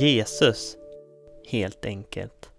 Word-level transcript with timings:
Jesus, 0.00 0.76
helt 1.46 1.84
enkelt. 1.84 2.50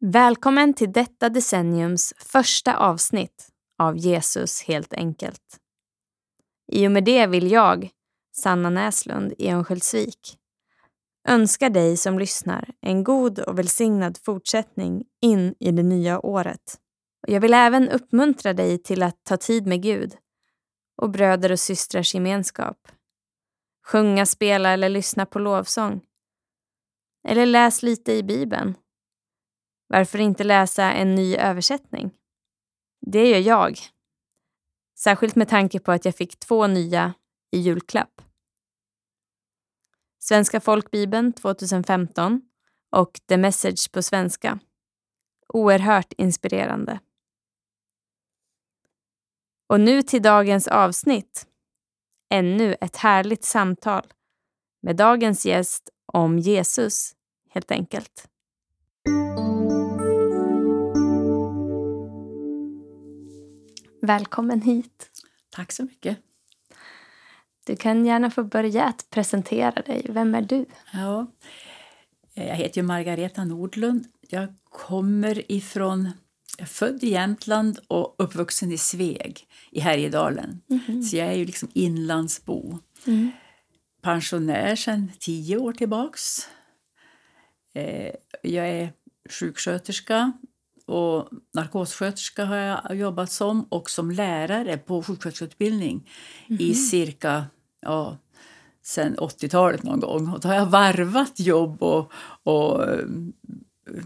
Välkommen 0.00 0.74
till 0.74 0.92
detta 0.92 1.28
decenniums 1.28 2.14
första 2.18 2.76
avsnitt 2.76 3.48
av 3.78 3.96
Jesus 3.96 4.62
helt 4.62 4.94
enkelt. 4.94 5.58
I 6.72 6.86
och 6.86 6.92
med 6.92 7.04
det 7.04 7.26
vill 7.26 7.50
jag, 7.50 7.90
Sanna 8.36 8.70
Näslund 8.70 9.32
i 9.38 9.50
Örnsköldsvik, 9.50 10.36
önska 11.28 11.68
dig 11.68 11.96
som 11.96 12.18
lyssnar 12.18 12.70
en 12.80 13.04
god 13.04 13.38
och 13.38 13.58
välsignad 13.58 14.18
fortsättning 14.22 15.04
in 15.22 15.54
i 15.60 15.70
det 15.70 15.82
nya 15.82 16.20
året. 16.20 16.78
Jag 17.26 17.40
vill 17.40 17.54
även 17.54 17.88
uppmuntra 17.88 18.52
dig 18.52 18.78
till 18.78 19.02
att 19.02 19.24
ta 19.24 19.36
tid 19.36 19.66
med 19.66 19.82
Gud 19.82 20.16
och 20.96 21.10
bröder 21.10 21.52
och 21.52 21.60
systrars 21.60 22.14
gemenskap. 22.14 22.76
Sjunga, 23.90 24.26
spela 24.26 24.70
eller 24.70 24.88
lyssna 24.88 25.26
på 25.26 25.38
lovsång. 25.38 26.00
Eller 27.28 27.46
läs 27.46 27.82
lite 27.82 28.12
i 28.12 28.22
Bibeln. 28.22 28.74
Varför 29.86 30.18
inte 30.18 30.44
läsa 30.44 30.92
en 30.92 31.14
ny 31.14 31.36
översättning? 31.36 32.10
Det 33.00 33.30
gör 33.30 33.38
jag. 33.38 33.78
Särskilt 34.98 35.36
med 35.36 35.48
tanke 35.48 35.80
på 35.80 35.92
att 35.92 36.04
jag 36.04 36.16
fick 36.16 36.38
två 36.38 36.66
nya 36.66 37.14
i 37.50 37.58
julklapp. 37.58 38.22
Svenska 40.18 40.60
folkbibeln 40.60 41.32
2015 41.32 42.42
och 42.90 43.20
The 43.28 43.36
Message 43.36 43.92
på 43.92 44.02
svenska. 44.02 44.58
Oerhört 45.48 46.12
inspirerande. 46.12 47.00
Och 49.66 49.80
nu 49.80 50.02
till 50.02 50.22
dagens 50.22 50.68
avsnitt. 50.68 51.49
Ännu 52.32 52.76
ett 52.80 52.96
härligt 52.96 53.44
samtal 53.44 54.06
med 54.82 54.96
dagens 54.96 55.46
gäst 55.46 55.90
om 56.06 56.38
Jesus, 56.38 57.12
helt 57.48 57.70
enkelt. 57.70 58.28
Välkommen 64.02 64.62
hit. 64.62 65.10
Tack 65.50 65.72
så 65.72 65.82
mycket. 65.82 66.18
Du 67.66 67.76
kan 67.76 68.06
gärna 68.06 68.30
få 68.30 68.44
börja 68.44 68.84
att 68.84 69.10
presentera 69.10 69.82
dig. 69.82 70.06
Vem 70.08 70.34
är 70.34 70.42
du? 70.42 70.66
Ja, 70.92 71.26
jag 72.34 72.56
heter 72.56 72.82
Margareta 72.82 73.44
Nordlund. 73.44 74.06
Jag 74.28 74.54
kommer 74.64 75.52
ifrån... 75.52 76.12
Jag 76.60 76.64
är 76.64 76.68
född 76.68 77.04
i 77.04 77.08
Jämtland 77.08 77.78
och 77.88 78.14
uppvuxen 78.18 78.72
i 78.72 78.78
Sveg 78.78 79.46
i 79.70 79.80
Härjedalen. 79.80 80.60
Mm. 80.70 81.02
Så 81.02 81.16
jag 81.16 81.28
är 81.28 81.32
ju 81.32 81.44
liksom 81.44 81.68
inlandsbo. 81.74 82.78
Mm. 83.06 83.30
Pensionär 84.02 84.76
sedan 84.76 85.12
tio 85.18 85.56
år 85.56 85.72
tillbaks. 85.72 86.48
Eh, 87.74 88.14
jag 88.42 88.68
är 88.68 88.92
sjuksköterska 89.30 90.32
och 90.86 91.28
narkossköterska 91.54 92.44
har 92.44 92.56
jag 92.56 92.96
jobbat 92.96 93.30
som 93.30 93.64
och 93.64 93.90
som 93.90 94.10
lärare 94.10 94.78
på 94.78 95.02
sjuksköterskeutbildning 95.02 96.10
mm. 96.48 96.60
i 96.60 96.74
cirka 96.74 97.44
ja, 97.80 98.18
sen 98.82 99.16
80-talet 99.16 99.82
någon 99.82 100.00
gång. 100.00 100.28
Och 100.28 100.40
då 100.40 100.48
har 100.48 100.54
jag 100.54 100.66
varvat 100.66 101.40
jobb 101.40 101.82
och, 101.82 102.12
och 102.42 102.88
eh, 102.88 103.06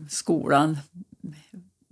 skolan 0.09 0.79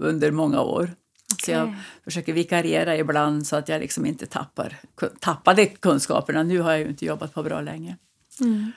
under 0.02 0.30
många 0.30 0.60
år. 0.60 0.82
Okay. 0.82 1.44
Så 1.44 1.50
jag 1.50 1.76
försöker 2.04 2.32
vikariera 2.32 2.96
ibland 2.96 3.46
så 3.46 3.56
att 3.56 3.68
jag 3.68 3.80
liksom 3.80 4.06
inte 4.06 4.26
tappar, 4.26 4.80
tappade 5.20 5.66
kunskaperna. 5.66 6.42
Nu 6.42 6.60
har 6.60 6.70
jag 6.70 6.80
ju 6.80 6.86
inte 6.86 7.04
jobbat 7.04 7.34
på 7.34 7.42
bra 7.42 7.60
länge. 7.60 7.96
Mm. 8.40 8.72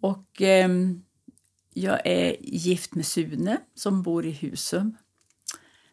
Och 0.00 0.42
eh, 0.42 0.68
jag 1.74 2.06
är 2.06 2.36
gift 2.40 2.94
med 2.94 3.06
Sune 3.06 3.58
som 3.74 4.02
bor 4.02 4.26
i 4.26 4.30
Husum. 4.30 4.96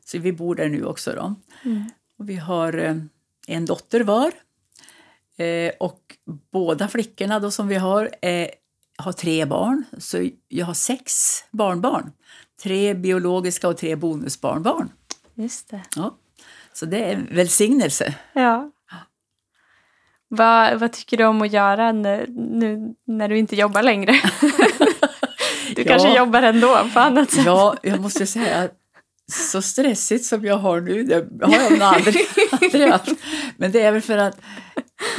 Så 0.05 0.19
vi 0.19 0.33
bor 0.33 0.55
där 0.55 0.69
nu 0.69 0.85
också. 0.85 1.11
Då. 1.11 1.35
Mm. 1.63 1.83
Och 2.17 2.29
vi 2.29 2.35
har 2.35 2.77
eh, 2.77 2.95
en 3.47 3.65
dotter 3.65 4.03
var. 4.03 4.31
Eh, 5.37 5.71
och 5.79 6.17
båda 6.51 6.87
flickorna 6.87 7.39
då 7.39 7.51
som 7.51 7.67
vi 7.67 7.75
har 7.75 8.09
eh, 8.21 8.47
har 8.99 9.11
tre 9.11 9.45
barn. 9.45 9.83
Så 9.97 10.29
jag 10.47 10.65
har 10.65 10.73
sex 10.73 11.13
barnbarn. 11.51 12.11
Tre 12.63 12.93
biologiska 12.93 13.67
och 13.67 13.77
tre 13.77 13.95
bonusbarnbarn. 13.95 14.89
Just 15.35 15.69
det. 15.69 15.81
Ja. 15.95 16.15
Så 16.73 16.85
det 16.85 17.03
är 17.03 17.13
en 17.13 17.27
välsignelse. 17.31 18.13
Ja. 18.33 18.71
Vad, 20.27 20.79
vad 20.79 20.91
tycker 20.91 21.17
du 21.17 21.25
om 21.25 21.41
att 21.41 21.53
göra 21.53 21.91
nu, 21.91 22.25
nu 22.29 22.95
när 23.07 23.29
du 23.29 23.37
inte 23.37 23.55
jobbar 23.55 23.83
längre? 23.83 24.11
du 25.75 25.83
kanske 25.83 26.17
jobbar 26.17 26.41
ändå 26.41 26.89
på 26.93 26.99
annat 26.99 27.31
sätt? 27.31 27.45
Ja, 27.45 27.75
jag 27.83 28.01
måste 28.01 28.27
säga 28.27 28.57
att 28.63 28.79
så 29.31 29.61
stressigt 29.61 30.25
som 30.25 30.45
jag 30.45 30.57
har 30.57 30.81
nu, 30.81 31.03
det 31.03 31.15
har 31.45 31.53
jag 31.53 31.71
nog 31.71 31.81
aldrig, 31.81 32.27
aldrig 32.51 32.89
haft. 32.89 33.11
Men 33.57 33.71
det 33.71 33.81
är 33.81 33.91
väl 33.91 34.01
för 34.01 34.17
att 34.17 34.41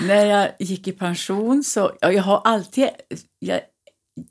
när 0.07 0.25
jag 0.25 0.49
gick 0.59 0.89
i 0.89 0.93
pension 0.93 1.65
så, 1.65 1.93
ja, 2.01 2.13
jag 2.13 2.23
har 2.23 2.43
alltid, 2.45 2.89
jag 3.39 3.61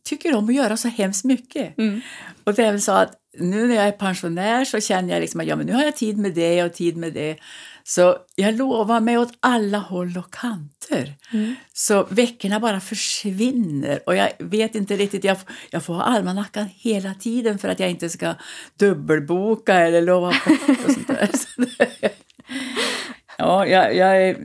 tycker 0.03 0.35
om 0.35 0.49
att 0.49 0.55
göra 0.55 0.77
så 0.77 0.87
hemskt 0.87 1.25
mycket. 1.25 1.77
Mm. 1.77 2.01
Och 2.43 2.53
det 2.53 2.71
väl 2.71 2.81
så 2.81 2.91
att 2.91 3.13
nu 3.37 3.67
när 3.67 3.75
jag 3.75 3.87
är 3.87 3.91
pensionär 3.91 4.65
så 4.65 4.79
känner 4.79 5.13
jag 5.13 5.21
liksom 5.21 5.41
att 5.41 5.47
ja, 5.47 5.55
men 5.55 5.65
nu 5.65 5.73
har 5.73 5.83
jag 5.83 5.95
tid 5.95 6.17
med 6.17 6.33
det 6.33 6.63
och 6.63 6.73
tid 6.73 6.97
med 6.97 7.13
det. 7.13 7.37
Så 7.83 8.17
jag 8.35 8.55
lovar 8.55 8.99
mig 8.99 9.17
åt 9.17 9.31
alla 9.39 9.77
håll 9.77 10.17
och 10.17 10.33
kanter. 10.33 11.13
Mm. 11.33 11.55
Så 11.73 12.07
veckorna 12.09 12.59
bara 12.59 12.79
försvinner 12.79 13.99
och 14.05 14.15
jag 14.15 14.31
vet 14.39 14.75
inte 14.75 14.95
riktigt, 14.95 15.23
jag, 15.23 15.37
jag 15.69 15.83
får 15.83 15.93
ha 15.93 16.03
almanackan 16.03 16.69
hela 16.75 17.13
tiden 17.13 17.57
för 17.57 17.67
att 17.67 17.79
jag 17.79 17.89
inte 17.89 18.09
ska 18.09 18.35
dubbelboka 18.79 19.73
eller 19.73 20.01
lova 20.01 20.33
bort 20.45 20.85
och 20.85 20.91
sånt 20.91 21.07
där. 21.07 21.29
ja, 23.37 23.65
jag, 23.65 23.95
jag 23.95 24.35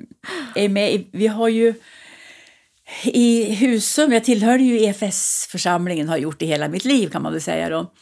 är 0.54 0.68
med 0.68 1.04
vi 1.12 1.26
har 1.26 1.48
ju 1.48 1.74
i 3.02 3.54
Husum, 3.54 4.12
jag 4.12 4.24
tillhörde 4.24 4.62
ju 4.62 4.80
EFS-församlingen, 4.80 6.08
har 6.08 6.16
gjort 6.16 6.38
det 6.38 6.46
hela 6.46 6.68
mitt 6.68 6.84
liv 6.84 7.08
kan 7.08 7.22
man 7.22 7.32
väl 7.32 7.42
säga 7.42 7.68
då. 7.68 7.92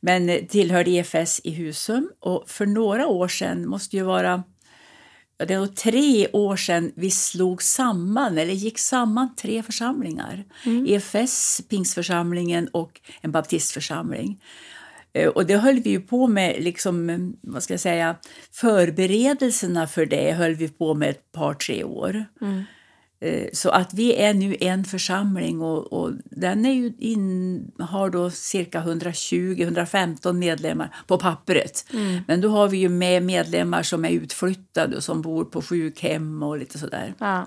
Men 0.00 0.46
tillhörde 0.46 0.90
EFS 0.90 1.40
i 1.44 1.50
Husum 1.50 2.10
och 2.20 2.44
för 2.46 2.66
några 2.66 3.06
år 3.06 3.28
sedan, 3.28 3.68
måste 3.68 3.96
ju 3.96 4.02
vara 4.02 4.42
det 5.46 5.54
är 5.54 5.66
tre 5.66 6.28
år 6.32 6.56
sedan 6.56 6.92
vi 6.96 7.10
slog 7.10 7.62
samman, 7.62 8.38
eller 8.38 8.54
gick 8.54 8.78
samman 8.78 9.34
tre 9.36 9.62
församlingar. 9.62 10.44
Mm. 10.66 10.86
EFS, 10.88 11.60
Pingsförsamlingen 11.68 12.68
och 12.68 13.00
en 13.20 13.32
baptistförsamling. 13.32 14.42
Eh, 15.12 15.28
och 15.28 15.46
det 15.46 15.56
höll 15.56 15.80
vi 15.80 15.90
ju 15.90 16.00
på 16.00 16.26
med, 16.26 16.56
liksom, 16.62 17.34
vad 17.40 17.62
ska 17.62 17.72
jag 17.72 17.80
säga, 17.80 18.16
förberedelserna 18.52 19.86
för 19.86 20.06
det 20.06 20.32
höll 20.32 20.54
vi 20.54 20.68
på 20.68 20.94
med 20.94 21.10
ett 21.10 21.32
par, 21.32 21.54
tre 21.54 21.84
år. 21.84 22.24
Mm. 22.40 22.64
Eh, 23.20 23.48
så 23.52 23.70
att 23.70 23.94
vi 23.94 24.14
är 24.16 24.34
nu 24.34 24.56
en 24.60 24.84
församling 24.84 25.60
och, 25.60 25.92
och 25.92 26.12
den 26.24 26.66
är 26.66 26.72
ju 26.72 26.92
in, 26.98 27.72
har 27.78 28.10
då 28.10 28.30
cirka 28.30 28.82
120-115 28.82 30.32
medlemmar 30.32 30.94
på 31.06 31.18
pappret. 31.18 31.86
Mm. 31.92 32.22
Men 32.26 32.40
då 32.40 32.48
har 32.48 32.68
vi 32.68 32.78
ju 32.78 32.88
med 32.88 33.22
medlemmar 33.22 33.82
som 33.82 34.04
är 34.04 34.10
utflyttade 34.10 34.96
och 34.96 35.04
som 35.04 35.22
bor 35.22 35.44
på 35.44 35.62
sjukhem 35.62 36.42
och 36.42 36.58
lite 36.58 36.78
sådär. 36.78 37.14
Ja. 37.18 37.46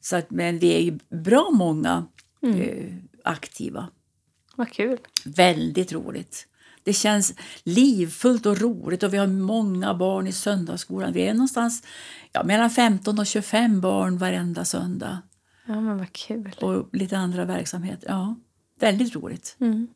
Så 0.00 0.16
att, 0.16 0.30
men 0.30 0.58
vi 0.58 0.74
är 0.74 0.80
ju 0.80 0.98
bra 1.22 1.50
många 1.52 2.06
mm. 2.42 2.60
eh, 2.60 2.94
aktiva. 3.24 3.88
Vad 4.56 4.72
kul. 4.72 4.98
Väldigt 5.24 5.92
roligt. 5.92 6.46
Det 6.82 6.92
känns 6.92 7.34
livfullt 7.62 8.46
och 8.46 8.58
roligt 8.60 9.02
och 9.02 9.14
vi 9.14 9.18
har 9.18 9.26
många 9.26 9.94
barn 9.94 10.26
i 10.26 10.32
söndagsskolan. 10.32 11.12
Vi 11.12 11.22
är 11.22 11.34
någonstans 11.34 11.82
ja, 12.32 12.44
mellan 12.44 12.70
15 12.70 13.18
och 13.18 13.26
25 13.26 13.80
barn 13.80 14.18
varenda 14.18 14.64
söndag. 14.64 15.22
Ja, 15.66 15.80
men 15.80 15.98
vad 15.98 16.12
kul. 16.12 16.54
Och 16.60 16.88
lite 16.92 17.18
andra 17.18 17.44
verksamheter. 17.44 18.08
Ja, 18.08 18.36
väldigt 18.80 19.14
roligt. 19.14 19.56
Mm. 19.60 19.88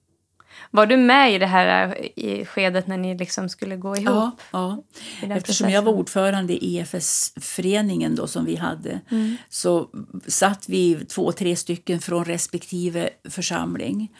Var 0.70 0.86
du 0.86 0.96
med 0.96 1.34
i 1.34 1.38
det 1.38 1.46
här 1.46 1.98
i 2.18 2.44
skedet 2.44 2.86
när 2.86 2.96
ni 2.96 3.18
liksom 3.18 3.48
skulle 3.48 3.76
gå 3.76 3.96
ihop? 3.96 4.06
Ja, 4.06 4.36
ja. 4.52 4.82
eftersom 5.20 5.40
processen? 5.42 5.70
jag 5.70 5.82
var 5.82 5.92
ordförande 5.92 6.52
i 6.52 6.76
EFS-föreningen 6.76 8.14
då 8.14 8.26
som 8.26 8.44
vi 8.44 8.56
hade 8.56 9.00
mm. 9.10 9.36
så 9.48 9.88
satt 10.26 10.68
vi 10.68 11.04
två, 11.04 11.32
tre 11.32 11.56
stycken 11.56 12.00
från 12.00 12.24
respektive 12.24 13.10
församling 13.30 14.12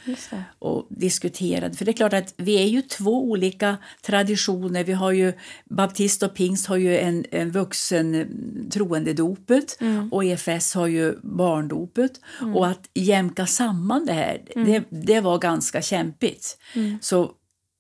och 0.58 0.86
diskuterade. 0.90 1.76
För 1.76 1.84
det 1.84 1.90
är 1.90 1.96
klart 1.96 2.12
att 2.12 2.34
vi 2.36 2.62
är 2.62 2.66
ju 2.66 2.82
två 2.82 3.30
olika 3.30 3.76
traditioner. 4.02 4.84
Vi 4.84 4.92
har 4.92 5.12
ju 5.12 5.32
baptist 5.64 6.22
och 6.22 6.34
pingst 6.34 6.66
har 6.66 6.76
ju 6.76 6.98
en, 6.98 7.24
en 7.30 7.50
vuxen 7.50 8.26
troendedopet 8.72 9.80
mm. 9.80 10.12
och 10.12 10.24
EFS 10.24 10.74
har 10.74 10.86
ju 10.86 11.14
barndopet. 11.22 12.20
Och 12.54 12.66
att 12.66 12.88
jämka 12.94 13.46
samman 13.46 14.06
det 14.06 14.12
här, 14.12 14.42
mm. 14.56 14.72
det, 14.72 14.84
det 14.90 15.20
var 15.20 15.38
ganska 15.38 15.82
kämpigt 15.82 16.23
jobbigt. 16.24 16.58
Mm. 16.74 16.98
Så 17.02 17.32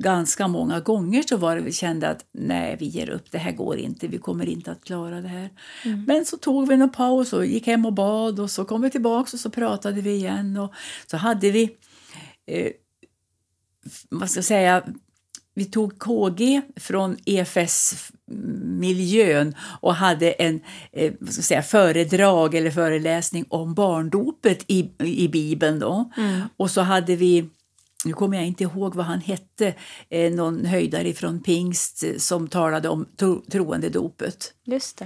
ganska 0.02 0.48
många 0.48 0.80
gånger 0.80 1.22
så 1.22 1.36
var 1.36 1.56
det 1.56 1.62
vi 1.62 1.72
kände 1.72 2.08
att 2.08 2.24
nej, 2.32 2.76
vi 2.80 2.86
ger 2.86 3.10
upp, 3.10 3.30
det 3.30 3.38
här 3.38 3.52
går 3.52 3.76
inte, 3.76 4.08
vi 4.08 4.18
kommer 4.18 4.48
inte 4.48 4.72
att 4.72 4.84
klara 4.84 5.20
det 5.20 5.28
här. 5.28 5.50
Mm. 5.84 6.04
Men 6.06 6.24
så 6.24 6.36
tog 6.36 6.68
vi 6.68 6.74
en 6.74 6.92
paus 6.92 7.32
och 7.32 7.46
gick 7.46 7.66
hem 7.66 7.86
och 7.86 7.92
bad 7.92 8.40
och 8.40 8.50
så 8.50 8.64
kom 8.64 8.82
vi 8.82 8.90
tillbaka 8.90 9.30
och 9.32 9.40
så 9.40 9.50
pratade 9.50 10.00
vi 10.00 10.10
igen 10.10 10.56
och 10.56 10.72
så 11.06 11.16
hade 11.16 11.50
vi 11.50 11.76
eh, 12.46 12.72
vad 14.10 14.30
ska 14.30 14.38
jag 14.38 14.44
säga, 14.44 14.82
vi 15.54 15.64
tog 15.64 15.98
KG 15.98 16.62
från 16.76 17.16
EFS-miljön 17.26 18.24
och 19.80 19.94
hade 19.94 20.32
en 20.32 20.60
eh, 20.92 21.12
säga, 21.26 21.62
föredrag 21.62 22.54
eller 22.54 22.70
föreläsning 22.70 23.44
om 23.48 23.74
barndopet 23.74 24.64
i, 24.66 24.90
i 24.98 25.28
Bibeln. 25.28 25.78
Då. 25.78 26.10
Mm. 26.16 26.40
Och 26.56 26.70
så 26.70 26.80
hade 26.80 27.16
vi 27.16 27.48
nu 28.04 28.12
kommer 28.12 28.36
jag 28.36 28.46
inte 28.46 28.64
ihåg 28.64 28.94
vad 28.94 29.06
han 29.06 29.20
hette, 29.20 29.74
eh, 30.08 30.32
någon 30.32 30.64
höjdare 30.64 31.12
från 31.12 31.42
pingst 31.42 32.04
eh, 32.04 32.16
som 32.16 32.48
talade 32.48 32.88
om 32.88 33.06
tro, 33.16 33.42
troendedopet. 33.50 34.52
Just. 34.64 35.02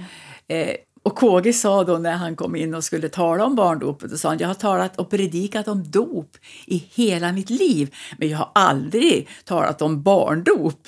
Eh, 0.47 0.75
och 1.03 1.15
KG 1.15 1.53
sa 1.53 1.83
då 1.83 1.97
när 1.97 2.13
han 2.15 2.35
kom 2.35 2.55
in 2.55 2.73
och 2.73 2.83
skulle 2.83 3.09
tala 3.09 3.45
om 3.45 3.55
barndopet, 3.55 4.11
och 4.11 4.19
sa 4.19 4.29
han, 4.29 4.37
jag 4.37 4.47
har 4.47 4.53
talat 4.53 4.99
och 4.99 5.09
predikat 5.09 5.67
om 5.67 5.91
dop 5.91 6.37
i 6.65 6.87
hela 6.93 7.31
mitt 7.31 7.49
liv, 7.49 7.95
men 8.17 8.29
jag 8.29 8.37
har 8.37 8.51
aldrig 8.55 9.27
talat 9.45 9.81
om 9.81 10.03
barndop. 10.03 10.87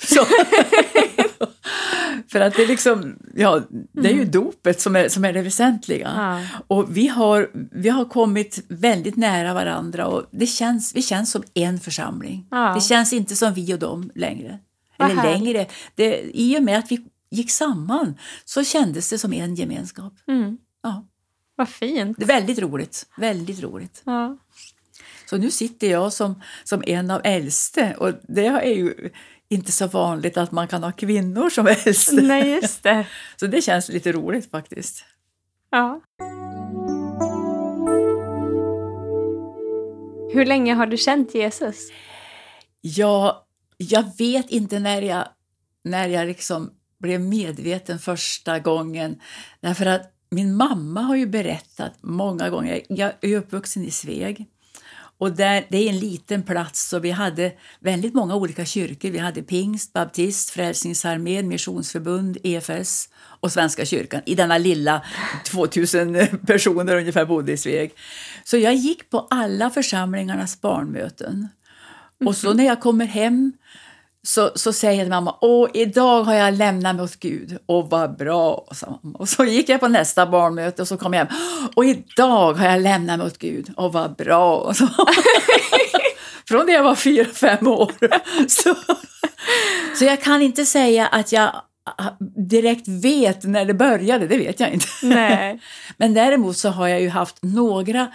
För 2.28 2.40
att 2.40 2.54
det, 2.54 2.62
är 2.62 2.66
liksom, 2.66 3.16
ja, 3.34 3.62
det 3.92 4.08
är 4.08 4.12
ju 4.12 4.18
mm. 4.18 4.30
dopet 4.30 4.80
som 4.80 4.96
är, 4.96 5.08
som 5.08 5.24
är 5.24 5.32
det 5.32 5.42
väsentliga. 5.42 6.12
Ja. 6.16 6.60
Och 6.66 6.96
vi 6.96 7.08
har, 7.08 7.50
vi 7.72 7.88
har 7.88 8.04
kommit 8.04 8.64
väldigt 8.68 9.16
nära 9.16 9.54
varandra 9.54 10.06
och 10.06 10.26
det 10.30 10.46
känns, 10.46 10.96
vi 10.96 11.02
känns 11.02 11.30
som 11.30 11.42
en 11.54 11.80
församling. 11.80 12.46
Ja. 12.50 12.74
Det 12.74 12.80
känns 12.80 13.12
inte 13.12 13.36
som 13.36 13.54
vi 13.54 13.74
och 13.74 13.78
dem 13.78 14.10
längre. 14.14 14.58
Eller 14.98 15.14
längre. 15.14 15.66
Det, 15.94 16.30
I 16.34 16.58
och 16.58 16.62
med 16.62 16.78
att 16.78 16.92
vi 16.92 17.04
gick 17.30 17.50
samman 17.50 18.14
så 18.44 18.64
kändes 18.64 19.10
det 19.10 19.18
som 19.18 19.32
en 19.32 19.54
gemenskap. 19.54 20.12
Mm. 20.28 20.58
Ja. 20.82 21.06
Vad 21.56 21.68
fint. 21.68 22.18
Det 22.18 22.24
är 22.24 22.26
väldigt 22.26 22.58
roligt. 22.58 23.06
Väldigt 23.16 23.62
roligt. 23.62 24.02
Ja. 24.04 24.38
Så 25.26 25.36
nu 25.36 25.50
sitter 25.50 25.90
jag 25.90 26.12
som, 26.12 26.42
som 26.64 26.82
en 26.86 27.10
av 27.10 27.20
äldste 27.24 27.94
och 27.98 28.12
det 28.28 28.46
är 28.46 28.74
ju 28.74 29.10
inte 29.52 29.72
så 29.72 29.86
vanligt 29.86 30.36
att 30.36 30.52
man 30.52 30.68
kan 30.68 30.82
ha 30.82 30.92
kvinnor 30.92 31.50
som 31.50 31.66
äldste. 31.66 32.22
Nej, 32.22 32.50
just 32.50 32.82
det. 32.82 33.06
Så 33.36 33.46
det 33.46 33.62
känns 33.62 33.88
lite 33.88 34.12
roligt 34.12 34.50
faktiskt. 34.50 35.04
Ja. 35.70 36.00
Hur 40.32 40.44
länge 40.44 40.74
har 40.74 40.86
du 40.86 40.96
känt 40.96 41.34
Jesus? 41.34 41.88
Ja, 42.80 43.46
jag 43.76 44.04
vet 44.18 44.50
inte 44.50 44.78
när 44.78 45.02
jag, 45.02 45.28
när 45.84 46.08
jag 46.08 46.26
liksom 46.26 46.70
blev 46.98 47.20
medveten 47.20 47.98
första 47.98 48.58
gången. 48.58 49.20
Därför 49.60 49.86
att 49.86 50.12
min 50.30 50.56
mamma 50.56 51.00
har 51.00 51.16
ju 51.16 51.26
berättat 51.26 51.92
många 52.00 52.50
gånger. 52.50 52.82
Jag 52.88 53.12
är 53.20 53.36
uppvuxen 53.36 53.84
i 53.84 53.90
Sveg. 53.90 54.46
Och 55.22 55.32
där, 55.32 55.66
det 55.68 55.78
är 55.78 55.88
en 55.88 55.98
liten 55.98 56.42
plats 56.42 56.88
så 56.88 56.98
vi 56.98 57.10
hade 57.10 57.52
väldigt 57.80 58.14
många 58.14 58.34
olika 58.34 58.64
kyrkor. 58.64 59.10
Vi 59.10 59.18
hade 59.18 59.42
pingst, 59.42 59.92
baptist, 59.92 60.50
Frälsningsarmén, 60.50 61.48
missionsförbund, 61.48 62.38
EFS 62.42 63.08
och 63.40 63.52
Svenska 63.52 63.84
kyrkan 63.84 64.22
i 64.26 64.34
denna 64.34 64.58
lilla 64.58 65.02
2000 65.44 66.16
personer 66.46 66.96
ungefär 66.96 67.24
bodde 67.24 67.52
i 67.52 67.56
Sveg. 67.56 67.92
Så 68.44 68.56
jag 68.56 68.74
gick 68.74 69.10
på 69.10 69.26
alla 69.30 69.70
församlingarnas 69.70 70.60
barnmöten. 70.60 71.48
Och 72.24 72.36
så 72.36 72.48
mhm. 72.48 72.56
när 72.56 72.64
jag 72.64 72.80
kommer 72.80 73.06
hem 73.06 73.52
så, 74.26 74.50
så 74.54 74.72
säger 74.72 75.08
mamma, 75.08 75.36
åh, 75.40 75.70
idag 75.74 76.24
har 76.24 76.34
jag 76.34 76.54
lämnat 76.54 76.96
mig 76.96 77.04
åt 77.04 77.16
Gud. 77.16 77.58
Och 77.66 77.90
vad 77.90 78.16
bra, 78.16 78.68
sa 78.72 78.98
mamma. 79.02 79.18
Och 79.18 79.28
så 79.28 79.44
gick 79.44 79.68
jag 79.68 79.80
på 79.80 79.88
nästa 79.88 80.26
barnmöte 80.26 80.82
och 80.82 80.88
så 80.88 80.96
kom 80.96 81.12
jag 81.12 81.26
hem, 81.26 81.36
och 81.74 81.84
idag 81.84 82.52
har 82.54 82.66
jag 82.66 82.80
lämnat 82.80 83.18
mig 83.18 83.26
åt 83.26 83.38
Gud. 83.38 83.72
Och 83.76 83.92
vad 83.92 84.16
bra. 84.16 84.74
Så. 84.74 84.88
Från 86.48 86.66
det 86.66 86.72
jag 86.72 86.82
var 86.82 86.94
fyra, 86.94 87.24
fem 87.24 87.66
år. 87.66 87.92
så, 88.48 88.74
så 89.98 90.04
jag 90.04 90.22
kan 90.22 90.42
inte 90.42 90.64
säga 90.64 91.06
att 91.06 91.32
jag 91.32 91.52
direkt 92.50 92.88
vet 92.88 93.44
när 93.44 93.64
det 93.64 93.74
började, 93.74 94.26
det 94.26 94.38
vet 94.38 94.60
jag 94.60 94.72
inte. 94.72 94.86
Nej. 95.02 95.60
Men 95.96 96.14
däremot 96.14 96.56
så 96.56 96.68
har 96.68 96.88
jag 96.88 97.00
ju 97.00 97.08
haft 97.08 97.38
några 97.42 98.08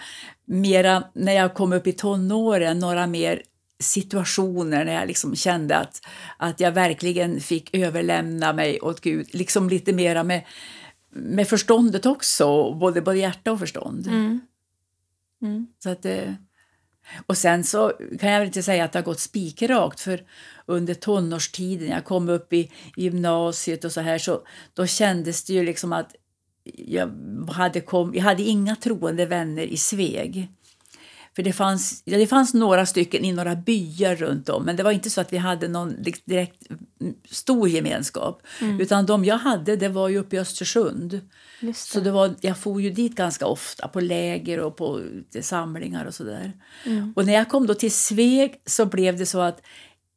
mera, 0.46 1.02
när 1.14 1.32
jag 1.32 1.54
kom 1.54 1.72
upp 1.72 1.86
i 1.86 1.92
tonåren, 1.92 2.78
några 2.78 3.06
mer 3.06 3.42
situationer 3.78 4.84
när 4.84 4.94
jag 4.94 5.06
liksom 5.06 5.36
kände 5.36 5.76
att, 5.76 6.06
att 6.36 6.60
jag 6.60 6.72
verkligen 6.72 7.40
fick 7.40 7.74
överlämna 7.74 8.52
mig 8.52 8.80
åt 8.80 9.00
Gud. 9.00 9.28
Liksom 9.34 9.68
lite 9.68 9.92
mera 9.92 10.24
med, 10.24 10.44
med 11.10 11.48
förståndet 11.48 12.06
också, 12.06 12.74
både, 12.74 13.02
både 13.02 13.18
hjärta 13.18 13.52
och 13.52 13.58
förstånd. 13.58 14.06
Mm. 14.06 14.40
Mm. 15.42 15.66
Så 15.78 15.90
att, 15.90 16.04
eh, 16.04 16.32
och 17.26 17.36
sen 17.36 17.64
så 17.64 17.92
kan 18.20 18.30
jag 18.30 18.38
väl 18.38 18.46
inte 18.46 18.62
säga 18.62 18.84
att 18.84 18.92
det 18.92 18.98
har 18.98 19.04
gått 19.04 19.20
spikrakt 19.20 20.00
för 20.00 20.26
under 20.66 20.94
tonårstiden, 20.94 21.88
jag 21.88 22.04
kom 22.04 22.28
upp 22.28 22.52
i, 22.52 22.60
i 22.96 23.02
gymnasiet 23.02 23.84
och 23.84 23.92
så 23.92 24.00
här, 24.00 24.18
så 24.18 24.46
då 24.74 24.86
kändes 24.86 25.44
det 25.44 25.52
ju 25.52 25.64
liksom 25.64 25.92
att 25.92 26.14
jag 26.76 27.10
hade, 27.52 27.80
kom, 27.80 28.14
jag 28.14 28.22
hade 28.22 28.42
inga 28.42 28.76
troende 28.76 29.26
vänner 29.26 29.62
i 29.62 29.76
Sveg. 29.76 30.48
För 31.38 31.42
det 31.42 31.52
fanns, 31.52 32.02
ja, 32.04 32.18
det 32.18 32.26
fanns 32.26 32.54
några 32.54 32.86
stycken 32.86 33.24
i 33.24 33.32
några 33.32 33.56
byar 33.56 34.16
runt 34.16 34.48
om 34.48 34.64
men 34.64 34.76
det 34.76 34.82
var 34.82 34.90
inte 34.90 35.10
så 35.10 35.20
att 35.20 35.32
vi 35.32 35.36
hade 35.36 35.68
någon 35.68 36.02
direkt 36.24 36.66
stor 37.30 37.68
gemenskap. 37.68 38.42
Mm. 38.60 38.80
Utan 38.80 39.06
de 39.06 39.24
jag 39.24 39.38
hade 39.38 39.76
det 39.76 39.88
var 39.88 40.08
ju 40.08 40.18
uppe 40.18 40.36
i 40.36 40.38
Östersund. 40.38 41.20
Det. 41.60 41.76
Så 41.76 42.00
det 42.00 42.10
var, 42.10 42.34
jag 42.40 42.58
for 42.58 42.80
ju 42.80 42.90
dit 42.90 43.14
ganska 43.14 43.46
ofta 43.46 43.88
på 43.88 44.00
läger 44.00 44.60
och 44.60 44.76
på 44.76 45.02
samlingar 45.40 46.04
och 46.04 46.14
sådär. 46.14 46.52
Mm. 46.84 47.12
Och 47.16 47.26
när 47.26 47.32
jag 47.32 47.48
kom 47.48 47.66
då 47.66 47.74
till 47.74 47.92
Sveg 47.92 48.60
så 48.66 48.86
blev 48.86 49.18
det 49.18 49.26
så 49.26 49.40
att 49.40 49.62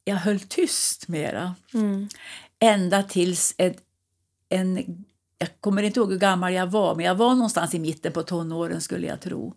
jag 0.04 0.16
höll 0.16 0.40
tyst 0.40 1.08
mera. 1.08 1.54
Mm. 1.74 2.08
Ända 2.58 3.02
tills 3.02 3.54
ett, 3.58 3.78
en 4.48 5.04
jag 5.42 5.60
kommer 5.60 5.82
inte 5.82 6.00
ihåg 6.00 6.12
hur 6.12 6.18
gammal 6.18 6.52
jag 6.52 6.66
var, 6.66 6.94
men 6.94 7.04
jag 7.04 7.14
var 7.14 7.34
någonstans 7.34 7.74
i 7.74 7.78
mitten 7.78 8.12
på 8.12 8.22
tonåren 8.22 8.80
skulle 8.80 9.06
jag 9.06 9.20
tro. 9.20 9.54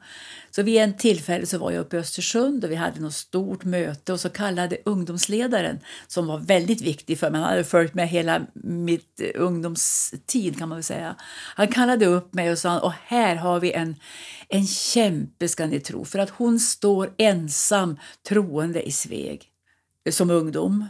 Så 0.51 0.63
vid 0.63 0.77
en 0.77 0.97
tillfälle 0.97 1.45
så 1.45 1.57
var 1.57 1.71
jag 1.71 1.81
uppe 1.81 1.95
i 1.95 1.99
Östersund 1.99 2.63
och 2.63 2.71
vi 2.71 2.75
hade 2.75 2.99
något 2.99 3.13
stort 3.13 3.63
möte 3.63 4.13
och 4.13 4.19
så 4.19 4.29
kallade 4.29 4.77
ungdomsledaren, 4.85 5.79
som 6.07 6.27
var 6.27 6.37
väldigt 6.37 6.81
viktig 6.81 7.19
för 7.19 7.31
mig, 7.31 7.41
han 7.41 7.49
hade 7.49 7.63
följt 7.63 7.93
med 7.93 8.09
hela 8.09 8.41
mitt 8.53 9.21
ungdomstid 9.35 10.57
kan 10.57 10.69
man 10.69 10.77
väl 10.77 10.83
säga. 10.83 11.15
Han 11.55 11.67
kallade 11.67 12.05
upp 12.05 12.33
mig 12.33 12.51
och 12.51 12.57
sa 12.57 12.79
och 12.79 12.93
här 13.03 13.35
har 13.35 13.59
vi 13.59 13.71
en, 13.71 13.95
en 14.49 14.67
kämpe 14.67 15.47
ska 15.47 15.65
ni 15.65 15.79
tro, 15.79 16.05
för 16.05 16.19
att 16.19 16.29
hon 16.29 16.59
står 16.59 17.13
ensam 17.17 17.97
troende 18.27 18.87
i 18.87 18.91
Sveg 18.91 19.43
eh, 20.05 20.11
som 20.11 20.29
ungdom. 20.29 20.85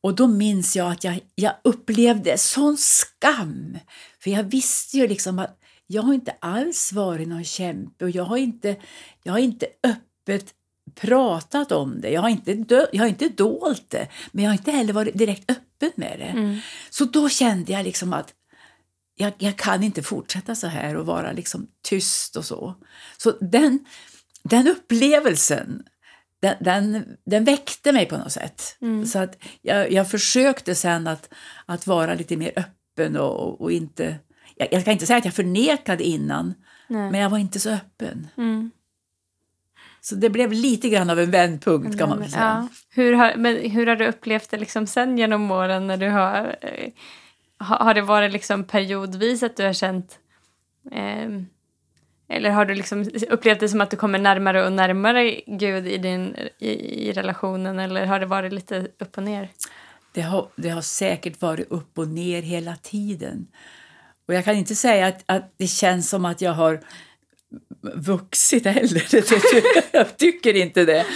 Och 0.00 0.14
då 0.14 0.26
minns 0.26 0.76
jag 0.76 0.92
att 0.92 1.04
jag, 1.04 1.20
jag 1.34 1.52
upplevde 1.64 2.38
sån 2.38 2.76
skam. 2.76 3.78
För 4.20 4.30
jag 4.30 4.42
visste 4.42 4.96
ju 4.96 5.08
liksom 5.08 5.38
att 5.38 5.58
jag 5.86 6.02
har 6.02 6.14
inte 6.14 6.36
alls 6.40 6.92
varit 6.92 7.28
någon 7.28 7.44
kämpe 7.44 8.04
och 8.04 8.10
jag 8.10 8.24
har 8.24 8.36
inte, 8.36 8.76
jag 9.22 9.32
har 9.32 9.38
inte 9.38 9.66
öppet 9.82 10.54
pratat 10.94 11.72
om 11.72 12.00
det. 12.00 12.10
Jag 12.10 12.20
har, 12.20 12.28
inte 12.28 12.54
dö, 12.54 12.86
jag 12.92 13.02
har 13.02 13.08
inte 13.08 13.28
dolt 13.28 13.90
det, 13.90 14.08
men 14.32 14.44
jag 14.44 14.50
har 14.50 14.56
inte 14.56 14.70
heller 14.70 14.92
varit 14.92 15.18
direkt 15.18 15.50
öppen 15.50 15.90
med 15.96 16.18
det. 16.18 16.38
Mm. 16.38 16.58
Så 16.90 17.04
då 17.04 17.28
kände 17.28 17.72
jag 17.72 17.84
liksom 17.84 18.12
att 18.12 18.34
jag, 19.14 19.32
jag, 19.38 19.56
kan 19.56 19.82
inte 19.82 20.02
fortsätta 20.02 20.54
så 20.54 20.66
här 20.66 20.96
och 20.96 21.06
vara 21.06 21.32
liksom 21.32 21.68
tyst 21.82 22.36
och 22.36 22.44
så. 22.44 22.74
Så 23.16 23.30
den, 23.40 23.84
den 24.42 24.68
upplevelsen 24.68 25.82
den, 26.40 26.54
den, 26.60 27.04
den 27.24 27.44
väckte 27.44 27.92
mig 27.92 28.06
på 28.06 28.16
något 28.16 28.32
sätt. 28.32 28.76
Mm. 28.80 29.06
Så 29.06 29.18
att 29.18 29.38
jag, 29.62 29.92
jag 29.92 30.10
försökte 30.10 30.74
sen 30.74 31.06
att, 31.06 31.34
att 31.66 31.86
vara 31.86 32.14
lite 32.14 32.36
mer 32.36 32.52
öppen 32.56 33.16
och, 33.16 33.60
och 33.60 33.72
inte... 33.72 34.18
Jag, 34.56 34.68
jag 34.72 34.84
kan 34.84 34.92
inte 34.92 35.06
säga 35.06 35.16
att 35.16 35.24
jag 35.24 35.34
förnekade 35.34 36.04
innan, 36.04 36.54
Nej. 36.86 37.10
men 37.10 37.20
jag 37.20 37.30
var 37.30 37.38
inte 37.38 37.60
så 37.60 37.70
öppen. 37.70 38.28
Mm. 38.36 38.70
Så 40.00 40.14
det 40.14 40.30
blev 40.30 40.52
lite 40.52 40.88
grann 40.88 41.10
av 41.10 41.18
en 41.18 41.30
vändpunkt 41.30 41.98
kan 41.98 42.08
man 42.08 42.18
väl 42.18 42.30
säga. 42.30 42.42
Ja. 42.42 42.68
Hur, 42.90 43.12
har, 43.12 43.34
men 43.36 43.70
hur 43.70 43.86
har 43.86 43.96
du 43.96 44.06
upplevt 44.06 44.50
det 44.50 44.56
liksom 44.56 44.86
sen 44.86 45.18
genom 45.18 45.50
åren 45.50 45.86
när 45.86 45.96
du 45.96 46.08
har... 46.08 46.56
Eh, 46.60 46.92
har 47.60 47.94
det 47.94 48.02
varit 48.02 48.32
liksom 48.32 48.64
periodvis 48.64 49.42
att 49.42 49.56
du 49.56 49.64
har 49.64 49.72
känt 49.72 50.18
eh, 50.92 51.28
eller 52.28 52.50
har 52.50 52.64
du 52.64 52.74
liksom 52.74 53.10
upplevt 53.30 53.60
det 53.60 53.68
som 53.68 53.80
att 53.80 53.90
du 53.90 53.96
kommer 53.96 54.18
närmare 54.18 54.66
och 54.66 54.72
närmare 54.72 55.40
Gud 55.46 55.86
i, 55.86 55.98
din, 55.98 56.36
i, 56.58 56.70
i 57.08 57.12
relationen 57.12 57.78
eller 57.78 58.06
har 58.06 58.20
det 58.20 58.26
varit 58.26 58.52
lite 58.52 58.88
upp 58.98 59.16
och 59.16 59.22
ner? 59.22 59.48
Det 60.12 60.20
har, 60.20 60.48
det 60.56 60.68
har 60.68 60.82
säkert 60.82 61.40
varit 61.40 61.70
upp 61.70 61.98
och 61.98 62.08
ner 62.08 62.42
hela 62.42 62.76
tiden. 62.76 63.46
Och 64.28 64.34
jag 64.34 64.44
kan 64.44 64.56
inte 64.56 64.74
säga 64.74 65.06
att, 65.06 65.22
att 65.26 65.54
det 65.56 65.66
känns 65.66 66.10
som 66.10 66.24
att 66.24 66.40
jag 66.40 66.52
har 66.52 66.80
vuxit 67.94 68.64
heller. 68.64 69.02
jag 69.92 70.16
tycker 70.16 70.56
inte 70.56 70.84
det. 70.84 71.06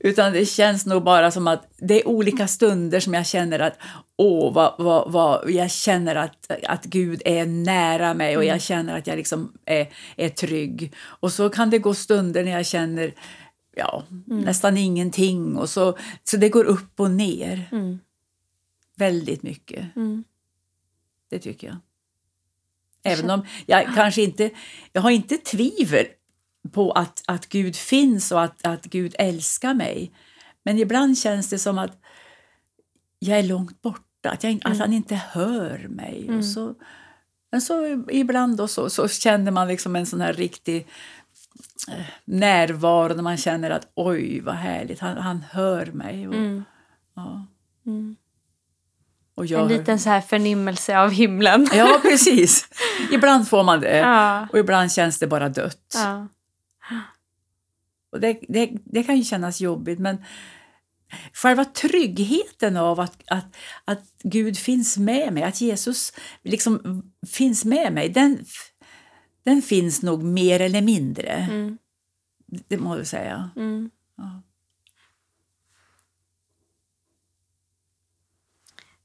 Utan 0.00 0.32
det 0.32 0.46
känns 0.46 0.86
nog 0.86 1.04
bara 1.04 1.30
som 1.30 1.46
att 1.46 1.70
det 1.78 2.00
är 2.00 2.08
olika 2.08 2.48
stunder 2.48 3.00
som 3.00 3.14
jag 3.14 3.26
känner 3.26 3.58
att 3.58 3.78
åh, 4.16 4.54
vad, 4.54 4.74
vad, 4.78 5.12
vad, 5.12 5.50
jag 5.50 5.70
känner 5.70 6.14
att, 6.14 6.50
att 6.62 6.84
Gud 6.84 7.22
är 7.24 7.46
nära 7.46 8.14
mig 8.14 8.36
och 8.36 8.44
jag 8.44 8.62
känner 8.62 8.98
att 8.98 9.06
jag 9.06 9.16
liksom 9.16 9.52
är, 9.64 9.88
är 10.16 10.28
trygg. 10.28 10.94
Och 10.98 11.32
så 11.32 11.50
kan 11.50 11.70
det 11.70 11.78
gå 11.78 11.94
stunder 11.94 12.44
när 12.44 12.52
jag 12.52 12.66
känner 12.66 13.14
ja, 13.76 14.04
mm. 14.30 14.42
nästan 14.44 14.76
ingenting. 14.76 15.56
Och 15.56 15.70
så, 15.70 15.98
så 16.24 16.36
det 16.36 16.48
går 16.48 16.64
upp 16.64 17.00
och 17.00 17.10
ner. 17.10 17.68
Mm. 17.72 17.98
Väldigt 18.96 19.42
mycket. 19.42 19.96
Mm. 19.96 20.24
Det 21.30 21.38
tycker 21.38 21.66
jag. 21.66 21.76
Även 23.02 23.30
om 23.30 23.46
jag 23.66 23.94
kanske 23.94 24.22
inte... 24.22 24.50
Jag 24.92 25.02
har 25.02 25.10
inte 25.10 25.36
tvivel 25.36 26.06
på 26.72 26.92
att, 26.92 27.22
att 27.26 27.48
Gud 27.48 27.76
finns 27.76 28.32
och 28.32 28.42
att, 28.42 28.66
att 28.66 28.84
Gud 28.84 29.14
älskar 29.18 29.74
mig. 29.74 30.12
Men 30.64 30.78
ibland 30.78 31.18
känns 31.18 31.50
det 31.50 31.58
som 31.58 31.78
att 31.78 32.00
jag 33.18 33.38
är 33.38 33.42
långt 33.42 33.82
borta, 33.82 34.30
att, 34.30 34.44
jag, 34.44 34.52
mm. 34.52 34.72
att 34.72 34.78
han 34.78 34.92
inte 34.92 35.14
hör 35.14 35.88
mig. 35.88 36.24
Mm. 36.24 36.38
Och 36.38 36.44
så, 36.44 36.74
men 37.50 37.60
så 37.60 38.04
ibland 38.10 38.56
då 38.56 38.68
så, 38.68 38.90
så 38.90 39.08
känner 39.08 39.50
man 39.50 39.68
liksom 39.68 39.96
en 39.96 40.06
sån 40.06 40.20
här 40.20 40.32
riktig 40.32 40.86
eh, 41.88 42.06
närvaro 42.24 43.14
när 43.14 43.22
man 43.22 43.36
känner 43.36 43.70
att 43.70 43.92
oj 43.94 44.40
vad 44.40 44.54
härligt, 44.54 45.00
han, 45.00 45.16
han 45.16 45.44
hör 45.50 45.86
mig. 45.86 46.28
Och, 46.28 46.34
mm. 46.34 46.64
ja. 47.14 47.46
En 49.38 49.68
liten 49.68 49.98
så 49.98 50.10
här 50.10 50.20
förnimmelse 50.20 50.98
av 50.98 51.10
himlen. 51.10 51.68
Ja, 51.72 51.98
precis. 52.02 52.68
Ibland 53.12 53.48
får 53.48 53.64
man 53.64 53.80
det 53.80 53.96
ja. 53.96 54.48
och 54.52 54.58
ibland 54.58 54.92
känns 54.92 55.18
det 55.18 55.26
bara 55.26 55.48
dött. 55.48 55.94
Ja. 55.94 56.28
Och 58.12 58.20
det, 58.20 58.40
det, 58.48 58.70
det, 58.84 59.02
kan 59.02 59.16
ju 59.16 59.24
kännas 59.24 59.60
jobbigt, 59.60 59.98
men 59.98 60.24
själva 61.32 61.64
tryggheten 61.64 62.76
av 62.76 63.00
att, 63.00 63.22
att, 63.26 63.56
att 63.84 64.04
Gud 64.22 64.58
finns 64.58 64.98
med 64.98 65.32
mig, 65.32 65.42
att 65.42 65.60
Jesus 65.60 66.12
liksom 66.42 67.02
finns 67.26 67.64
med 67.64 67.92
mig, 67.92 68.08
den, 68.08 68.44
den 69.44 69.62
finns 69.62 70.02
nog 70.02 70.22
mer 70.22 70.60
eller 70.60 70.82
mindre. 70.82 71.30
Mm. 71.32 71.78
Det 72.68 72.78
må 72.78 72.96
jag 72.96 73.06
säga. 73.06 73.50
Mm. 73.56 73.90
Ja. 74.16 74.42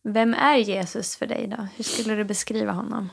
Vem 0.03 0.33
är 0.33 0.57
Jesus 0.57 1.15
för 1.15 1.27
dig 1.27 1.47
då? 1.47 1.67
Hur 1.75 1.83
skulle 1.83 2.15
du 2.15 2.23
beskriva 2.23 2.71
honom? 2.71 3.09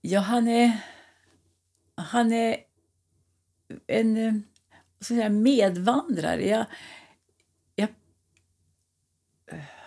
Ja, 0.00 0.20
han 0.20 0.48
är, 0.48 0.80
han 1.96 2.32
är 2.32 2.56
en 3.86 4.44
säga, 5.00 5.28
medvandrare. 5.28 6.48
Jag, 6.48 6.66
jag, 7.74 7.88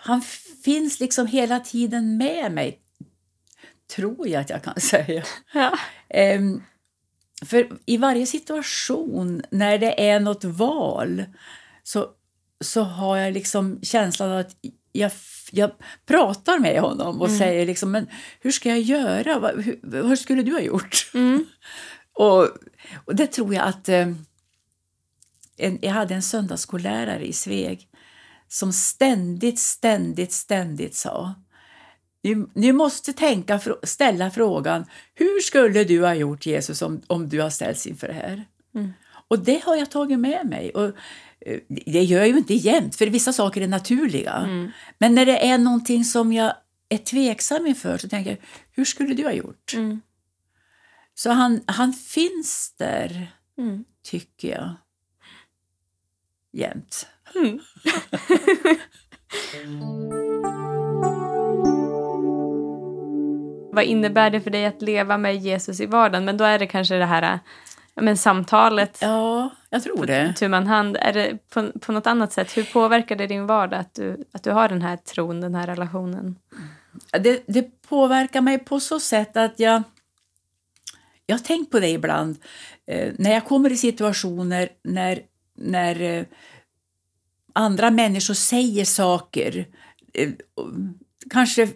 han 0.00 0.22
finns 0.64 1.00
liksom 1.00 1.26
hela 1.26 1.60
tiden 1.60 2.16
med 2.16 2.52
mig, 2.52 2.80
tror 3.96 4.28
jag 4.28 4.40
att 4.40 4.50
jag 4.50 4.62
kan 4.62 4.80
säga. 4.80 5.24
Ja. 5.52 5.78
Um, 6.36 6.62
för 7.44 7.78
i 7.86 7.96
varje 7.96 8.26
situation 8.26 9.42
när 9.50 9.78
det 9.78 10.08
är 10.08 10.20
något 10.20 10.44
val 10.44 11.24
så 11.82 12.10
så 12.62 12.82
har 12.82 13.16
jag 13.16 13.32
liksom 13.34 13.78
känslan 13.82 14.32
att 14.32 14.56
jag, 14.92 15.10
jag 15.50 15.70
pratar 16.06 16.58
med 16.58 16.80
honom 16.80 17.20
och 17.20 17.26
mm. 17.26 17.38
säger 17.38 17.66
liksom, 17.66 17.90
men 17.90 18.06
hur 18.40 18.50
ska 18.50 18.68
jag 18.68 18.80
göra? 18.80 19.48
Hur, 19.48 20.02
hur 20.08 20.16
skulle 20.16 20.42
du 20.42 20.52
ha 20.52 20.60
gjort? 20.60 21.10
Mm. 21.14 21.46
och, 22.12 22.48
och 23.04 23.14
det 23.14 23.26
tror 23.26 23.54
jag 23.54 23.64
att 23.64 23.88
eh, 23.88 24.08
en, 25.56 25.78
jag 25.82 25.92
hade 25.92 26.14
en 26.14 26.22
söndagsskollärare 26.22 27.26
i 27.26 27.32
Sveg 27.32 27.88
som 28.48 28.72
ständigt, 28.72 29.58
ständigt, 29.58 30.32
ständigt 30.32 30.94
sa 30.94 31.34
ni, 32.22 32.46
ni 32.54 32.72
måste 32.72 33.12
tänka, 33.12 33.60
ställa 33.82 34.30
frågan 34.30 34.84
hur 35.14 35.40
skulle 35.40 35.84
du 35.84 36.04
ha 36.04 36.14
gjort 36.14 36.46
Jesus 36.46 36.82
om, 36.82 37.02
om 37.06 37.28
du 37.28 37.40
har 37.40 37.50
ställts 37.50 37.86
inför 37.86 38.06
det 38.06 38.14
här? 38.14 38.44
Mm. 38.74 38.92
Och 39.28 39.38
det 39.38 39.62
har 39.64 39.76
jag 39.76 39.90
tagit 39.90 40.18
med 40.18 40.46
mig. 40.46 40.70
Och 40.70 40.92
det 41.68 42.02
gör 42.02 42.18
jag 42.18 42.28
ju 42.28 42.38
inte 42.38 42.54
jämt, 42.54 42.96
för 42.96 43.06
vissa 43.06 43.32
saker 43.32 43.60
är 43.60 43.68
naturliga. 43.68 44.32
Mm. 44.32 44.70
Men 44.98 45.14
när 45.14 45.26
det 45.26 45.46
är 45.46 45.58
någonting 45.58 46.04
som 46.04 46.32
jag 46.32 46.54
är 46.88 46.98
tveksam 46.98 47.66
inför 47.66 47.98
så 47.98 48.08
tänker 48.08 48.30
jag, 48.30 48.38
hur 48.72 48.84
skulle 48.84 49.14
du 49.14 49.24
ha 49.24 49.32
gjort? 49.32 49.74
Mm. 49.74 50.00
Så 51.14 51.30
han, 51.30 51.60
han 51.66 51.92
finns 51.92 52.74
där, 52.78 53.32
mm. 53.58 53.84
tycker 54.02 54.48
jag, 54.48 54.74
jämt. 56.52 57.06
Mm. 57.34 57.60
Vad 63.74 63.84
innebär 63.84 64.30
det 64.30 64.40
för 64.40 64.50
dig 64.50 64.66
att 64.66 64.82
leva 64.82 65.18
med 65.18 65.36
Jesus 65.36 65.80
i 65.80 65.86
vardagen? 65.86 66.24
Men 66.24 66.36
då 66.36 66.44
är 66.44 66.58
det 66.58 66.66
kanske 66.66 66.94
det 66.94 67.06
här 67.06 67.38
men 67.94 68.16
samtalet. 68.16 68.98
Ja, 69.00 69.50
jag 69.70 69.82
tror 69.82 70.06
det. 70.06 70.34
Tu 70.36 70.48
man 70.48 70.66
hand. 70.66 70.96
Är 71.00 71.12
det 71.12 71.50
på, 71.50 71.72
på 71.80 71.92
något 71.92 72.06
annat 72.06 72.32
sätt? 72.32 72.56
Hur 72.56 72.64
påverkar 72.64 73.16
det 73.16 73.26
din 73.26 73.46
vardag 73.46 73.80
att 73.80 73.94
du, 73.94 74.24
att 74.32 74.42
du 74.42 74.50
har 74.50 74.68
den 74.68 74.82
här 74.82 74.96
tron, 74.96 75.40
den 75.40 75.54
här 75.54 75.66
relationen? 75.66 76.36
Det, 77.10 77.42
det 77.46 77.82
påverkar 77.88 78.40
mig 78.40 78.58
på 78.58 78.80
så 78.80 79.00
sätt 79.00 79.36
att 79.36 79.60
jag... 79.60 79.82
Jag 81.26 81.36
har 81.36 81.44
tänkt 81.44 81.70
på 81.70 81.80
det 81.80 81.88
ibland. 81.88 82.36
Eh, 82.86 83.12
när 83.18 83.30
jag 83.32 83.44
kommer 83.44 83.72
i 83.72 83.76
situationer 83.76 84.68
när, 84.84 85.22
när 85.56 86.00
eh, 86.00 86.24
andra 87.52 87.90
människor 87.90 88.34
säger 88.34 88.84
saker 88.84 89.66
eh, 90.14 90.30
kanske 91.30 91.68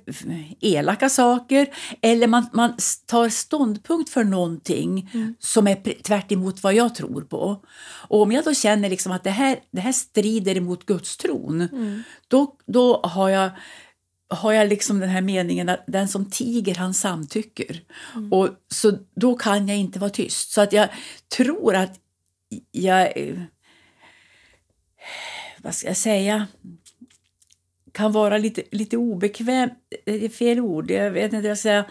elaka 0.61 1.09
saker 1.09 1.67
eller 2.03 2.27
man, 2.27 2.47
man 2.53 2.77
tar 3.07 3.29
ståndpunkt 3.29 4.11
för 4.11 4.25
någonting 4.25 5.11
mm. 5.15 5.35
som 5.39 5.67
är 5.67 6.03
tvärt 6.03 6.33
vad 6.63 6.75
jag 6.75 6.95
tror 6.95 7.23
på. 7.23 7.65
Och 8.09 8.23
om 8.23 8.33
jag 8.33 8.45
då 8.45 8.55
känner 8.55 8.91
liksom 8.91 9.13
att 9.13 9.25
det 9.25 9.31
här, 9.31 9.59
det 9.71 9.81
här 9.81 9.93
strider 9.93 10.57
emot 10.57 10.87
gudstron 10.87 11.61
mm. 11.61 12.03
då, 12.29 12.57
då 12.67 13.01
har 13.03 13.29
jag 13.29 13.51
har 14.29 14.53
jag 14.53 14.69
liksom 14.69 15.01
den 15.01 15.09
här 15.09 15.21
meningen 15.21 15.69
att 15.69 15.85
den 15.87 16.09
som 16.09 16.31
tiger 16.31 16.75
han 16.75 16.95
samtycker. 16.95 17.81
Mm. 18.15 18.33
Och 18.33 18.49
så 18.75 18.99
då 19.17 19.35
kan 19.35 19.69
jag 19.69 19.79
inte 19.79 19.99
vara 19.99 20.11
tyst. 20.11 20.51
Så 20.51 20.61
att 20.61 20.73
jag 20.73 20.89
tror 21.37 21.75
att 21.75 22.01
jag... 22.73 23.19
Eh, 23.19 23.41
vad 25.63 25.75
ska 25.75 25.89
jag 25.89 25.97
säga? 25.97 26.47
Kan 27.97 28.13
vara 28.13 28.39
lite, 28.39 28.63
lite 28.71 28.97
obekväm, 28.97 29.71
det 30.05 30.25
är 30.25 30.29
fel 30.29 30.61
ord, 30.61 30.91
jag 30.91 31.11
vet 31.11 31.25
inte 31.25 31.37
vad 31.37 31.51
jag 31.51 31.59
ska 31.59 31.63
säga. 31.63 31.85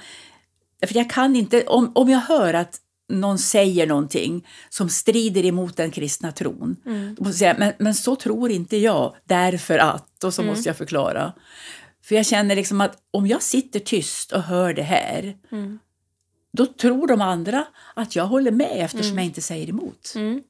För 0.88 0.95
jag 0.95 1.09
kan 1.09 1.35
inte, 1.35 1.63
om, 1.63 1.91
om 1.95 2.09
jag 2.09 2.19
hör 2.19 2.53
att 2.53 2.79
någon 3.09 3.39
säger 3.39 3.88
någonting 3.88 4.47
som 4.69 4.89
strider 4.89 5.45
emot 5.45 5.77
den 5.77 5.91
kristna 5.91 6.31
tron. 6.31 6.75
Mm. 6.85 7.15
Då 7.15 7.24
måste 7.24 7.45
jag 7.45 7.55
säga, 7.55 7.55
men, 7.59 7.74
men 7.79 7.95
så 7.95 8.15
tror 8.15 8.51
inte 8.51 8.77
jag, 8.77 9.15
därför 9.24 9.77
att, 9.77 10.24
och 10.24 10.33
så 10.33 10.41
mm. 10.41 10.53
måste 10.53 10.69
jag 10.69 10.77
förklara. 10.77 11.33
För 12.03 12.15
jag 12.15 12.25
känner 12.25 12.55
liksom 12.55 12.81
att 12.81 12.97
om 13.12 13.27
jag 13.27 13.41
sitter 13.41 13.79
tyst 13.79 14.31
och 14.31 14.41
hör 14.41 14.74
det 14.74 14.83
här, 14.83 15.38
mm. 15.51 15.79
då 16.53 16.65
tror 16.65 17.07
de 17.07 17.21
andra 17.21 17.65
att 17.93 18.15
jag 18.15 18.25
håller 18.25 18.51
med 18.51 18.77
eftersom 18.77 19.12
mm. 19.12 19.17
jag 19.17 19.25
inte 19.25 19.41
säger 19.41 19.69
emot. 19.69 20.13
Mm. 20.15 20.41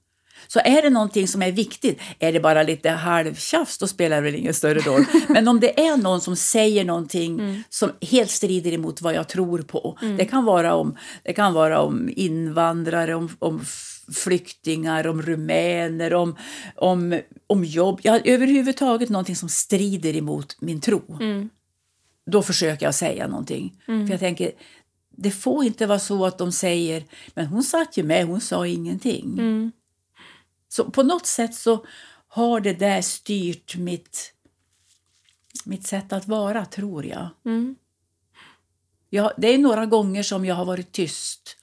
Så 0.48 0.60
är 0.60 0.82
det 0.82 0.90
någonting 0.90 1.28
som 1.28 1.42
är 1.42 1.52
viktigt, 1.52 2.00
är 2.20 2.34
det 2.34 2.40
bara 2.40 2.64
lite 2.64 2.90
halvtjafs, 2.90 3.78
då 3.78 3.88
spelar 3.88 4.16
det 4.16 4.22
väl 4.22 4.36
ingen 4.36 4.54
större 4.54 4.80
roll. 4.80 5.06
Men 5.28 5.48
om 5.48 5.60
det 5.60 5.80
är 5.80 5.98
någon 5.98 6.22
som 6.22 6.36
säger 6.36 6.86
någonting 6.86 7.40
mm. 7.40 7.64
som 7.70 7.92
helt 8.02 8.32
strider 8.32 8.74
emot 8.74 9.02
vad 9.02 9.14
jag 9.14 9.28
tror 9.28 9.62
på. 9.62 9.98
Mm. 10.02 10.18
Det, 10.18 10.26
kan 10.26 10.46
vara 10.46 10.76
om, 10.76 10.98
det 11.24 11.34
kan 11.34 11.54
vara 11.54 11.82
om 11.82 12.10
invandrare, 12.16 13.16
om, 13.16 13.30
om 13.40 13.62
flyktingar, 14.14 15.08
om 15.08 15.22
rumäner, 15.22 16.14
om, 16.14 16.36
om, 16.76 17.20
om 17.48 17.64
jobb. 17.64 18.00
Ja, 18.04 18.20
överhuvudtaget 18.26 19.10
någonting 19.10 19.36
som 19.36 19.50
strider 19.50 20.16
emot 20.16 20.58
min 20.60 20.82
tro. 20.82 21.18
Mm. 21.20 21.50
Då 22.32 22.42
försöker 22.42 22.86
jag 22.86 22.96
säga 22.96 23.28
någonting. 23.28 23.82
Mm. 23.88 24.08
För 24.08 24.14
jag 24.14 24.20
tänker, 24.20 24.52
det 25.18 25.32
får 25.32 25.64
inte 25.64 25.86
vara 25.86 26.00
så 26.00 26.26
att 26.26 26.38
de 26.38 26.52
säger 26.52 27.04
men 27.34 27.46
hon 27.46 27.64
satt 27.64 27.98
ju 27.98 28.04
med, 28.04 28.26
hon 28.26 28.42
sa 28.42 28.68
ingenting. 28.68 29.34
Mm. 29.34 29.72
Så 30.76 30.92
på 30.92 31.04
något 31.04 31.26
sätt 31.26 31.56
så 31.56 31.86
har 32.28 32.60
det 32.60 32.74
där 32.74 33.02
styrt 33.02 33.76
mitt, 33.76 34.34
mitt 35.66 35.88
sätt 35.88 36.14
att 36.14 36.28
vara, 36.28 36.66
tror 36.66 37.06
jag. 37.06 37.30
Mm. 37.46 37.76
jag. 39.10 39.32
Det 39.38 39.54
är 39.54 39.58
några 39.58 39.86
gånger 39.86 40.24
som 40.24 40.46
jag 40.46 40.56
har 40.56 40.66
varit 40.66 40.92
tyst 40.92 41.58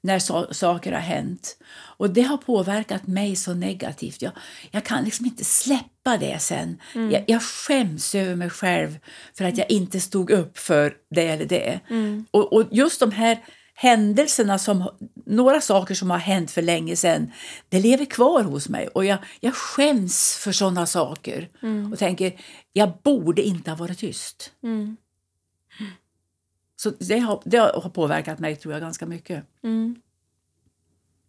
när 0.00 0.18
so 0.18 0.54
saker 0.54 0.92
har 0.92 1.00
hänt. 1.00 1.56
Och 1.72 2.10
Det 2.10 2.22
har 2.22 2.36
påverkat 2.36 3.06
mig 3.06 3.36
så 3.36 3.54
negativt. 3.54 4.22
Jag, 4.22 4.32
jag 4.70 4.84
kan 4.84 5.04
liksom 5.04 5.26
inte 5.26 5.44
släppa 5.44 6.16
det 6.16 6.38
sen. 6.38 6.80
Mm. 6.94 7.10
Jag, 7.10 7.24
jag 7.26 7.42
skäms 7.42 8.14
över 8.14 8.36
mig 8.36 8.50
själv 8.50 8.98
för 9.34 9.44
att 9.44 9.58
jag 9.58 9.70
inte 9.70 10.00
stod 10.00 10.30
upp 10.30 10.58
för 10.58 10.96
det 11.10 11.28
eller 11.28 11.46
det. 11.46 11.80
Mm. 11.90 12.26
Och, 12.30 12.52
och, 12.52 12.68
just 12.70 13.00
de 13.00 13.12
här 13.12 13.44
händelserna 13.80 14.58
som, 14.58 14.90
några 15.26 15.60
saker 15.60 15.94
som 15.94 16.10
har 16.10 16.18
hänt 16.18 16.50
för 16.50 16.62
länge 16.62 16.96
sedan, 16.96 17.32
det 17.68 17.80
lever 17.80 18.04
kvar 18.04 18.42
hos 18.42 18.68
mig 18.68 18.88
och 18.88 19.04
jag, 19.04 19.18
jag 19.40 19.54
skäms 19.54 20.36
för 20.36 20.52
sådana 20.52 20.86
saker 20.86 21.48
och 21.92 21.98
tänker, 21.98 22.40
jag 22.72 22.92
borde 23.02 23.42
inte 23.42 23.70
ha 23.70 23.76
varit 23.76 23.98
tyst. 23.98 24.52
Mm. 24.62 24.96
Så 26.76 26.90
det 26.90 27.18
har, 27.18 27.42
det 27.44 27.58
har 27.58 27.90
påverkat 27.90 28.38
mig 28.38 28.56
tror 28.56 28.74
jag 28.74 28.82
ganska 28.82 29.06
mycket. 29.06 29.44
Mm. 29.62 30.00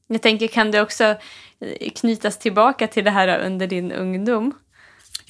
Jag 0.08 0.22
tänker, 0.22 0.48
kan 0.48 0.72
det 0.72 0.81
också 0.81 1.03
eh, 1.60 1.91
knytas 1.96 2.38
tillbaka 2.38 2.88
till 2.88 3.03
det 3.03 3.12
här 3.12 3.46
under 3.46 3.67
din 3.67 3.91
ungdom? 3.91 4.53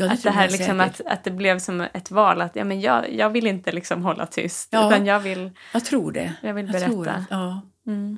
Ja, 0.05 0.13
att 0.13 0.23
det 0.23 0.31
här 0.31 0.43
jag 0.43 0.51
liksom 0.51 0.79
att, 0.79 1.01
att 1.05 1.23
det 1.23 1.31
blev 1.31 1.59
som 1.59 1.81
ett 1.93 2.11
val, 2.11 2.41
att 2.41 2.55
ja, 2.55 2.63
men 2.63 2.81
jag, 2.81 3.13
jag 3.13 3.29
vill 3.29 3.47
inte 3.47 3.71
liksom 3.71 4.03
hålla 4.03 4.25
tyst, 4.25 4.67
Ja. 4.71 4.87
utan 4.87 5.05
jag 5.05 5.19
vill, 5.19 5.51
Jag 5.73 5.85
tror 5.85 6.11
det. 6.11 6.33
jag 6.41 6.53
vill 6.53 6.65
Jag 6.65 6.73
berätta. 6.73 7.03
det. 7.03 7.25
Ja. 7.29 7.61
Mm. 7.87 8.17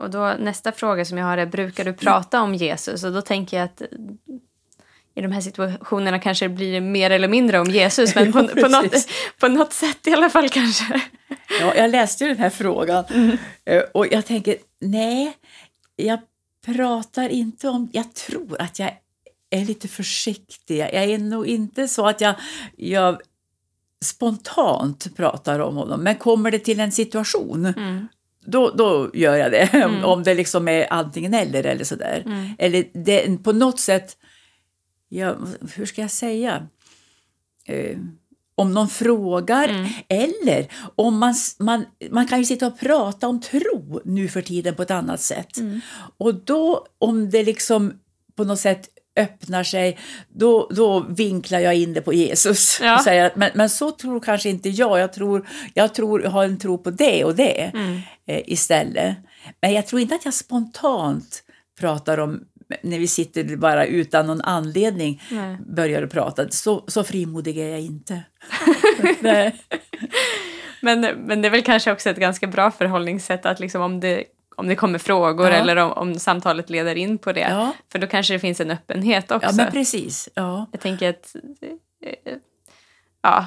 Och 0.00 0.10
då, 0.10 0.34
nästa 0.38 0.72
fråga 0.72 1.04
som 1.04 1.18
jag 1.18 1.26
har 1.26 1.38
är, 1.38 1.46
brukar 1.46 1.84
du 1.84 1.92
prata 1.92 2.42
om 2.42 2.54
Jesus? 2.54 3.04
Och 3.04 3.12
då 3.12 3.22
tänker 3.22 3.56
jag 3.56 3.64
att 3.64 3.82
i 5.14 5.20
de 5.22 5.32
här 5.32 5.40
situationerna 5.40 6.18
kanske 6.18 6.44
det 6.48 6.54
blir 6.54 6.80
mer 6.80 7.10
eller 7.10 7.28
mindre 7.28 7.60
om 7.60 7.70
Jesus, 7.70 8.14
men 8.14 8.32
på, 8.32 8.38
Ja, 8.56 8.62
på, 8.62 8.68
något, 8.68 8.94
på 9.40 9.48
något 9.48 9.72
sätt 9.72 10.06
i 10.06 10.12
alla 10.12 10.30
fall 10.30 10.48
kanske. 10.48 11.00
Ja, 11.60 11.74
jag 11.76 11.90
läste 11.90 12.24
ju 12.24 12.30
den 12.30 12.38
här 12.38 12.50
frågan 12.50 13.04
eh, 13.64 13.82
och 13.94 14.06
jag 14.12 14.26
tänker, 14.26 14.56
nej, 14.80 15.32
jag 15.96 16.18
pratar 16.66 17.28
inte 17.28 17.68
om... 17.68 17.88
Jag 17.92 18.14
tror 18.14 18.56
att 18.62 18.78
jag 18.78 18.90
är 19.52 19.64
lite 19.64 19.88
försiktig. 19.88 20.78
Jag 20.78 20.94
är 20.94 21.18
nog 21.18 21.46
inte 21.46 21.88
så 21.88 22.06
att 22.06 22.20
jag, 22.20 22.34
jag 22.76 23.20
spontant 24.04 25.16
pratar 25.16 25.58
om 25.58 25.76
honom, 25.76 26.00
men 26.00 26.16
kommer 26.16 26.50
det 26.50 26.58
till 26.58 26.80
en 26.80 26.92
situation 26.92 27.66
Mm. 27.66 28.08
då, 28.46 28.70
då 28.70 29.10
gör 29.14 29.36
jag 29.36 29.50
det. 29.50 29.84
Om- 29.86 30.04
Om 30.12 30.22
det 30.22 30.34
liksom 30.34 30.68
är 30.68 30.92
antingen 30.92 31.34
eller 31.34 31.64
eller 31.64 31.84
sådär. 31.84 32.22
Mm. 32.26 32.50
Eller 32.58 32.84
det, 33.04 33.42
på 33.44 33.52
något 33.52 33.80
sätt, 33.80 34.16
ja, 35.08 35.36
hur 35.74 35.86
ska 35.86 36.00
jag 36.00 36.10
säga? 36.10 36.66
Eh, 37.66 37.98
om 38.54 38.72
någon 38.74 38.88
frågar 38.88 39.68
Mm. 39.68 39.88
eller 40.08 40.66
om 40.94 41.18
man, 41.18 41.34
man, 41.58 41.84
man 42.10 42.26
kan 42.26 42.38
ju 42.38 42.44
sitta 42.44 42.66
och 42.66 42.78
prata 42.78 43.28
om 43.28 43.40
tro 43.40 44.00
nu 44.04 44.28
för 44.28 44.42
tiden 44.42 44.74
på 44.74 44.82
ett 44.82 44.90
annat 44.90 45.20
sätt. 45.20 45.56
Mm. 45.56 45.80
Och 46.18 46.34
då 46.34 46.86
om 46.98 47.30
det 47.30 47.42
liksom 47.44 47.92
på 48.36 48.44
något 48.44 48.58
sätt 48.60 48.88
öppnar 49.16 49.62
sig, 49.62 49.98
då, 50.28 50.68
då 50.70 51.00
vinklar 51.00 51.58
jag 51.58 51.74
in 51.74 51.94
det 51.94 52.00
på 52.00 52.12
Jesus. 52.12 52.80
Ja. 52.82 52.96
Och 52.96 53.02
säger 53.02 53.24
att, 53.24 53.36
men, 53.36 53.50
men 53.54 53.70
så 53.70 53.90
tror 53.90 54.20
kanske 54.20 54.48
inte 54.48 54.68
jag. 54.68 54.98
Jag, 54.98 55.12
tror, 55.12 55.48
jag 55.74 55.94
tror, 55.94 56.20
har 56.20 56.44
en 56.44 56.58
tro 56.58 56.78
på 56.78 56.90
det 56.90 57.24
och 57.24 57.34
det 57.34 57.70
Mm. 57.74 58.00
eh, 58.26 58.42
istället. 58.46 59.16
Men 59.60 59.72
jag 59.72 59.86
tror 59.86 60.00
inte 60.00 60.14
att 60.14 60.24
jag 60.24 60.34
spontant 60.34 61.42
pratar 61.80 62.18
om, 62.18 62.44
när 62.82 62.98
vi 62.98 63.06
sitter 63.06 63.56
bara 63.56 63.86
utan 63.86 64.26
någon 64.26 64.40
anledning, 64.40 65.22
Nej. 65.30 65.56
börjar 65.66 66.06
prata. 66.06 66.48
Så, 66.50 66.84
så 66.88 67.04
frimodig 67.04 67.58
är 67.58 67.68
jag 67.68 67.80
inte. 67.80 68.22
Men, 70.84 71.00
men 71.00 71.42
det 71.42 71.48
är 71.48 71.50
väl 71.50 71.62
kanske 71.62 71.92
också 71.92 72.10
ett 72.10 72.16
ganska 72.16 72.46
bra 72.46 72.70
förhållningssätt 72.70 73.46
att 73.46 73.60
liksom 73.60 73.82
om 73.82 74.00
det, 74.00 74.24
om 74.62 74.68
det 74.68 74.76
kommer 74.76 74.98
frågor 74.98 75.50
Ja. 75.50 75.56
eller 75.56 75.76
om, 75.76 75.92
om 75.92 76.18
samtalet 76.18 76.70
leder 76.70 76.94
in 76.94 77.18
på 77.18 77.32
det. 77.32 77.40
Ja. 77.50 77.72
För 77.92 77.98
då 77.98 78.06
kanske 78.06 78.32
det 78.32 78.38
finns 78.38 78.60
en 78.60 78.70
öppenhet 78.70 79.30
också. 79.30 79.48
ja, 79.48 79.52
men 79.56 79.72
precis. 79.72 80.28
Ja. 80.34 80.66
Jag 80.72 80.80
tänker 80.80 81.10
att 81.10 81.36
ja, 83.22 83.46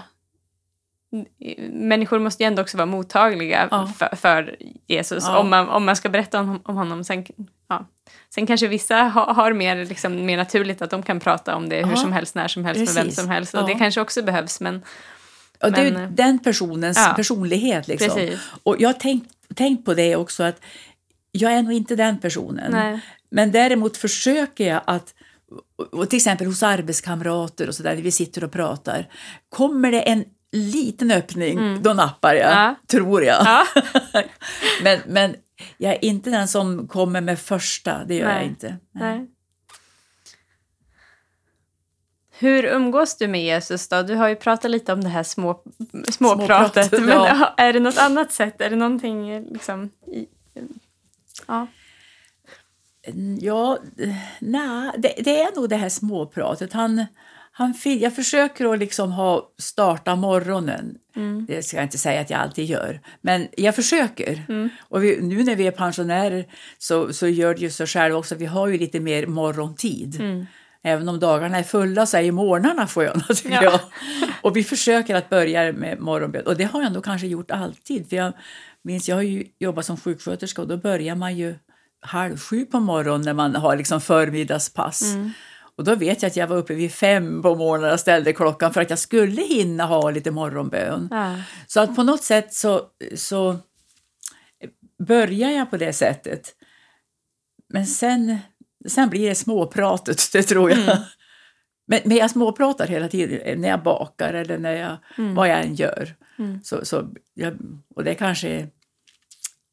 människor 1.70 2.20
måste 2.20 2.44
ju 2.44 2.48
ändå 2.48 2.62
också 2.62 2.78
vara 2.78 2.86
mottagliga 2.86 3.68
Ja. 3.72 3.88
för, 3.98 4.16
för 4.16 4.56
Jesus 4.88 5.30
om, 5.30 5.50
man, 5.50 5.70
om 5.70 5.86
man 5.86 5.96
ska 5.96 6.10
berätta 6.10 6.40
om, 6.40 6.62
om 6.64 6.76
honom. 6.76 7.04
Sen, 7.04 7.26
ja. 7.70 7.86
Sen 8.30 8.48
kanske 8.48 8.68
vissa 8.68 8.96
ha, 9.04 9.34
har 9.34 9.54
mer, 9.54 9.86
liksom, 9.86 10.26
mer 10.26 10.38
naturligt 10.38 10.82
att 10.82 10.90
de 10.90 11.04
kan 11.04 11.20
prata 11.20 11.56
om 11.56 11.70
det 11.70 11.86
hur 11.86 11.96
som 11.96 12.14
helst, 12.14 12.36
när 12.36 12.48
som 12.48 12.66
helst, 12.66 12.80
med 12.80 12.88
vem 12.88 13.04
Precis. 13.04 13.20
som 13.20 13.30
helst. 13.30 13.54
Och 13.54 13.68
det 13.68 13.74
kanske 13.76 14.02
också 14.02 14.24
behövs. 14.24 14.60
Men, 14.62 14.82
Och 15.64 15.72
det 15.72 15.82
är 15.82 15.86
ju 15.86 16.04
eh, 16.04 16.10
den 16.10 16.40
personens 16.40 16.98
ja. 16.98 17.14
personlighet. 17.16 17.88
Liksom. 17.88 18.10
Precis. 18.10 18.40
Och 18.64 18.76
jag 18.80 18.90
har 18.90 18.94
tänkt, 18.94 19.32
tänkt 19.56 19.86
på 19.86 19.94
det 19.94 20.16
också 20.16 20.44
att 20.44 20.62
jag 21.36 21.54
är 21.54 21.64
nog 21.64 21.74
inte 21.74 21.96
den 21.96 22.18
personen. 22.20 22.72
Nej. 22.72 23.00
Men 23.30 23.52
däremot 23.52 23.98
försöker 23.98 24.68
jag 24.68 24.82
att, 24.88 25.14
och 25.92 26.10
till 26.10 26.18
exempel 26.18 26.48
hos 26.48 26.64
arbetskamrater 26.64 27.68
och 27.68 27.76
sådär, 27.76 27.96
när 27.96 28.02
vi 28.02 28.12
sitter 28.12 28.44
och 28.44 28.52
pratar, 28.52 29.08
kommer 29.50 29.92
det 29.92 30.02
en 30.02 30.26
liten 30.52 31.12
öppning, 31.12 31.82
då 31.82 31.94
nappar 31.94 32.34
jag, 32.34 32.52
Mm. 32.52 32.64
Ja. 32.64 32.76
tror 32.88 33.24
jag. 33.24 33.46
Ja. 33.46 33.66
men, 34.84 35.00
men 35.08 35.36
jag 35.78 35.94
är 35.94 36.06
inte 36.06 36.30
den 36.30 36.48
som 36.48 36.88
kommer 36.88 37.22
med 37.22 37.40
första, 37.40 38.06
det 38.06 38.16
gör 38.16 38.30
jag 38.30 38.36
Nej. 38.36 38.48
inte. 38.48 38.78
Nej. 38.92 39.28
Hur 42.40 42.64
umgås 42.66 43.18
du 43.18 43.28
med 43.28 43.44
Jesus 43.44 43.88
då? 43.88 44.02
Du 44.02 44.16
har 44.16 44.28
ju 44.28 44.36
pratat 44.36 44.72
lite 44.72 44.94
om 44.94 45.04
det 45.04 45.10
här 45.10 45.24
små, 45.24 45.62
småpratet. 46.10 46.90
Småpratet, 46.90 46.92
men 46.92 47.10
ja. 47.10 47.54
är 47.58 47.74
det 47.74 47.80
något 47.80 47.98
annat 47.98 48.32
sätt? 48.32 48.62
Är 48.62 48.70
det 48.70 48.76
någonting 48.76 49.44
liksom... 49.54 49.90
I, 50.08 50.26
ja. 51.48 51.68
Ja, 53.40 53.80
nej, 54.40 54.92
det, 54.98 55.14
det 55.18 55.42
är 55.42 55.56
nog 55.56 55.70
det 55.70 55.76
här 55.76 55.90
småpratet. 55.90 56.74
Han, 56.74 57.06
han, 57.52 57.74
jag 57.84 58.16
försöker 58.16 58.74
att 58.74 58.80
liksom 58.80 59.12
ha 59.12 59.54
starta 59.58 60.16
morgonen. 60.16 60.98
Mm. 61.16 61.46
Det 61.46 61.64
ska 61.64 61.78
jag 61.78 61.86
inte 61.86 61.98
säga 61.98 62.22
att 62.22 62.30
jag 62.30 62.40
alltid 62.40 62.66
gör, 62.66 63.02
men 63.22 63.48
jag 63.58 63.76
försöker. 63.76 64.46
Mm. 64.50 64.70
Och 64.80 65.04
vi, 65.04 65.22
nu 65.22 65.44
när 65.44 65.56
vi 65.56 65.68
är 65.68 65.72
pensionärer 65.72 66.46
så, 66.78 67.14
så 67.14 67.28
gör 67.28 67.54
det 67.54 67.62
ju 67.62 67.70
sig 67.70 67.88
själv 67.88 68.16
också. 68.16 68.36
Vi 68.36 68.46
har 68.46 68.68
ju 68.68 68.78
lite 68.78 69.00
mer 69.00 69.28
morgontid. 69.28 70.16
Mm. 70.20 70.46
Även 70.86 71.10
om 71.10 71.20
dagarna 71.20 71.58
är 71.58 71.64
fulla 71.64 72.06
så 72.06 72.18
är 72.18 72.22
ju 72.22 72.32
morgnarna 72.32 72.88
sköna 72.88 73.24
tycker 73.36 73.50
Ja. 73.52 73.64
jag. 73.64 73.80
Och 74.42 74.56
vi 74.58 74.64
försöker 74.64 75.16
att 75.16 75.30
börja 75.30 75.72
med 75.74 76.00
morgonbön. 76.00 76.46
Och 76.46 76.58
det 76.58 76.64
har 76.64 76.84
jag 76.84 76.94
nog 76.94 77.04
kanske 77.04 77.28
gjort 77.28 77.52
alltid. 77.52 78.10
För 78.10 78.16
jag 78.16 78.34
minns, 78.84 79.10
jag 79.10 79.16
har 79.16 79.22
ju 79.24 79.46
jobbat 79.60 79.86
som 79.86 79.98
sjuksköterska 79.98 80.62
och 80.62 80.68
då 80.68 80.78
börjar 80.78 81.16
man 81.16 81.36
ju 81.38 81.56
halv 82.02 82.38
sju 82.38 82.66
på 82.66 82.80
morgonen 82.80 83.22
när 83.22 83.34
man 83.34 83.56
har 83.56 83.76
liksom 83.76 84.02
förmiddagspass. 84.02 85.02
Mm. 85.14 85.32
Och 85.78 85.84
då 85.84 85.96
vet 85.96 86.22
jag 86.22 86.30
att 86.30 86.36
jag 86.36 86.48
var 86.48 86.58
uppe 86.58 86.74
vid 86.74 86.92
fem 86.94 87.42
på 87.42 87.56
morgonen 87.56 87.94
och 87.94 88.00
ställde 88.00 88.34
klockan 88.34 88.74
för 88.74 88.82
att 88.82 88.90
jag 88.90 89.00
skulle 89.00 89.42
hinna 89.42 89.86
ha 89.86 90.10
lite 90.10 90.32
morgonbön. 90.32 91.08
Ja. 91.12 91.36
Så 91.68 91.80
att 91.80 91.96
på 91.96 92.04
något 92.04 92.24
sätt 92.24 92.54
så, 92.54 92.82
så 93.16 93.58
börjar 95.08 95.50
jag 95.50 95.70
på 95.72 95.78
det 95.78 95.94
sättet. 95.94 96.54
Men 97.70 97.86
sen, 97.86 98.38
sen 98.88 99.10
blir 99.10 99.30
det 99.30 99.36
småpratet, 99.36 100.30
det 100.34 100.44
tror 100.44 100.70
jag. 100.70 100.80
Mm. 100.80 100.98
Men, 101.88 102.00
men 102.06 102.18
jag 102.18 102.32
småpratar 102.32 102.88
hela 102.88 103.08
tiden 103.08 103.62
när 103.62 103.70
jag 103.70 103.84
bakar 103.84 104.34
eller 104.34 104.58
när 104.58 104.74
jag, 104.74 104.98
vad 105.36 105.50
jag 105.50 105.62
än 105.62 105.76
gör. 105.76 106.16
Mm. 106.40 106.64
Så, 106.64 106.86
så 106.86 107.10
jag, 107.34 107.58
och 107.96 108.04
det 108.04 108.16
kanske 108.16 108.68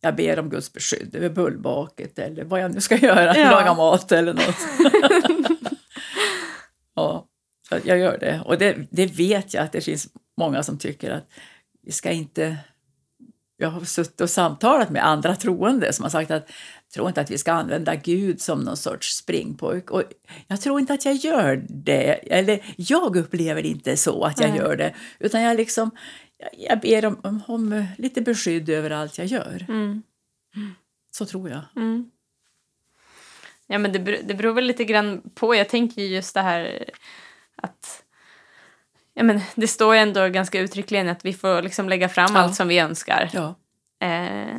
jag 0.00 0.16
ber 0.16 0.38
om 0.38 0.50
Guds 0.50 0.72
beskydd 0.72 1.16
över 1.16 1.28
bullbaket 1.28 2.18
eller 2.18 2.44
vad 2.44 2.60
jag 2.60 2.74
nu 2.74 2.80
ska 2.80 2.96
göra, 3.06 3.38
Ja. 3.38 3.50
laga 3.50 3.74
mat 3.74 4.12
eller 4.12 4.34
något. 4.34 4.56
ja, 6.94 7.28
jag 7.84 7.98
gör 7.98 8.18
det. 8.18 8.42
Och 8.44 8.58
det, 8.58 8.76
det 8.90 9.06
vet 9.06 9.54
jag 9.54 9.64
att 9.64 9.72
det 9.72 9.80
finns 9.80 10.08
många 10.36 10.62
som 10.62 10.78
tycker 10.78 11.10
att 11.10 11.28
vi 11.82 11.92
ska 11.92 12.10
inte... 12.10 12.56
Jag 13.56 13.68
har 13.70 13.80
suttit 13.84 14.20
och 14.20 14.30
samtalat 14.30 14.90
med 14.90 15.06
andra 15.06 15.36
troende 15.36 15.92
som 15.92 16.02
har 16.02 16.10
sagt 16.10 16.30
att 16.30 16.50
tror 16.94 17.08
inte 17.08 17.20
att 17.20 17.30
vi 17.30 17.38
ska 17.38 17.52
använda 17.52 17.94
Gud 17.94 18.40
som 18.40 18.60
någon 18.60 18.76
sorts 18.76 19.16
springpojk. 19.16 19.90
Och 19.90 20.02
jag 20.46 20.60
tror 20.60 20.80
inte 20.80 20.94
att 20.94 21.04
jag 21.04 21.14
gör 21.14 21.64
det, 21.68 22.32
eller 22.32 22.74
jag 22.76 23.16
upplever 23.16 23.66
inte 23.66 23.96
så 23.96 24.24
att 24.24 24.40
jag 24.40 24.50
Nej. 24.50 24.58
gör 24.58 24.76
det. 24.76 24.94
Utan 25.18 25.42
jag 25.42 25.56
liksom, 25.56 25.90
jag, 26.52 26.80
ber 26.80 27.06
om, 27.06 27.20
om, 27.22 27.42
om 27.46 27.86
lite 27.98 28.20
beskydd 28.20 28.68
över 28.68 28.90
allt 28.90 29.18
jag 29.18 29.26
gör. 29.26 29.66
Mm. 29.68 30.02
Så 31.10 31.26
tror 31.26 31.50
jag. 31.50 31.60
Mm. 31.76 32.10
Ja, 33.66 33.78
men 33.78 33.92
det, 33.92 33.98
det 33.98 34.34
beror 34.34 34.52
väl 34.52 34.64
lite 34.64 34.84
grann 34.84 35.22
på. 35.34 35.54
Jag 35.54 35.68
tänker 35.68 36.02
ju 36.02 36.08
just 36.08 36.34
det 36.34 36.40
här 36.40 36.90
att 37.56 38.04
ja, 39.14 39.22
men 39.22 39.40
det 39.54 39.68
står 39.68 39.94
ju 39.94 40.00
ändå 40.00 40.28
ganska 40.28 40.60
uttryckligen 40.60 41.08
att 41.08 41.24
vi 41.24 41.32
får 41.32 41.62
liksom 41.62 41.88
lägga 41.88 42.08
fram 42.08 42.34
Ja. 42.34 42.40
allt 42.40 42.54
som 42.54 42.68
vi 42.68 42.78
önskar. 42.78 43.30
Ja. 43.32 43.54
Eh, 44.06 44.56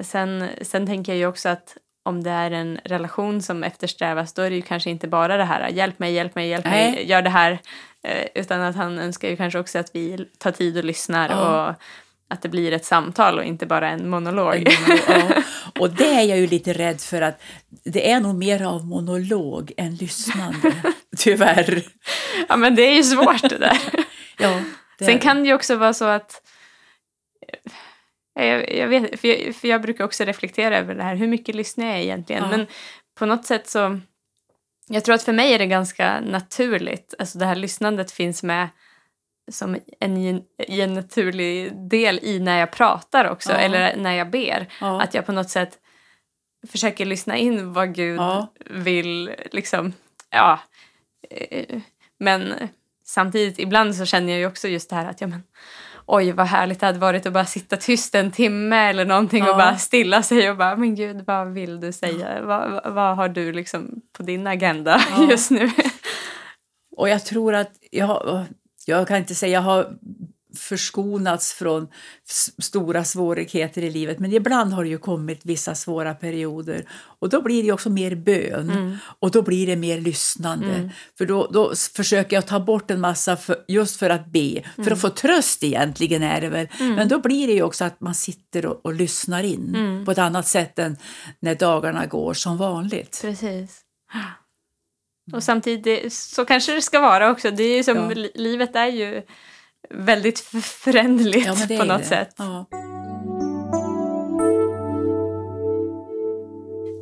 sen, 0.00 0.48
sen 0.62 0.86
tänker 0.86 1.12
jag 1.12 1.18
ju 1.18 1.26
också 1.26 1.48
att 1.48 1.76
om 2.02 2.22
det 2.22 2.30
är 2.30 2.50
en 2.50 2.80
relation 2.84 3.42
som 3.42 3.64
eftersträvas 3.64 4.32
då 4.32 4.42
är 4.42 4.50
det 4.50 4.56
ju 4.56 4.62
kanske 4.62 4.90
inte 4.90 5.08
bara 5.08 5.36
det 5.36 5.44
här 5.44 5.68
hjälp 5.68 5.98
mig, 5.98 6.12
hjälp 6.12 6.34
mig, 6.34 6.48
hjälp 6.48 6.64
mig, 6.64 6.92
Nej. 6.92 7.08
gör 7.10 7.22
det 7.22 7.30
här. 7.30 7.58
Eh, 8.04 8.26
utan 8.34 8.60
att 8.60 8.76
han 8.76 8.98
önskar 8.98 9.28
ju 9.28 9.36
kanske 9.36 9.58
också 9.58 9.78
att 9.78 9.90
vi 9.94 10.26
tar 10.38 10.50
tid 10.50 10.76
och 10.78 10.84
lyssnar 10.84 11.28
Ja. 11.28 11.68
och 11.68 11.74
att 12.28 12.42
det 12.42 12.48
blir 12.48 12.72
ett 12.72 12.84
samtal 12.84 13.38
och 13.38 13.44
inte 13.44 13.66
bara 13.66 13.90
en 13.90 14.08
monolog. 14.10 14.68
ja. 15.08 15.22
Och 15.80 15.90
det 15.90 16.14
är 16.14 16.22
jag 16.22 16.38
ju 16.38 16.46
lite 16.46 16.72
rädd 16.72 17.00
för 17.00 17.22
att 17.22 17.42
det 17.84 18.10
är 18.10 18.20
nog 18.20 18.34
mer 18.34 18.62
av 18.66 18.86
monolog 18.86 19.72
än 19.76 19.94
lyssnande. 19.94 20.72
Tyvärr. 21.18 21.82
ja 22.48 22.56
men 22.56 22.74
det 22.74 22.82
är 22.82 22.94
ju 22.94 23.02
svårt 23.02 23.42
det 23.50 23.58
där. 23.58 23.78
Ja, 24.38 24.60
det 24.98 25.04
Sen 25.04 25.18
kan 25.18 25.42
det 25.42 25.48
ju 25.48 25.54
också 25.54 25.76
vara 25.76 25.92
så 25.94 26.04
att 26.04 26.42
Jag, 28.34 28.76
jag 28.76 28.88
vet, 28.88 29.20
för, 29.20 29.28
jag, 29.28 29.54
för 29.54 29.68
jag 29.68 29.82
brukar 29.82 30.04
också 30.04 30.24
reflektera 30.24 30.78
över 30.78 30.94
det 30.94 31.02
här. 31.02 31.14
Hur 31.14 31.26
mycket 31.26 31.54
lyssnar 31.54 31.86
jag 31.86 32.00
egentligen? 32.00 32.42
Ja. 32.42 32.48
Men 32.56 32.66
på 33.18 33.26
något 33.26 33.46
sätt 33.46 33.68
så... 33.68 34.00
Jag 34.88 35.04
tror 35.04 35.14
att 35.14 35.22
för 35.22 35.32
mig 35.32 35.52
är 35.52 35.58
det 35.58 35.66
ganska 35.66 36.20
naturligt. 36.20 37.14
Alltså 37.18 37.38
det 37.38 37.46
här 37.46 37.54
lyssnandet 37.54 38.12
finns 38.12 38.42
med 38.42 38.68
som 39.50 39.76
en, 40.00 40.16
i 40.68 40.80
en 40.80 40.94
naturlig 40.94 41.72
del 41.90 42.20
i 42.22 42.40
när 42.40 42.58
jag 42.58 42.70
pratar 42.70 43.30
också. 43.30 43.52
Ja. 43.52 43.58
Eller 43.58 43.96
när 43.96 44.12
jag 44.12 44.30
ber. 44.30 44.66
Ja. 44.80 45.02
Att 45.02 45.14
jag 45.14 45.26
på 45.26 45.32
något 45.32 45.50
sätt 45.50 45.78
försöker 46.68 47.04
lyssna 47.04 47.36
in 47.36 47.72
vad 47.72 47.94
Gud 47.94 48.20
vill. 48.70 49.34
Liksom, 49.52 49.92
ja. 50.30 50.60
Eh, 51.30 51.80
Men 52.18 52.54
samtidigt, 53.04 53.58
ibland 53.58 53.96
så 53.96 54.04
känner 54.06 54.32
jag 54.32 54.38
ju 54.38 54.46
också 54.46 54.68
just 54.68 54.90
det 54.90 54.96
här 54.96 55.10
att 55.10 55.20
ja, 55.20 55.26
men, 55.26 55.42
oj 56.12 56.32
vad 56.32 56.46
härligt 56.46 56.80
det 56.80 56.86
hade 56.86 56.98
varit 56.98 57.26
att 57.26 57.32
bara 57.32 57.44
sitta 57.44 57.76
tyst 57.76 58.14
en 58.14 58.30
timme 58.30 58.76
eller 58.76 59.04
någonting 59.04 59.44
Ja. 59.44 59.50
och 59.50 59.56
bara 59.56 59.76
stilla 59.76 60.22
sig 60.22 60.50
och 60.50 60.56
bara 60.56 60.76
men 60.76 60.94
gud 60.94 61.24
vad 61.26 61.52
vill 61.52 61.80
du 61.80 61.92
säga? 61.92 62.42
Vad, 62.42 62.70
vad, 62.70 62.94
vad 62.94 63.16
har 63.16 63.28
du 63.28 63.52
liksom 63.52 63.90
på 64.16 64.22
din 64.22 64.46
agenda 64.46 65.00
Ja. 65.16 65.30
just 65.30 65.50
nu? 65.50 65.70
Och 66.96 67.08
jag 67.08 67.24
tror 67.24 67.54
att 67.54 67.72
jag, 67.90 68.44
jag 68.86 69.08
kan 69.08 69.16
inte 69.16 69.34
säga 69.34 69.52
jag 69.52 69.60
har 69.60 69.86
förskonats 70.58 71.52
från 71.52 71.88
stora 72.62 73.04
svårigheter 73.04 73.82
i 73.82 73.90
livet 73.90 74.18
men 74.18 74.32
ibland 74.32 74.72
har 74.72 74.84
det 74.84 74.90
ju 74.90 74.98
kommit 74.98 75.40
vissa 75.42 75.74
svåra 75.74 76.14
perioder 76.14 76.84
och 77.20 77.28
då 77.28 77.42
blir 77.42 77.62
det 77.62 77.72
också 77.72 77.90
mer 77.90 78.14
bön 78.14 78.98
och 79.20 79.30
då 79.30 79.42
blir 79.42 79.66
det 79.66 79.76
mer 79.76 80.00
lyssnande. 80.00 80.90
För 81.18 81.26
då, 81.26 81.46
då 81.52 81.72
försöker 81.96 82.36
jag 82.36 82.46
ta 82.46 82.60
bort 82.60 82.90
en 82.90 83.00
massa 83.00 83.36
för, 83.36 83.56
just 83.68 83.96
för 83.96 84.10
att 84.10 84.26
be, 84.26 84.62
för 84.84 84.90
att 84.90 85.00
få 85.00 85.08
tröst 85.10 85.62
egentligen 85.64 86.22
är 86.22 86.40
det 86.40 86.48
väl. 86.48 86.68
Men 86.78 87.08
då 87.08 87.18
blir 87.20 87.46
det 87.46 87.52
ju 87.52 87.62
också 87.62 87.84
att 87.84 88.00
man 88.00 88.14
sitter 88.14 88.66
och, 88.66 88.80
och 88.86 88.94
lyssnar 88.94 89.42
in 89.42 90.02
på 90.04 90.10
ett 90.12 90.18
annat 90.18 90.46
sätt 90.48 90.78
än 90.78 90.96
när 91.40 91.54
dagarna 91.54 92.06
går 92.06 92.34
som 92.34 92.56
vanligt. 92.56 93.18
Precis. 93.22 93.80
Och 95.32 95.42
samtidigt, 95.42 96.12
så 96.12 96.44
kanske 96.44 96.74
det 96.74 96.82
ska 96.82 97.00
vara 97.00 97.30
också. 97.30 97.50
Det 97.50 97.62
är 97.64 97.82
som, 97.82 97.96
Ja. 97.96 98.08
li- 98.10 98.32
Livet 98.34 98.76
är 98.76 98.86
ju 98.86 99.22
väldigt 99.90 100.38
föränderligt 100.62 101.46
Ja, 101.46 101.78
på 101.78 101.84
något 101.84 101.98
det. 101.98 102.04
sätt. 102.06 102.34
Ja. 102.38 102.66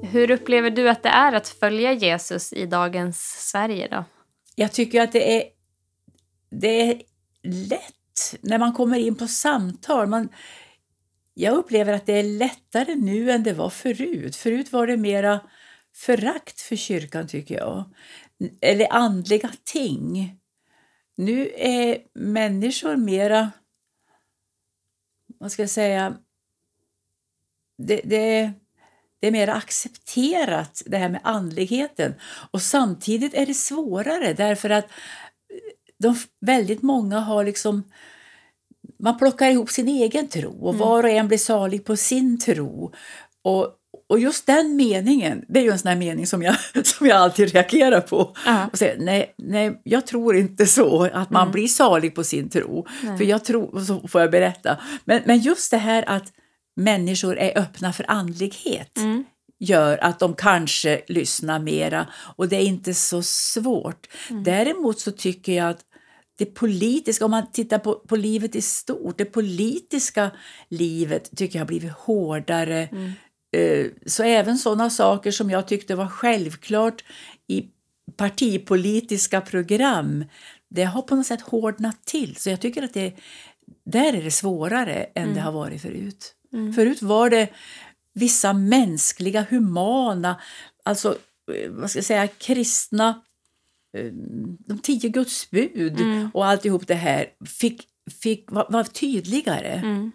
Hur 0.03 0.31
upplever 0.31 0.71
du 0.71 0.88
att 0.91 1.03
det 1.03 1.09
är 1.09 1.33
att 1.33 1.49
följa 1.49 1.93
Jesus 1.93 2.53
i 2.53 2.67
dagens 2.67 3.49
Sverige 3.51 3.88
då? 3.91 4.05
Jag 4.55 4.73
tycker 4.73 5.03
att 5.03 5.12
det 5.12 5.37
är, 5.37 5.43
det 6.51 6.81
är 6.81 7.03
lätt 7.43 8.38
när 8.41 8.59
man 8.59 8.73
kommer 8.73 8.99
in 8.99 9.14
på 9.14 9.27
samtal. 9.27 10.07
Man, 10.07 10.29
jag 11.35 11.55
upplever 11.57 11.93
att 11.93 12.07
det 12.07 12.12
är 12.12 12.23
lättare 12.23 12.95
nu 12.95 13.31
än 13.31 13.43
det 13.43 13.53
var 13.53 13.71
förut. 13.71 14.37
Förut 14.37 14.73
var 14.73 14.87
det 14.87 14.97
mera 14.97 15.41
förakt 15.97 16.61
för 16.61 16.77
kyrkan, 16.77 17.27
tycker 17.29 17.55
jag. 17.55 17.85
Eller 18.61 18.93
andliga 18.93 19.51
ting. 19.64 20.38
Nu 21.18 21.52
är 21.57 22.02
människor 22.14 22.96
mera, 22.96 23.50
vad 25.38 25.52
ska 25.52 25.62
jag 25.62 25.70
säga, 25.70 26.16
det, 27.78 28.00
det, 28.04 28.52
det 29.20 29.26
är 29.26 29.31
mer 29.31 29.48
accepterat 29.48 30.83
det 30.87 30.96
här 30.96 31.09
med 31.09 31.20
andligheten. 31.24 32.14
Och 32.50 32.62
samtidigt 32.62 33.35
är 33.35 33.46
det 33.46 33.54
svårare 33.54 34.33
därför 34.33 34.70
att 34.70 34.87
de, 35.98 36.16
väldigt 36.40 36.83
många 36.83 37.20
har 37.20 37.44
liksom 37.44 37.90
man 38.98 39.18
plockar 39.18 39.50
ihop 39.50 39.70
sin 39.70 39.88
egen 39.88 40.28
tro 40.28 40.66
och 40.66 40.74
var 40.74 41.02
och 41.02 41.11
en 41.11 41.28
blir 41.28 41.38
salig 41.38 41.85
på 41.85 41.96
sin 41.96 42.38
tro. 42.40 42.92
Och, 43.42 43.78
och 44.09 44.18
just 44.18 44.47
den 44.47 44.77
meningen, 44.77 45.44
det 45.49 45.61
är 45.61 45.64
ju 45.64 45.71
en 45.71 45.79
sån 45.79 45.88
här 45.88 45.97
mening 45.97 46.27
som 46.27 46.42
jag, 46.42 46.57
som 46.87 47.07
jag 47.07 47.16
alltid 47.18 47.53
reagerar 47.53 48.01
på. 48.01 48.37
Ja. 48.47 48.66
Och 48.73 48.79
säger, 48.79 48.99
nej, 48.99 49.35
nej, 49.38 49.81
jag 49.85 50.07
tror 50.07 50.37
inte 50.37 50.66
så, 50.66 51.05
att 51.12 51.31
man 51.31 51.53
blir 51.53 51.68
salig 51.68 52.14
på 52.14 52.25
sin 52.25 52.49
tro. 52.49 52.87
Nej. 53.03 53.18
För 53.18 53.25
jag 53.25 53.44
tror, 53.44 53.75
och 53.75 53.83
så 53.83 54.09
får 54.09 54.21
jag 54.21 54.31
berätta. 54.31 54.79
Men, 55.05 55.23
men 55.27 55.38
just 55.38 55.71
det 55.71 55.77
här 55.77 56.05
att 56.09 56.25
människor 56.77 57.38
är 57.38 57.59
öppna 57.59 57.92
för 57.92 58.05
andlighet 58.09 58.97
Mm. 58.97 59.25
gör 59.61 60.05
att 60.05 60.18
de 60.18 60.35
kanske 60.35 61.01
lyssnar 61.09 61.59
mera 61.59 62.07
och 62.37 62.49
det 62.49 62.57
är 62.57 62.64
inte 62.64 62.94
så 62.94 63.23
svårt. 63.23 64.07
Däremot 64.44 65.01
så 65.01 65.11
tycker 65.11 65.53
jag 65.53 65.71
att 65.71 65.81
det 66.38 66.47
politiska, 66.47 67.25
om 67.25 67.31
man 67.31 67.51
tittar 67.53 67.79
på, 67.79 67.94
på 67.94 68.16
livet 68.16 68.57
i 68.57 68.62
stort, 68.62 69.18
det 69.18 69.25
politiska 69.25 70.31
livet 70.68 71.31
tycker 71.37 71.59
jag 71.59 71.61
har 71.64 71.68
blivit 71.68 71.92
hårdare. 71.92 72.83
Eh, 72.83 73.11
Så 74.07 74.23
även 74.23 74.59
sådana 74.59 74.91
saker 74.91 75.31
som 75.31 75.51
jag 75.51 75.69
tyckte 75.69 75.95
var 75.95 76.09
självklart 76.09 77.05
i 77.47 77.65
partipolitiska 78.17 79.41
program, 79.41 80.25
det 80.71 80.85
har 80.85 81.03
på 81.03 81.17
något 81.17 81.27
sätt 81.27 81.41
hårdnat 81.41 82.05
till. 82.05 82.37
Så 82.37 82.51
jag 82.51 82.61
tycker 82.61 82.83
att 82.83 82.95
det, 82.95 83.15
där 83.85 84.13
är 84.13 84.23
det 84.23 84.31
svårare 84.31 85.07
än 85.15 85.35
det 85.35 85.41
har 85.41 85.53
varit 85.53 85.83
förut. 85.83 86.35
Förut 86.75 87.03
var 87.03 87.31
det 87.31 87.49
vissa 88.15 88.53
mänskliga, 88.53 89.47
humana, 89.51 90.41
alltså 90.85 91.19
eh, 91.55 91.71
vad 91.71 91.91
ska 91.91 91.99
jag 91.99 92.05
säga, 92.05 92.27
kristna, 92.27 93.23
eh, 93.97 94.13
de 94.67 94.79
tio 94.83 95.09
Guds 95.09 95.51
bud 95.51 96.01
och 96.35 96.47
alltihop 96.47 96.87
det 96.87 96.95
här 96.95 97.27
fick, 97.47 97.83
fick, 98.23 98.51
var, 98.51 98.67
var 98.71 98.85
tydligare. 98.85 99.73
Mm. 99.73 100.13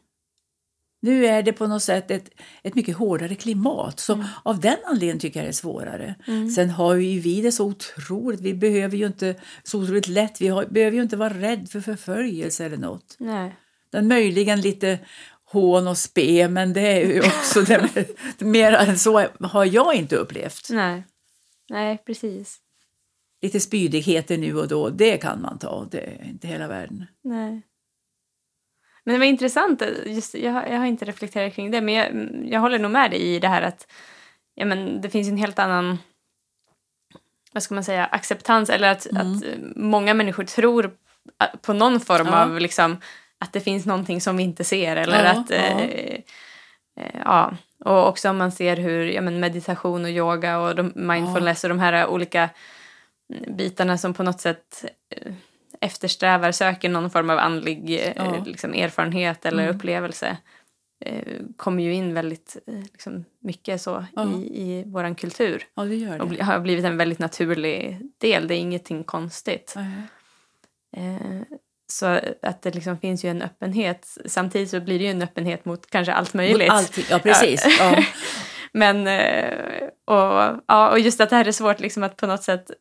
Nu 1.03 1.25
är 1.25 1.43
det 1.43 1.53
på 1.53 1.67
något 1.67 1.83
sätt 1.83 2.11
ett, 2.11 2.29
ett 2.63 2.75
mycket 2.75 2.97
hårdare 2.97 3.35
klimat. 3.35 3.99
Så 3.99 4.23
av 4.43 4.59
den 4.59 4.77
anledningen 4.85 5.19
tycker 5.19 5.39
jag 5.39 5.45
det 5.45 5.49
är 5.49 5.53
svårare. 5.53 6.15
Sen 6.55 6.69
har 6.69 6.95
ju 6.95 7.19
vi 7.19 7.41
det 7.41 7.51
så 7.51 7.65
otroligt, 7.65 8.39
vi 8.39 8.53
behöver 8.53 8.97
ju 8.97 9.07
inte 9.07 9.35
så 9.63 9.81
otroligt 9.81 10.07
lätt, 10.07 10.41
vi 10.41 10.47
har, 10.47 10.65
behöver 10.65 10.97
ju 10.97 11.03
inte 11.03 11.17
vara 11.17 11.33
rädd 11.33 11.69
för 11.69 11.81
förföljelse 11.81 12.65
eller 12.65 12.77
något. 12.77 13.15
Nej. 13.19 13.55
Den 13.91 14.07
möjligen 14.07 14.61
lite 14.61 14.99
hån 15.45 15.87
och 15.87 15.97
spe, 15.97 16.47
men 16.47 16.73
det 16.73 16.81
är 16.81 17.13
ju 17.13 17.19
också 17.19 17.61
det, 17.61 17.89
mer 18.39 18.73
än 18.73 18.99
så 18.99 19.27
har 19.39 19.65
jag 19.65 19.95
inte 19.95 20.15
upplevt. 20.15 20.67
Nej. 20.69 21.03
Nej, 21.69 22.03
precis. 22.05 22.57
Lite 23.41 23.59
spydigheter 23.59 24.37
nu 24.37 24.57
och 24.57 24.67
då, 24.67 24.89
det 24.89 25.17
kan 25.17 25.41
man 25.41 25.57
ta, 25.57 25.87
det 25.91 25.99
är 25.99 26.29
inte 26.29 26.47
hela 26.47 26.67
världen. 26.67 27.05
Nej. 27.23 27.61
Men 29.05 29.13
det 29.13 29.19
var 29.19 29.25
intressant. 29.25 29.83
Just, 30.05 30.35
jag, 30.35 30.51
har- 30.51 30.65
jag 30.65 30.79
har 30.79 30.85
inte 30.85 31.05
reflekterat 31.05 31.53
kring 31.55 31.71
det, 31.71 31.81
men 31.81 31.93
jag, 31.93 32.07
jag 32.53 32.59
håller 32.59 32.79
nog 32.79 32.91
med 32.91 33.11
dig 33.11 33.21
i 33.21 33.39
det 33.39 33.47
här 33.47 33.61
att 33.61 33.91
ja, 34.55 34.65
men 34.65 35.01
det 35.01 35.09
finns 35.09 35.27
en 35.29 35.37
helt 35.37 35.59
annan 35.59 35.97
vad 37.53 37.63
ska 37.63 37.75
man 37.75 37.83
säga, 37.83 38.05
acceptans 38.05 38.69
eller 38.69 38.91
att, 38.91 39.07
att 39.07 39.43
eh, 39.43 39.57
många 39.75 40.13
människor 40.13 40.43
tror 40.43 40.91
att- 41.37 41.61
på 41.61 41.73
någon 41.73 41.99
form 41.99 42.27
Ja. 42.27 42.43
av 42.43 42.59
liksom, 42.59 42.97
att 43.39 43.53
det 43.53 43.59
finns 43.59 43.85
någonting 43.85 44.21
som 44.21 44.37
vi 44.37 44.43
inte 44.43 44.63
ser. 44.63 44.95
Eller 44.95 45.23
Ja, 45.25 45.31
att, 45.31 45.49
ja. 45.49 45.55
eh, 45.55 46.19
eh, 46.99 47.19
ja. 47.25 47.53
Och 47.85 48.07
också 48.07 48.29
om 48.29 48.37
man 48.37 48.51
ser 48.51 48.77
hur 48.77 49.05
ja, 49.05 49.21
men 49.21 49.39
meditation 49.39 50.03
och 50.03 50.09
yoga 50.09 50.59
och 50.59 50.75
de, 50.75 50.91
mindfulness 50.95 51.63
och 51.63 51.69
de 51.69 51.79
här 51.79 52.07
olika 52.07 52.49
mm, 53.33 53.55
bitarna 53.57 53.97
som 53.97 54.13
på 54.13 54.23
något 54.23 54.41
sätt 54.41 54.85
eh, 55.15 55.33
eftersträvar, 55.83 56.51
söker 56.51 56.89
någon 56.89 57.09
form 57.09 57.29
av 57.29 57.37
andlig 57.39 57.91
eh, 58.01 58.13
Ja. 58.15 58.43
liksom, 58.45 58.73
erfarenhet 58.73 59.45
eller 59.45 59.63
Mm. 59.63 59.75
upplevelse 59.75 60.37
eh, 61.05 61.37
kommer 61.57 61.83
ju 61.83 61.93
in 61.93 62.13
väldigt 62.13 62.57
eh, 62.67 62.79
liksom, 62.79 63.25
mycket 63.41 63.81
så 63.81 64.05
Ja. 64.15 64.27
i, 64.31 64.61
i 64.61 64.83
vår 64.87 65.15
kultur. 65.15 65.63
Ja, 65.75 65.83
det 65.83 65.95
gör 65.95 66.13
Och 66.21 66.25
det. 66.25 66.29
bli, 66.29 66.41
har 66.41 66.59
blivit 66.59 66.85
en 66.85 66.97
väldigt 66.97 67.19
naturlig 67.19 67.99
del. 68.17 68.47
Det 68.47 68.53
är 68.55 68.59
ingenting 68.59 69.03
konstigt. 69.03 69.75
Eh, 70.97 71.41
så 71.91 72.19
att 72.41 72.61
det 72.61 72.75
liksom 72.75 72.97
finns 72.97 73.25
ju 73.25 73.29
en 73.29 73.41
öppenhet. 73.41 74.17
Samtidigt 74.25 74.69
så 74.69 74.79
blir 74.79 74.99
det 74.99 75.05
ju 75.05 75.11
en 75.11 75.21
öppenhet 75.21 75.65
mot 75.65 75.89
kanske 75.89 76.13
allt 76.13 76.33
möjligt. 76.33 76.67
Mot 76.67 76.77
allting, 76.77 77.05
ja 77.09 77.19
precis. 77.19 77.65
Ja. 77.79 78.03
Men 78.75 78.97
och, 80.05 80.61
ja, 80.67 80.89
och 80.91 80.99
just 80.99 81.21
att 81.21 81.29
det 81.29 81.35
här 81.35 81.47
är 81.47 81.51
svårt 81.51 81.79
liksom 81.79 82.03
att 82.03 82.17
på 82.17 82.27
något 82.27 82.43
sätt 82.43 82.71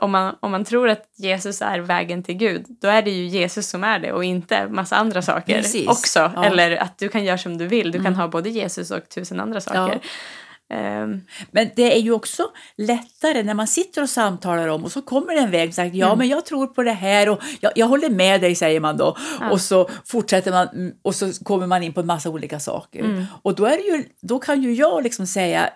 om 0.00 0.10
man, 0.10 0.36
om 0.40 0.50
man 0.50 0.64
tror 0.64 0.88
att 0.88 1.04
Jesus 1.16 1.62
är 1.62 1.78
vägen 1.78 2.22
till 2.22 2.34
Gud, 2.34 2.66
då 2.80 2.88
är 2.88 3.02
det 3.02 3.10
ju 3.10 3.26
Jesus 3.26 3.68
som 3.68 3.84
är 3.84 3.98
det 3.98 4.12
och 4.12 4.24
inte 4.24 4.68
massa 4.68 4.96
andra 4.96 5.22
saker 5.22 5.56
Precis, 5.56 5.88
också. 5.88 6.18
ja. 6.18 6.28
Mm. 6.28 6.44
Eller 6.44 6.76
att 6.76 6.98
du 6.98 7.08
kan 7.08 7.24
göra 7.24 7.38
som 7.38 7.58
du 7.58 7.66
vill. 7.66 7.90
Du 7.90 8.02
kan 8.02 8.14
ha 8.14 8.28
både 8.28 8.50
Jesus 8.50 8.90
och 8.90 9.08
tusen 9.08 9.40
andra 9.40 9.60
saker. 9.60 10.00
Ehm, 10.72 11.20
Men 11.50 11.70
det 11.76 11.96
är 11.96 12.00
ju 12.00 12.12
också 12.12 12.50
lättare 12.76 13.42
när 13.42 13.54
man 13.54 13.66
sitter 13.66 14.02
och 14.02 14.08
samtalar 14.08 14.68
om 14.68 14.84
och 14.84 14.92
så 14.92 15.02
kommer 15.02 15.34
det 15.34 15.40
en 15.40 15.50
väg 15.50 15.68
och 15.68 15.74
säger 15.74 15.94
ja 15.94 16.14
men 16.14 16.28
jag 16.28 16.46
tror 16.46 16.66
på 16.66 16.82
det 16.82 16.92
här 16.92 17.28
och 17.28 17.42
jag, 17.60 17.72
jag 17.74 17.86
håller 17.86 18.10
med 18.10 18.40
dig 18.40 18.54
säger 18.54 18.80
man 18.80 18.96
då 18.96 19.16
och 19.50 19.60
så 19.60 19.90
fortsätter 20.04 20.50
man 20.50 20.68
mm, 20.68 20.92
och 21.02 21.14
så 21.14 21.32
kommer 21.44 21.66
man 21.66 21.82
in 21.82 21.92
på 21.92 22.00
en 22.00 22.06
massa 22.06 22.30
olika 22.30 22.60
saker 22.60 23.26
och 23.42 23.54
då, 23.54 23.66
är 23.66 23.78
ju, 23.78 24.04
då 24.20 24.38
kan 24.38 24.62
ju 24.62 24.74
jag 24.74 25.02
liksom 25.02 25.26
säga 25.26 25.70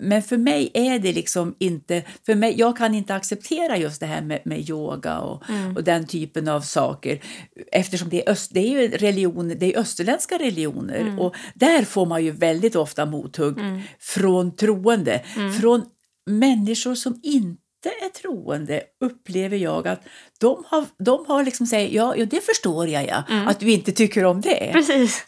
men 0.00 0.22
för 0.22 0.36
mig 0.36 0.70
är 0.74 0.98
det 0.98 1.12
liksom 1.12 1.54
inte... 1.58 2.02
För 2.26 2.34
mig, 2.34 2.54
jag 2.58 2.76
kan 2.76 2.94
inte 2.94 3.14
acceptera 3.14 3.76
just 3.76 4.00
det 4.00 4.06
här 4.06 4.22
med, 4.22 4.40
med 4.44 4.70
yoga 4.70 5.18
och, 5.18 5.42
Mm. 5.50 5.76
och 5.76 5.84
den 5.84 6.06
typen 6.06 6.48
av 6.48 6.60
saker 6.60 7.20
eftersom 7.72 8.08
det 8.08 8.26
är, 8.26 8.32
öst, 8.32 8.50
det 8.54 8.60
är 8.60 8.80
ju 8.80 8.88
religion, 8.88 9.48
det 9.48 9.74
är 9.74 9.78
österländska 9.80 10.38
religioner 10.38 10.96
Mm. 11.00 11.18
och 11.18 11.34
där 11.54 11.84
får 11.84 12.06
man 12.06 12.24
ju 12.24 12.30
väldigt 12.30 12.76
ofta 12.76 13.06
mothugg 13.06 13.58
från 14.00 14.56
troende. 14.56 15.22
Mm. 15.36 15.52
Från 15.52 15.82
människor 16.26 16.94
som 16.94 17.20
inte 17.22 17.59
är 17.88 18.08
troende 18.08 18.82
upplever 19.00 19.56
jag 19.56 19.88
att 19.88 20.00
de 20.40 20.64
har, 20.66 20.84
de 20.98 21.24
har 21.28 21.44
liksom 21.44 21.66
sagt 21.66 21.90
ja, 21.92 22.14
ja, 22.16 22.24
det 22.24 22.44
förstår 22.44 22.88
jag 22.88 23.06
ja, 23.06 23.22
Mm. 23.30 23.48
att 23.48 23.60
du 23.60 23.70
inte 23.70 23.92
tycker 23.92 24.24
om 24.24 24.40
det. 24.40 24.70
Precis. 24.72 25.24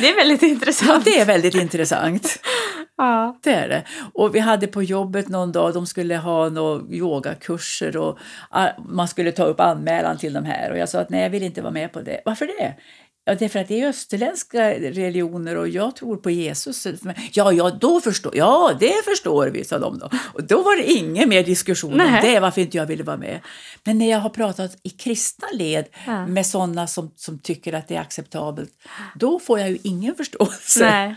Det 0.00 0.08
är 0.08 0.16
väldigt 0.16 0.42
Ja, 0.42 0.48
intressant. 0.48 1.04
det 1.04 1.20
är 1.20 1.24
väldigt 1.24 1.54
intressant. 1.54 2.38
Ja. 2.96 3.38
Det 3.42 3.50
är 3.52 3.68
det. 3.68 3.84
Och 4.14 4.34
vi 4.34 4.38
hade 4.38 4.66
på 4.66 4.82
jobbet 4.82 5.28
någon 5.28 5.52
dag, 5.52 5.74
de 5.74 5.86
skulle 5.86 6.16
ha 6.16 6.48
några 6.48 6.82
yogakurser 6.94 7.96
och 7.96 8.18
ah, 8.50 8.68
man 8.88 9.08
skulle 9.08 9.32
ta 9.32 9.44
upp 9.44 9.60
anmälan 9.60 10.18
till 10.18 10.32
de 10.32 10.44
här. 10.44 10.70
Och 10.72 10.78
jag 10.78 10.88
sa 10.88 10.98
att 11.00 11.10
nej, 11.10 11.22
jag 11.22 11.30
vill 11.30 11.42
inte 11.42 11.62
vara 11.62 11.72
med 11.72 11.92
på 11.92 12.00
det. 12.00 12.20
Varför 12.24 12.46
det? 12.46 12.74
Ja, 13.24 13.34
det 13.34 13.44
är 13.44 13.48
för 13.48 13.58
att 13.58 13.68
det 13.68 13.80
är 13.80 13.88
österländska 13.88 14.70
religioner 14.70 15.56
och 15.56 15.68
jag 15.68 15.96
tror 15.96 16.16
på 16.16 16.30
Jesus. 16.30 16.86
Ja, 17.32 17.52
ja, 17.52 17.70
då 17.70 18.00
förstår 18.00 18.36
Ja, 18.36 18.76
det 18.80 19.04
förstår 19.04 19.46
vi, 19.46 19.64
sa 19.64 19.78
de 19.78 19.98
då. 19.98 20.10
Och 20.34 20.44
då 20.44 20.62
var 20.62 20.76
det 20.76 20.90
ingen 20.90 21.28
mer 21.28 21.44
diskussion 21.44 21.92
om 21.92 21.96
Nej. 21.98 22.22
det, 22.34 22.40
varför 22.40 22.60
inte 22.60 22.76
jag 22.76 22.86
ville 22.86 23.04
vara 23.04 23.16
med. 23.16 23.40
Men 23.84 23.98
när 23.98 24.10
jag 24.10 24.18
har 24.18 24.30
pratat 24.30 24.76
i 24.82 24.90
kristna 24.90 25.48
led 25.52 25.84
Ja. 26.06 26.26
med 26.26 26.46
sådana 26.46 26.86
som, 26.86 27.12
som 27.16 27.38
tycker 27.38 27.72
att 27.72 27.88
det 27.88 27.96
är 27.96 28.00
acceptabelt, 28.00 28.72
då 29.14 29.38
får 29.38 29.58
jag 29.58 29.70
ju 29.70 29.78
ingen 29.84 30.14
förståelse. 30.14 30.84
Nej. 30.90 31.16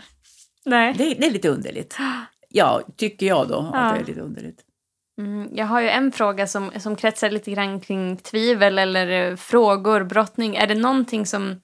Nej. 0.64 0.94
Det, 0.98 1.14
det 1.14 1.26
är 1.26 1.30
lite 1.30 1.48
underligt. 1.48 1.96
Ja, 2.48 2.82
tycker 2.96 3.26
jag 3.26 3.48
då 3.48 3.70
Ja. 3.72 3.78
att 3.78 3.94
det 3.94 4.00
är 4.00 4.06
lite 4.06 4.20
underligt. 4.20 4.58
Mm, 5.18 5.48
jag 5.52 5.66
har 5.66 5.80
ju 5.80 5.88
en 5.88 6.12
fråga 6.12 6.46
som, 6.46 6.70
som 6.78 6.96
kretsar 6.96 7.30
lite 7.30 7.50
grann 7.50 7.80
kring 7.80 8.16
tvivel 8.16 8.78
eller 8.78 9.30
eh, 9.30 9.36
frågor, 9.36 10.04
brottning. 10.04 10.56
Är 10.56 10.66
det 10.66 10.74
någonting 10.74 11.26
som... 11.26 11.60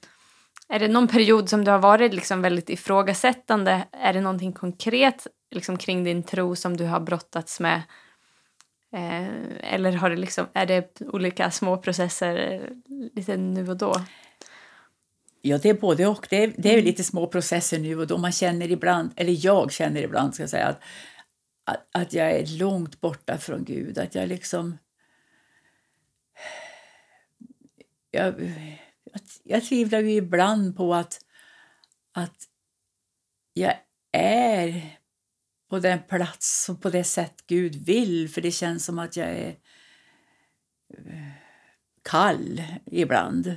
Är 0.73 0.79
det 0.79 0.89
någon 0.89 1.09
period 1.09 1.49
som 1.49 1.65
du 1.65 1.71
har 1.71 1.79
varit 1.79 2.15
liksom 2.15 2.43
väldigt 2.43 2.71
ifrågasättande? 2.71 3.87
Är 3.93 4.13
det 4.13 4.21
någonting 4.21 4.53
konkret 4.53 5.27
liksom 5.51 5.77
kring 5.77 6.05
din 6.05 6.23
tro 6.23 6.57
som 6.57 6.77
du 6.77 6.85
har 6.85 7.01
brottats 7.01 7.61
med? 7.61 7.83
Eh, 8.93 9.29
eller 9.75 9.93
har 9.93 10.11
det 10.11 10.17
liksom, 10.17 10.47
är 10.53 10.67
det 10.67 11.01
olika 11.01 11.51
små 11.51 11.77
processer 11.77 12.53
eh, 12.53 12.61
lite 13.17 13.37
nu 13.37 13.69
och 13.69 13.77
då? 13.77 13.95
Ja, 15.43 15.59
det 15.59 15.69
är 15.69 15.75
både 15.75 16.07
och. 16.07 16.27
Det 16.31 16.45
är, 16.45 16.53
det 16.57 16.75
är 16.75 16.83
lite 16.83 17.05
små 17.05 17.27
processer 17.27 17.79
nu 17.79 17.99
och 17.99 18.07
då 18.07 18.19
man 18.19 18.33
känner 18.33 18.71
ibland, 18.71 19.11
eller 19.17 19.47
jag 19.47 19.73
känner 19.73 20.03
ibland 20.03 20.35
ska 20.35 20.43
jag 20.43 20.51
säga, 20.51 20.67
att, 20.67 20.83
att, 21.65 21.87
att 21.93 22.13
jag 22.13 22.31
är 22.31 22.59
långt 22.59 23.01
borta 23.01 23.39
från 23.39 23.65
Gud. 23.65 23.99
Att 23.99 24.15
jag 24.15 24.29
liksom... 24.29 24.79
Jag, 28.11 28.35
jag, 29.12 29.23
jag 29.42 29.64
tvivlar 29.64 30.01
ju 30.01 30.11
ibland 30.11 30.77
på 30.77 30.94
att, 30.94 31.25
att 32.12 32.49
jag 33.53 33.75
är 34.12 34.99
på 35.68 35.79
den 35.79 36.03
plats 36.09 36.68
och 36.68 36.83
på 36.83 36.90
det 36.90 37.05
sätt 37.05 37.35
Gud 37.46 37.87
vill, 37.87 38.29
för 38.29 38.40
det 38.40 38.51
känns 38.51 38.85
som 38.85 38.99
att 38.99 39.16
jag 39.16 39.29
är 39.29 39.57
eh, 40.99 41.31
kall 42.03 42.62
ibland. 42.87 43.57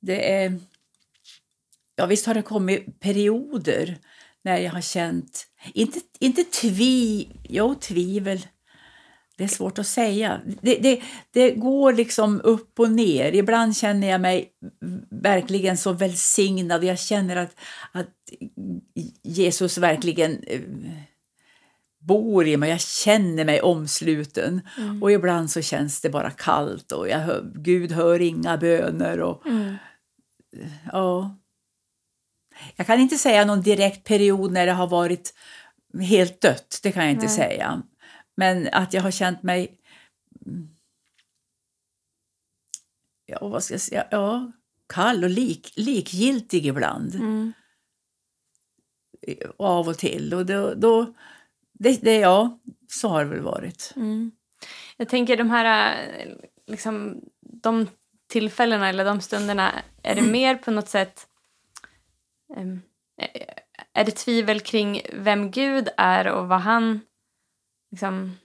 Det 0.00 0.32
är... 0.32 0.60
Ja, 1.94 2.06
visst 2.06 2.26
har 2.26 2.34
det 2.34 2.42
kommit 2.42 3.00
perioder 3.00 3.98
när 4.42 4.58
jag 4.58 4.72
har 4.72 4.80
känt, 4.80 5.46
inte, 5.74 6.00
inte 6.18 6.44
tvi, 6.44 7.28
jo, 7.48 7.74
tvivel, 7.74 8.46
det 9.36 9.44
är 9.44 9.48
svårt 9.48 9.78
att 9.78 9.86
säga. 9.86 10.40
Det, 10.62 10.74
det, 10.74 11.02
det 11.30 11.50
går 11.50 11.92
liksom 11.92 12.40
upp 12.44 12.80
och 12.80 12.90
ner. 12.90 13.34
Ibland 13.34 13.76
känner 13.76 14.08
jag 14.08 14.20
mig 14.20 14.48
verkligen 15.10 15.76
så 15.76 15.92
välsignad. 15.92 16.84
Jag 16.84 16.98
känner 16.98 17.36
att, 17.36 17.56
att 17.92 18.08
Jesus 19.22 19.78
verkligen 19.78 20.42
eh, 20.46 20.60
bor 22.00 22.46
i 22.46 22.56
mig. 22.56 22.70
Jag 22.70 22.80
känner 22.80 23.44
mig 23.44 23.60
omsluten. 23.60 24.60
Och 25.00 25.12
ibland 25.12 25.50
så 25.50 25.62
känns 25.62 26.00
det 26.00 26.10
bara 26.10 26.30
kallt 26.30 26.92
och 26.92 27.08
jag 27.08 27.18
hör, 27.18 27.52
Gud 27.54 27.92
hör 27.92 28.20
inga 28.20 28.56
böner. 28.56 29.20
Och, 29.20 29.42
ja. 30.92 31.36
Jag 32.76 32.86
kan 32.86 33.00
inte 33.00 33.18
säga 33.18 33.44
någon 33.44 33.62
direkt 33.62 34.04
period 34.04 34.52
när 34.52 34.66
det 34.66 34.72
har 34.72 34.86
varit 34.86 35.34
helt 36.00 36.40
dött. 36.40 36.80
Det 36.82 36.92
kan 36.92 37.02
jag 37.02 37.12
inte 37.12 37.26
Nej. 37.26 37.36
säga. 37.36 37.82
Men 38.34 38.68
att 38.72 38.94
jag 38.94 39.02
har 39.02 39.10
känt 39.10 39.42
mig... 39.42 39.78
Ja, 43.26 43.48
vad 43.48 43.64
ska 43.64 43.74
jag 43.74 43.80
säga? 43.80 44.06
Ja, 44.10 44.52
kall 44.86 45.24
och 45.24 45.30
lik, 45.30 45.72
likgiltig 45.76 46.66
ibland. 46.66 47.14
Mm. 47.14 47.52
Av 49.58 49.88
och 49.88 49.98
till. 49.98 50.34
Och 50.34 50.46
då, 50.46 50.74
då, 50.74 51.14
det, 51.72 52.02
det, 52.02 52.16
ja, 52.16 52.60
så 52.88 53.08
har 53.08 53.24
det 53.24 53.30
väl 53.30 53.40
varit. 53.40 53.92
Mm. 53.96 54.32
Jag 54.96 55.08
tänker 55.08 55.36
de 55.36 55.50
här 55.50 55.96
eh, 56.18 56.36
liksom, 56.66 57.20
de 57.40 57.86
tillfällena 58.26 58.88
eller 58.88 59.04
de 59.04 59.20
stunderna, 59.20 59.72
är 60.02 60.14
det 60.14 60.22
mer 60.22 60.54
på 60.54 60.70
något 60.70 60.88
sätt 60.88 61.26
eh, 62.56 62.66
är 63.92 64.04
det 64.04 64.10
tvivel 64.10 64.60
kring 64.60 65.00
vem 65.12 65.50
Gud 65.50 65.88
är 65.96 66.28
och 66.28 66.48
vad 66.48 66.60
han 66.60 67.00
liksom, 67.92 68.36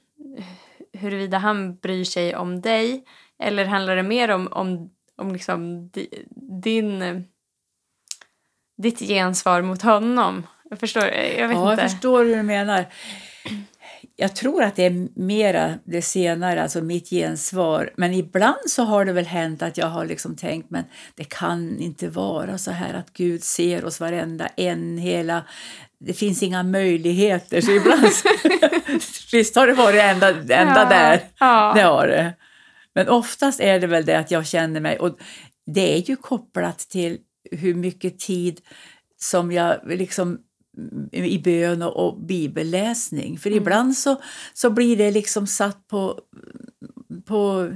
huruvida 0.93 1.37
han 1.37 1.75
bryr 1.75 2.03
sig 2.03 2.35
om 2.35 2.61
dig 2.61 3.03
eller 3.39 3.65
handlar 3.65 3.95
det 3.95 4.03
mer 4.03 4.29
om, 4.29 4.47
om, 4.51 4.89
om 5.15 5.31
liksom 5.31 5.89
di, 5.89 6.07
din 6.63 7.23
ditt 8.77 8.99
gensvar 8.99 9.61
mot 9.61 9.81
honom? 9.81 10.47
Jag 10.69 10.79
förstår, 10.79 11.03
jag 11.03 11.47
vet 11.47 11.57
ja, 11.57 11.71
inte. 11.71 11.81
jag 11.81 11.91
förstår 11.91 12.25
hur 12.25 12.35
du 12.35 12.43
menar. 12.43 12.85
Jag 14.15 14.35
tror 14.35 14.63
att 14.63 14.75
det 14.75 14.85
är 14.85 15.19
mera 15.19 15.73
det 15.83 16.01
senare, 16.01 16.63
alltså 16.63 16.81
mitt 16.81 17.09
gensvar. 17.09 17.93
Men 17.97 18.13
ibland 18.13 18.69
så 18.69 18.83
har 18.83 19.05
det 19.05 19.13
väl 19.13 19.25
hänt 19.25 19.61
att 19.61 19.77
jag 19.77 19.87
har 19.87 20.05
liksom 20.05 20.35
tänkt 20.35 20.69
men 20.69 20.83
det 21.15 21.23
kan 21.23 21.79
inte 21.79 22.09
vara 22.09 22.57
så 22.57 22.71
här 22.71 22.93
att 22.93 23.13
Gud 23.13 23.43
ser 23.43 23.85
oss 23.85 23.99
varenda 23.99 24.47
en 24.47 24.97
hela... 24.97 25.43
Det 25.99 26.13
finns 26.13 26.43
inga 26.43 26.63
möjligheter. 26.63 27.61
Så 27.61 27.71
ibland... 27.71 28.03
Visst 29.31 29.55
har 29.55 29.67
det 29.67 29.73
varit 29.73 30.01
ända, 30.01 30.29
ända 30.29 30.53
Ja, 30.55 30.89
där. 30.89 31.21
ja. 31.39 31.73
Det 31.75 31.81
har 31.81 32.07
det. 32.07 32.33
Men 32.95 33.09
oftast 33.09 33.59
är 33.59 33.79
det 33.79 33.87
väl 33.87 34.05
det 34.05 34.19
att 34.19 34.31
jag 34.31 34.47
känner 34.47 34.79
mig... 34.81 34.99
Och 34.99 35.17
det 35.65 35.97
är 35.97 36.09
ju 36.09 36.15
kopplat 36.15 36.79
till 36.79 37.17
hur 37.51 37.73
mycket 37.73 38.19
tid 38.19 38.61
som 39.17 39.51
jag 39.51 39.79
liksom 39.85 40.39
i 41.11 41.39
bön 41.39 41.81
och, 41.81 42.07
och 42.07 42.19
bibelläsning. 42.21 43.37
För 43.37 43.51
ibland 43.51 43.97
så, 43.97 44.21
så 44.53 44.69
blir 44.69 44.97
det 44.97 45.11
liksom 45.11 45.47
satt 45.47 45.87
på, 45.87 46.19
på 47.25 47.71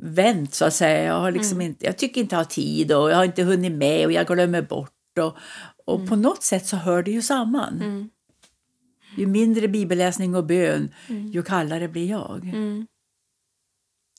vänt 0.00 0.54
så 0.54 0.64
att 0.64 0.74
säga. 0.74 1.04
Jag, 1.04 1.20
har 1.20 1.32
liksom 1.32 1.60
inte, 1.60 1.86
jag 1.86 1.98
tycker 1.98 2.20
inte 2.20 2.34
jag 2.34 2.40
har 2.40 2.44
tid 2.44 2.92
och 2.92 3.10
jag 3.10 3.16
har 3.16 3.24
inte 3.24 3.42
hunnit 3.42 3.72
med 3.72 4.06
och 4.06 4.12
jag 4.12 4.26
glömmer 4.26 4.62
bort. 4.62 5.18
Och, 5.20 5.36
och 5.94 6.08
på 6.08 6.16
något 6.16 6.42
sätt 6.42 6.66
så 6.66 6.76
hör 6.76 7.02
det 7.02 7.10
ju 7.10 7.22
samman. 7.22 7.74
Mm. 7.82 8.10
Ju 9.16 9.26
mindre 9.26 9.68
bibelläsning 9.68 10.34
och 10.34 10.44
bön, 10.46 10.94
ju 11.06 11.42
kallare 11.42 11.88
blir 11.88 12.10
jag. 12.10 12.44
Mm. 12.44 12.86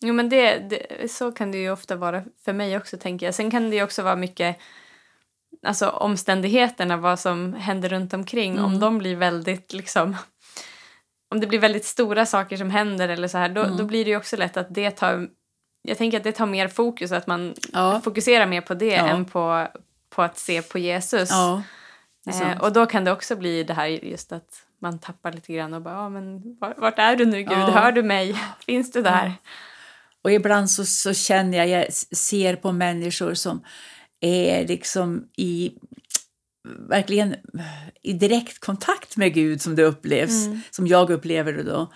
Jo, 0.02 0.14
men 0.14 0.30
det, 0.30 0.60
det, 0.60 1.12
så 1.12 1.32
kan 1.32 1.52
det 1.52 1.58
ju 1.58 1.72
ofta 1.72 1.96
vara 1.96 2.24
för 2.46 2.54
mig 2.54 2.78
också, 2.78 2.98
tänker 2.98 3.26
jag. 3.26 3.36
Sen 3.36 3.52
kan 3.52 3.70
det 3.70 3.76
ju 3.76 3.84
också 3.84 4.04
vara 4.04 4.16
mycket 4.16 4.58
alltså, 5.66 5.90
omständigheterna, 5.90 6.98
vad 6.98 7.20
som 7.20 7.54
händer 7.54 7.90
runt 7.90 8.14
omkring. 8.14 8.60
Om 8.60 8.80
de 8.80 8.98
blir 8.98 9.16
väldigt, 9.16 9.74
liksom... 9.74 10.16
Om 11.30 11.40
det 11.40 11.48
blir 11.48 11.60
väldigt 11.60 11.86
stora 11.86 12.26
saker 12.26 12.58
som 12.58 12.70
händer 12.70 13.10
eller 13.10 13.28
så 13.28 13.38
här, 13.38 13.50
då, 13.50 13.64
då 13.64 13.84
blir 13.86 14.06
det 14.06 14.12
ju 14.12 14.18
också 14.18 14.38
lätt 14.38 14.58
att 14.58 14.76
det 14.76 14.92
tar... 14.92 15.28
Jag 15.82 15.98
tänker 15.98 16.18
att 16.18 16.24
det 16.24 16.32
tar 16.32 16.46
mer 16.46 16.68
fokus, 16.68 17.12
att 17.12 17.28
man 17.28 17.54
Ja. 17.74 18.02
fokuserar 18.04 18.46
mer 18.46 18.62
på 18.62 18.74
det 18.74 18.86
Ja. 18.86 19.08
än 19.08 19.26
på, 19.26 19.68
på 20.16 20.22
att 20.22 20.38
se 20.40 20.62
på 20.62 20.80
Jesus. 20.80 21.30
Ja, 21.30 21.64
Eh, 22.28 22.62
och 22.62 22.74
då 22.74 22.86
kan 22.86 23.04
det 23.04 23.12
också 23.12 23.36
bli 23.36 23.64
det 23.64 23.74
här 23.74 23.88
just 23.88 24.32
att 24.32 24.62
man 24.82 25.00
tappar 25.00 25.32
lite 25.32 25.54
grann 25.54 25.74
och 25.74 25.82
bara, 25.82 25.94
ja 25.94 26.10
men 26.10 26.58
var- 26.60 26.76
vart 26.78 27.00
är 27.00 27.16
du 27.16 27.26
nu 27.26 27.38
Gud? 27.38 27.52
Ja. 27.52 27.72
Hör 27.72 27.92
du 27.92 28.04
mig? 28.04 28.36
Finns 28.66 28.92
du 28.92 29.02
där? 29.02 29.34
Och 30.22 30.32
ibland 30.32 30.70
så, 30.72 30.86
så 30.86 31.14
känner 31.14 31.58
jag, 31.58 31.68
jag 31.68 31.94
ser 31.94 32.56
på 32.56 32.72
människor 32.72 33.34
som 33.34 33.64
är 34.22 34.68
liksom 34.68 35.28
i 35.38 35.72
verkligen 36.90 37.36
i 38.02 38.14
direkt 38.14 38.60
kontakt 38.60 39.18
med 39.18 39.34
Gud 39.34 39.62
som 39.62 39.76
det 39.76 39.84
upplevs, 39.84 40.46
som 40.72 40.88
jag 40.88 41.10
upplever 41.10 41.54
det 41.54 41.64
då. 41.64 41.92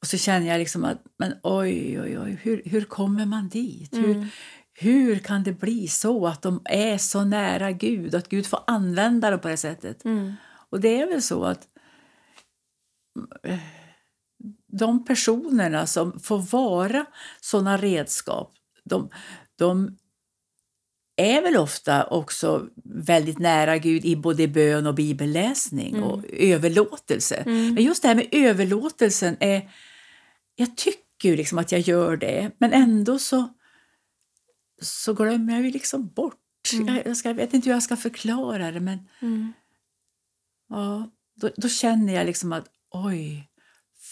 Och 0.00 0.06
så 0.06 0.16
känner 0.18 0.46
jag 0.48 0.58
liksom 0.58 0.84
att, 0.84 0.98
men 1.18 1.34
oj, 1.42 2.00
oj, 2.00 2.18
oj, 2.18 2.38
hur, 2.42 2.62
hur 2.64 2.84
kommer 2.84 3.26
man 3.26 3.48
dit? 3.48 3.94
Hur, 3.96 4.26
hur 4.74 5.18
kan 5.18 5.42
det 5.42 5.52
bli 5.52 5.88
så 5.88 6.26
att 6.26 6.42
de 6.42 6.62
är 6.64 6.98
så 6.98 7.24
nära 7.24 7.72
Gud, 7.72 8.14
att 8.14 8.28
Gud 8.28 8.46
får 8.46 8.60
använda 8.66 9.30
dem 9.30 9.40
på 9.40 9.48
det 9.48 9.56
sättet? 9.56 10.04
Mm. 10.04 10.32
Och 10.70 10.80
det 10.80 11.00
är 11.00 11.06
väl 11.06 11.22
så 11.22 11.44
att 11.44 11.68
eh, 13.42 13.58
de 14.72 15.04
personerna 15.04 15.86
som 15.86 16.20
får 16.20 16.38
vara 16.38 17.06
såna 17.40 17.76
redskap, 17.76 18.52
de, 18.84 19.10
de 19.58 19.96
är 21.16 21.42
väl 21.42 21.56
ofta 21.56 22.04
också 22.04 22.68
väldigt 22.84 23.38
nära 23.38 23.78
Gud 23.78 24.04
i 24.04 24.16
både 24.16 24.48
bön 24.48 24.86
och 24.86 24.94
bibelläsning 24.94 26.02
och 26.02 26.24
överlåtelse. 26.32 27.36
Mm. 27.36 27.74
Men 27.74 27.84
just 27.84 28.02
det 28.02 28.08
här 28.08 28.14
med 28.14 28.28
överlåtelsen 28.32 29.36
är... 29.40 29.70
Jag 30.54 30.76
tycker 30.76 31.36
liksom 31.36 31.58
att 31.58 31.72
jag 31.72 31.80
gör 31.80 32.16
det, 32.16 32.50
men 32.58 32.72
ändå 32.72 33.18
så, 33.18 33.48
så 34.82 35.14
glömmer 35.14 35.52
jag 35.52 35.62
ju 35.62 35.70
liksom 35.70 36.08
bort. 36.08 36.38
Mm. 36.72 37.02
Jag, 37.06 37.16
ska, 37.16 37.28
jag 37.28 37.34
vet 37.34 37.54
inte 37.54 37.68
hur 37.68 37.74
jag 37.74 37.82
ska 37.82 37.96
förklara 37.96 38.70
det, 38.70 38.80
men 38.80 39.08
Mm. 39.22 39.52
ja, 40.68 41.10
då, 41.36 41.50
då 41.56 41.68
känner 41.68 42.12
jag 42.14 42.26
liksom 42.26 42.52
att 42.52 42.66
oj, 42.90 43.48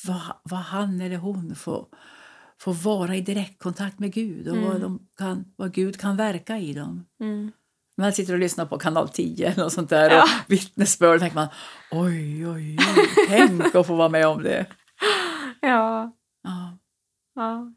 vad, 0.07 0.21
vad 0.43 0.61
han 0.61 1.01
eller 1.01 1.17
hon 1.17 1.55
får, 1.55 1.87
får 2.61 2.73
vara 2.75 3.17
i 3.17 3.21
direktkontakt 3.21 3.99
med 3.99 4.13
Gud 4.13 4.49
och 4.49 4.57
vad, 4.57 4.71
Mm. 4.77 4.81
de 4.83 5.09
kan, 5.19 5.45
vad 5.57 5.73
Gud 5.75 6.01
kan 6.01 6.17
verka 6.17 6.59
i 6.59 6.73
dem. 6.73 7.07
Mm. 7.21 7.53
Man 7.97 8.13
sitter 8.13 8.33
och 8.33 8.39
lyssnar 8.39 8.67
på 8.67 8.79
kanal 8.79 9.09
10 9.09 9.47
eller 9.53 9.63
något 9.65 9.73
sånt 9.73 9.91
där 9.91 10.11
Ja. 10.11 10.23
och 10.23 10.29
vittnesbörd 10.53 11.21
tänker 11.21 11.35
man 11.35 11.49
oj, 11.91 12.47
oj, 12.49 12.77
oj, 12.97 13.09
tänk 13.29 13.75
att 13.75 13.87
få 13.87 13.95
vara 13.95 14.09
med 14.09 14.27
om 14.27 14.43
det. 14.43 14.67
Ja. 15.61 16.13
Ja. 16.43 16.79
Ja. 17.35 17.73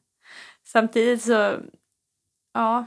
Samtidigt 0.64 1.22
så, 1.24 1.60
ja. 2.54 2.86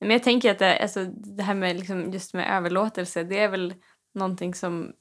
Men 0.00 0.10
jag 0.10 0.22
tänker 0.22 0.50
att 0.50 0.58
det, 0.58 0.78
alltså, 0.78 1.04
det 1.04 1.42
här 1.42 1.54
med 1.54 1.76
liksom, 1.76 2.12
just 2.12 2.34
med 2.34 2.56
överlåtelse, 2.56 3.24
det 3.24 3.38
är 3.38 3.48
väl 3.48 3.74
någonting 4.14 4.54
som 4.54 4.92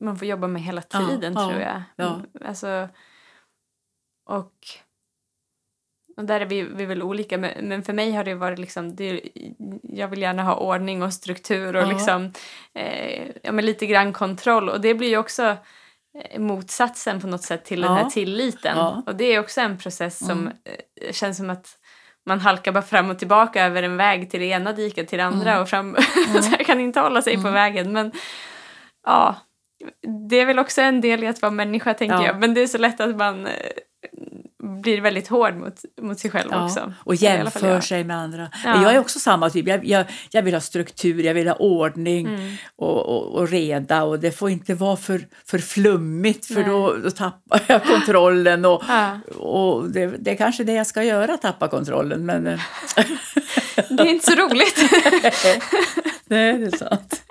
man 0.00 0.16
får 0.18 0.28
jobba 0.28 0.46
med 0.46 0.62
hela 0.62 0.82
tiden 0.82 1.32
ja, 1.34 1.48
tror 1.48 1.60
jag. 1.60 1.82
ja. 1.96 2.20
Alltså, 2.44 2.88
och, 4.26 4.52
och 6.16 6.24
där 6.24 6.40
är 6.40 6.46
vi, 6.46 6.62
vi 6.62 6.82
är 6.82 6.86
väl 6.86 7.02
olika, 7.02 7.38
men, 7.38 7.68
men 7.68 7.82
för 7.82 7.92
mig 7.92 8.12
har 8.12 8.24
det 8.24 8.34
varit 8.34 8.58
liksom, 8.58 8.96
det, 8.96 9.20
jag 9.82 10.08
vill 10.08 10.22
gärna 10.22 10.42
ha 10.42 10.56
ordning 10.56 11.02
och 11.02 11.12
struktur 11.14 11.76
och 11.76 11.82
Ja. 11.82 11.86
liksom, 11.86 12.32
eh, 12.74 13.30
ja, 13.42 13.52
men 13.52 13.66
lite 13.66 13.86
grann 13.86 14.12
kontroll 14.12 14.68
och 14.68 14.80
det 14.80 14.94
blir 14.94 15.08
ju 15.08 15.16
också 15.16 15.56
eh, 16.18 16.40
motsatsen 16.40 17.20
på 17.20 17.26
något 17.26 17.42
sätt 17.42 17.64
till 17.64 17.80
den 17.80 17.90
Ja. 17.92 17.96
här 18.02 18.10
tilliten. 18.10 18.76
Ja. 18.78 19.02
Och 19.06 19.16
det 19.16 19.24
är 19.24 19.40
också 19.40 19.60
en 19.60 19.78
process 19.78 20.18
som 20.26 20.40
Mm. 20.40 20.52
eh, 21.00 21.12
känns 21.12 21.36
som 21.36 21.50
att 21.50 21.78
man 22.26 22.40
halkar 22.40 22.72
bara 22.72 22.82
fram 22.82 23.10
och 23.10 23.18
tillbaka 23.18 23.64
över 23.66 23.82
en 23.82 23.96
väg 23.96 24.30
till 24.30 24.40
det 24.40 24.46
ena 24.46 24.72
diket 24.72 25.08
till 25.08 25.18
det 25.18 25.24
andra 25.24 25.50
Mm. 25.50 25.62
och 25.62 25.68
fram. 25.68 25.96
så 26.42 26.54
jag 26.58 26.66
kan 26.66 26.80
inte 26.80 27.00
hålla 27.00 27.22
sig 27.22 27.34
på 27.34 27.40
Mm. 27.40 27.52
vägen. 27.52 27.92
Men 27.92 28.12
ja, 29.06 29.36
det 30.28 30.40
är 30.40 30.46
väl 30.46 30.58
också 30.58 30.80
en 30.80 31.00
del 31.00 31.24
i 31.24 31.26
att 31.26 31.42
vara 31.42 31.52
människa 31.52 31.94
tänker 31.94 32.16
Ja. 32.16 32.26
jag. 32.26 32.40
Men 32.40 32.54
det 32.54 32.60
är 32.62 32.66
så 32.66 32.78
lätt 32.78 33.00
att 33.00 33.16
man 33.16 33.46
eh, 33.46 33.52
blir 34.62 35.00
väldigt 35.00 35.28
hård 35.28 35.54
mot, 35.56 35.74
mot 36.00 36.18
sig 36.18 36.30
själv 36.30 36.48
Ja, 36.50 36.64
också. 36.64 36.92
och 36.98 37.14
jämför 37.14 37.80
sig 37.80 38.04
med 38.04 38.16
andra. 38.16 38.50
Ja. 38.64 38.82
Jag 38.82 38.94
är 38.94 38.98
också 38.98 39.18
samma 39.18 39.50
typ. 39.50 39.68
Jag, 39.68 39.84
jag, 39.84 40.04
jag 40.30 40.42
vill 40.42 40.54
ha 40.54 40.60
struktur, 40.60 41.22
jag 41.24 41.34
vill 41.34 41.48
ha 41.48 41.54
ordning 41.54 42.26
Mm. 42.26 42.54
och, 42.76 42.98
och, 43.08 43.34
och 43.34 43.48
reda 43.48 44.02
och 44.02 44.18
det 44.20 44.32
får 44.32 44.50
inte 44.50 44.74
vara 44.74 44.96
för, 44.96 45.20
för 45.46 45.58
flummigt 45.58 46.46
för 46.46 46.64
då, 46.64 46.94
då 47.04 47.10
tappar 47.10 47.60
jag 47.66 47.84
kontrollen. 47.86 48.64
Och, 48.64 48.82
Ja, 48.88 49.18
och 49.38 49.90
det, 49.90 50.06
det 50.06 50.30
är 50.30 50.36
kanske 50.36 50.64
det 50.64 50.72
jag 50.72 50.86
ska 50.86 51.02
göra, 51.02 51.36
tappa 51.36 51.68
kontrollen. 51.68 52.26
Men 52.26 52.46
eh, 52.46 52.60
det 53.88 54.02
är 54.02 54.06
inte 54.10 54.26
så 54.26 54.36
roligt. 54.36 54.76
nej, 56.24 56.58
det 56.58 56.66
är 56.66 56.76
sant. 56.76 57.22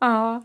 ja. 0.00 0.42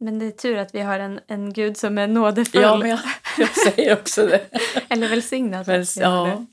Men 0.00 0.18
det 0.18 0.26
är 0.26 0.30
tur 0.30 0.56
att 0.56 0.74
vi 0.74 0.80
har 0.80 0.98
en, 0.98 1.20
en 1.26 1.52
gud 1.52 1.76
som 1.76 1.98
är 1.98 2.06
nådefull. 2.06 2.62
Ja, 2.62 2.76
men 2.76 2.88
jag, 2.88 2.98
jag 3.38 3.56
säger 3.56 3.92
också 3.92 4.26
det. 4.26 4.40
Eller 4.88 5.08
välsignad. 5.08 5.66
Det. 5.66 5.96
ja. 5.96 6.44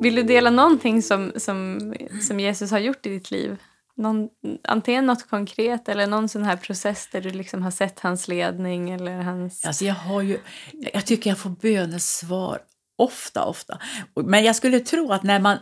Vill 0.00 0.14
du 0.14 0.22
dela 0.22 0.50
någonting 0.50 1.02
som, 1.02 1.32
som, 1.36 1.94
som 2.28 2.40
Jesus 2.40 2.70
har 2.70 2.78
gjort 2.78 3.06
i 3.06 3.08
ditt 3.08 3.30
liv? 3.30 3.56
Någon, 3.96 4.28
antingen 4.68 5.06
något 5.06 5.30
konkret 5.30 5.88
eller 5.88 6.06
någon 6.06 6.28
sån 6.28 6.44
här 6.44 6.56
process 6.56 7.08
där 7.12 7.20
du 7.20 7.30
liksom 7.30 7.62
har 7.62 7.70
sett 7.70 8.00
hans 8.00 8.28
ledning 8.28 8.90
eller 8.90 9.18
hans... 9.18 9.64
Alltså 9.64 9.84
jag, 9.84 9.94
har 9.94 10.22
ju, 10.22 10.38
jag 10.92 11.06
tycker 11.06 11.30
jag 11.30 11.38
får 11.38 11.50
bönesvar 11.50 12.58
ofta, 12.96 13.44
ofta. 13.44 13.78
Men 14.14 14.44
jag 14.44 14.56
skulle 14.56 14.80
tro 14.80 15.12
att 15.12 15.22
när 15.22 15.40
man 15.40 15.58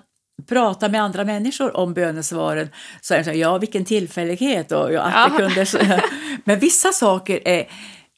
pratar 0.47 0.89
med 0.89 1.03
andra 1.03 1.25
människor 1.25 1.77
om 1.77 1.95
bönesvaren 1.95 2.69
så 3.01 3.15
är 3.15 3.19
det 3.19 3.25
så 3.25 3.31
här, 3.31 3.37
ja 3.37 3.59
vilken 3.59 3.85
tillfällighet 3.85 4.73
och 4.73 4.93
ja, 4.93 5.03
att 5.03 5.33
Ja. 5.33 5.39
kunde... 5.39 6.03
Men 6.45 6.59
vissa 6.59 6.93
saker 6.93 7.41
är 7.49 7.69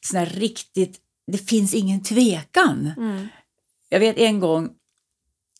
såna 0.01 0.25
riktigt, 0.25 0.97
det 1.31 1.37
finns 1.37 1.73
ingen 1.73 2.03
tvekan. 2.03 2.91
Mm. 2.97 3.27
Jag 3.89 3.99
vet 3.99 4.17
en 4.17 4.39
gång, 4.39 4.69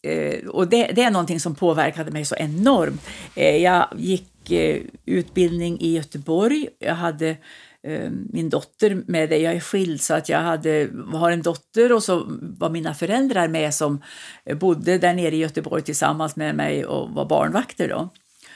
eh, 0.03 0.47
och 0.47 0.67
det, 0.67 0.91
det 0.95 1.03
är 1.03 1.11
någonting 1.11 1.39
som 1.39 1.55
påverkade 1.55 2.11
mig 2.11 2.25
så 2.25 2.35
enormt. 2.35 3.01
Eh, 3.35 3.57
jag 3.57 3.87
gick 3.97 4.51
eh, 4.51 4.81
utbildning 5.05 5.81
i 5.81 5.95
Göteborg. 5.95 6.67
Jag 6.79 6.95
hade 6.95 7.37
Eh, 7.87 8.11
min 8.29 8.49
dotter 8.49 9.03
med 9.07 9.29
det. 9.29 9.37
Jag 9.37 9.53
är 9.53 9.59
skild 9.59 10.01
så 10.01 10.13
att 10.13 10.29
jag 10.29 10.39
hade, 10.39 10.89
har 11.13 11.31
en 11.31 11.41
dotter 11.41 11.91
och 11.91 12.03
så 12.03 12.25
var 12.41 12.69
mina 12.69 12.93
föräldrar 12.93 13.47
med 13.47 13.73
som 13.73 14.01
eh, 14.45 14.57
bodde 14.57 14.97
där 14.97 15.13
nere 15.13 15.35
i 15.35 15.39
Göteborg 15.39 15.83
tillsammans 15.83 16.35
med 16.35 16.55
mig 16.55 16.85
och 16.85 17.09
var 17.09 17.25
barnvakter 17.25 17.89
då. 17.89 18.09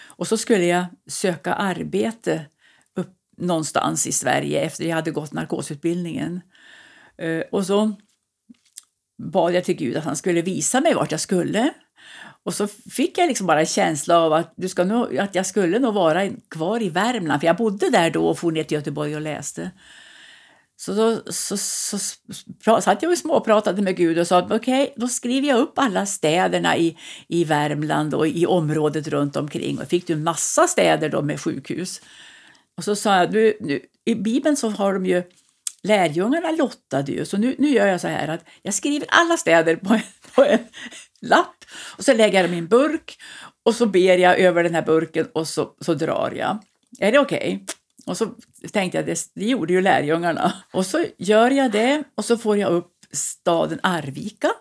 Och 0.05 0.27
så 0.27 0.37
skulle 0.37 0.65
jag 0.65 0.85
söka 1.07 1.53
arbete 1.53 2.45
upp 2.95 3.13
någonstans 3.37 4.07
i 4.07 4.11
Sverige 4.11 4.61
efter 4.61 4.85
jag 4.85 4.95
hade 4.95 5.11
gått 5.11 5.33
narkosutbildningen. 5.33 6.41
Eh, 7.17 7.43
och 7.51 7.65
så 7.65 7.93
bad 9.23 9.53
jag 9.53 9.63
till 9.63 9.75
Gud 9.75 9.97
att 9.97 10.05
han 10.05 10.15
skulle 10.15 10.41
visa 10.41 10.81
mig 10.81 10.93
vart 10.93 11.11
jag 11.11 11.19
skulle. 11.19 11.73
Och 12.43 12.53
så 12.53 12.67
fick 12.67 13.17
jag 13.17 13.27
liksom 13.27 13.47
bara 13.47 13.59
en 13.59 13.65
känsla 13.65 14.19
av 14.19 14.33
att, 14.33 14.53
du 14.57 14.69
ska 14.69 14.83
nog, 14.83 15.17
att 15.17 15.35
jag 15.35 15.45
skulle 15.45 15.79
nog 15.79 15.93
vara 15.93 16.29
kvar 16.49 16.81
i 16.81 16.89
Värmland, 16.89 17.41
för 17.41 17.47
jag 17.47 17.57
bodde 17.57 17.89
där 17.89 18.09
då 18.09 18.27
och 18.27 18.39
for 18.39 18.51
ner 18.51 18.63
till 18.63 18.75
Göteborg 18.75 19.15
och 19.15 19.21
läste. 19.21 19.71
Så 20.75 20.93
då 20.93 21.31
så, 21.31 21.57
så, 21.57 21.97
så 22.65 22.81
satt 22.81 23.01
jag 23.01 23.11
och 23.11 23.17
småpratade 23.17 23.81
med 23.81 23.97
Gud 23.97 24.19
och 24.19 24.27
sa 24.27 24.37
att 24.37 24.51
okej, 24.51 24.93
då 24.95 25.07
skriver 25.07 25.47
jag 25.47 25.59
upp 25.59 25.73
alla 25.75 26.05
städerna 26.05 26.77
i, 26.77 26.97
i 27.27 27.43
Värmland 27.43 28.13
och 28.13 28.27
i 28.27 28.45
området 28.45 29.07
runt 29.07 29.35
omkring. 29.35 29.79
Och 29.79 29.87
fick 29.87 30.07
du 30.07 30.13
en 30.13 30.23
massa 30.23 30.67
städer 30.67 31.09
då 31.09 31.21
med 31.21 31.41
sjukhus. 31.41 32.01
Och 32.77 32.83
så 32.83 32.95
sa 32.95 33.15
jag, 33.17 33.33
nu, 33.33 33.53
nu, 33.59 33.81
i 34.05 34.15
Bibeln 34.15 34.57
så 34.57 34.69
har 34.69 34.93
de 34.93 35.05
ju 35.05 35.23
lärjungarna 35.83 36.51
lottade 36.51 37.11
ju, 37.11 37.25
så 37.25 37.37
nu, 37.37 37.55
nu 37.57 37.69
gör 37.69 37.87
jag 37.87 38.01
så 38.01 38.07
här 38.07 38.27
att 38.27 38.45
jag 38.61 38.73
skriver 38.73 39.07
alla 39.09 39.37
städer 39.37 39.75
på 39.75 39.93
en, 39.93 40.01
på 40.35 40.43
en 40.43 40.59
lapp 41.21 41.55
och 41.97 42.05
så 42.05 42.13
lägger 42.13 42.41
jag 42.41 42.49
dem 42.49 42.53
i 42.53 42.57
en 42.57 42.67
burk 42.67 43.17
och 43.65 43.75
så 43.75 43.85
ber 43.85 44.17
jag 44.17 44.39
över 44.39 44.63
den 44.63 44.75
här 44.75 44.81
burken 44.81 45.27
och 45.33 45.47
så, 45.47 45.75
så 45.81 45.93
drar 45.93 46.31
jag. 46.31 46.63
Är 46.99 47.11
det 47.11 47.19
okej? 47.19 47.65
Och 48.05 48.17
så 48.17 48.27
tänkte 48.71 48.97
jag, 48.97 49.05
det, 49.05 49.31
det 49.35 49.45
gjorde 49.45 49.73
ju 49.73 49.81
lärjungarna. 49.81 50.53
Och 50.73 50.85
så 50.85 51.05
gör 51.17 51.51
jag 51.51 51.71
det 51.71 52.03
och 52.15 52.25
så 52.25 52.37
får 52.37 52.57
jag 52.57 52.71
upp 52.71 52.91
staden 53.11 53.79
Arvika. 53.83 54.51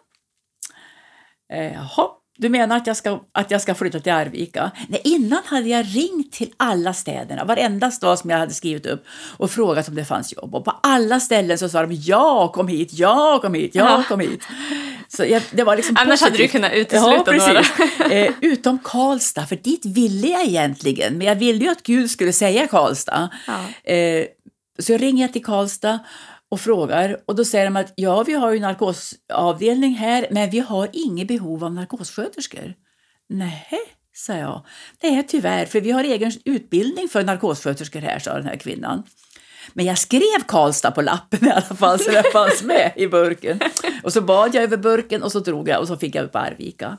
Eh, 1.53 1.73
Jaha, 1.73 2.11
du 2.41 2.49
menar 2.49 2.77
att 2.77 2.87
jag, 2.87 2.97
ska, 2.97 3.21
att 3.33 3.51
jag 3.51 3.61
ska 3.61 3.75
flytta 3.75 4.01
till 4.01 4.13
Arvika? 4.13 4.71
Nej, 4.89 5.01
innan 5.05 5.41
hade 5.45 5.69
jag 5.69 5.87
ringt 5.97 6.33
till 6.33 6.53
alla 6.57 6.95
städerna, 6.95 7.45
varenda 7.45 7.91
stad 7.91 8.19
som 8.19 8.31
jag 8.31 8.39
hade 8.39 8.55
skrivit 8.55 8.87
upp 8.87 9.05
och 9.37 9.51
frågat 9.51 9.89
om 9.89 9.95
det 9.95 10.05
fanns 10.05 10.33
jobb. 10.33 10.55
Och 10.55 10.65
på 10.65 10.71
alla 10.83 11.21
ställen 11.21 11.59
så 11.59 11.69
sa 11.69 11.83
de 11.83 11.93
ja, 11.93 12.49
kom 12.49 12.69
hit, 12.69 12.89
ja, 12.93 13.39
kom 13.43 13.55
hit, 13.55 13.75
ja, 13.75 14.05
kom 14.09 14.21
hit. 14.21 14.43
Så 15.09 15.25
jag, 15.25 15.43
det 15.51 15.65
var 15.65 15.77
liksom 15.77 15.97
Annars 16.01 16.21
hade 16.21 16.37
du 16.37 16.37
positivt. 16.37 16.53
kunnat 16.53 16.73
utesluta 16.73 17.35
ja, 17.37 17.47
några. 17.47 17.63
Eh, 18.15 18.33
utom 18.41 18.79
Karlstad, 18.85 19.47
för 19.47 19.57
dit 19.57 19.87
ville 19.87 20.29
jag 20.29 20.45
egentligen. 20.45 21.19
Men 21.19 21.27
jag 21.27 21.35
ville 21.35 21.65
ju 21.65 21.71
att 21.71 21.83
Gud 21.83 22.11
skulle 22.11 22.33
säga 22.33 22.67
Karlstad. 22.67 23.29
Ja. 23.47 23.93
Eh, 23.93 24.25
så 24.79 24.93
jag 24.93 25.03
ringer 25.03 25.29
till 25.29 25.45
Karlstad 25.45 25.99
och 26.51 26.61
frågar 26.61 27.17
och 27.27 27.37
då 27.37 27.45
säger 27.45 27.65
de 27.65 27.77
att 27.77 27.93
ja, 27.97 28.23
vi 28.23 28.33
har 28.33 28.53
ju 28.53 28.61
narkosavdelning 28.61 29.95
här, 29.95 30.27
men 30.31 30.51
vi 30.51 30.59
har 30.59 30.89
inget 30.93 31.29
behov 31.29 31.65
av 31.65 31.75
narkossköterskor. 31.75 32.75
Nej, 33.29 33.67
sa 34.13 34.35
jag. 34.35 34.67
Nej, 35.03 35.27
tyvärr, 35.29 35.67
för 35.67 35.81
vi 35.81 35.91
har 35.91 36.05
egen 36.05 36.33
utbildning 36.45 37.09
för 37.09 37.23
narkossköterskor 37.25 38.01
här, 38.01 38.19
sa 38.19 38.35
den 38.35 38.47
här 38.47 38.57
kvinnan. 38.57 39.03
Men 39.73 39.85
jag 39.85 39.99
skrev 39.99 40.43
Karlstad 40.47 40.91
på 40.91 41.03
lappen 41.03 41.47
i 41.49 41.51
alla 41.51 41.61
fall, 41.61 41.99
så 41.99 42.11
det 42.11 42.33
fanns 42.33 42.63
med 42.63 42.93
i 42.97 43.07
burken. 43.07 43.61
Och 44.03 44.13
så 44.13 44.21
bad 44.21 44.55
jag 44.55 44.65
över 44.65 44.77
burken 44.77 45.23
och 45.23 45.33
så 45.33 45.41
drog 45.41 45.69
jag 45.69 45.81
och 45.81 45.89
så 45.89 45.97
fick 45.97 46.15
jag 46.15 46.25
upp 46.25 46.37
Arvika. 46.37 46.97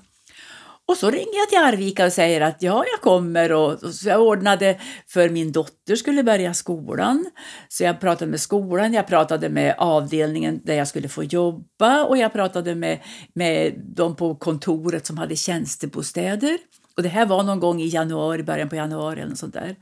Och 0.92 0.98
så 0.98 1.10
ringer 1.10 1.38
jag 1.38 1.50
till 1.50 1.58
Arvika 1.58 2.06
och 2.06 2.14
säger 2.14 2.42
att 2.42 2.62
ja, 2.62 2.84
jag 2.92 3.02
kommer. 3.02 3.52
Och, 3.52 3.84
och 3.84 3.94
så 3.94 4.10
jag 4.10 4.22
ordnade 4.22 4.80
för 5.08 5.30
min 5.30 5.52
dotter 5.52 5.96
skulle 5.96 6.24
börja 6.24 6.54
skolan. 6.54 7.26
Så 7.68 7.84
jag 7.84 8.00
pratade 8.00 8.32
med 8.32 8.40
skolan, 8.40 8.94
jag 8.94 9.08
pratade 9.08 9.50
med 9.50 9.76
avdelningen 9.78 10.62
där 10.64 10.76
jag 10.76 10.88
skulle 10.88 11.10
få 11.10 11.24
jobba 11.24 12.04
och 12.04 12.18
jag 12.18 12.34
pratade 12.34 12.76
med, 12.76 13.00
med 13.34 13.74
de 13.96 14.16
på 14.16 14.36
kontoret 14.36 15.06
som 15.06 15.18
hade 15.18 15.36
tjänstebostäder. 15.36 16.58
Och 16.98 17.04
det 17.04 17.10
här 17.10 17.26
var 17.26 17.44
någon 17.44 17.60
gång 17.60 17.82
i 17.82 17.88
januari, 17.88 18.44
början 18.44 18.70
på 18.70 18.76
januari 18.76 19.20
eller 19.20 19.30
något 19.30 19.40
sånt 19.40 19.54
där. 19.54 19.76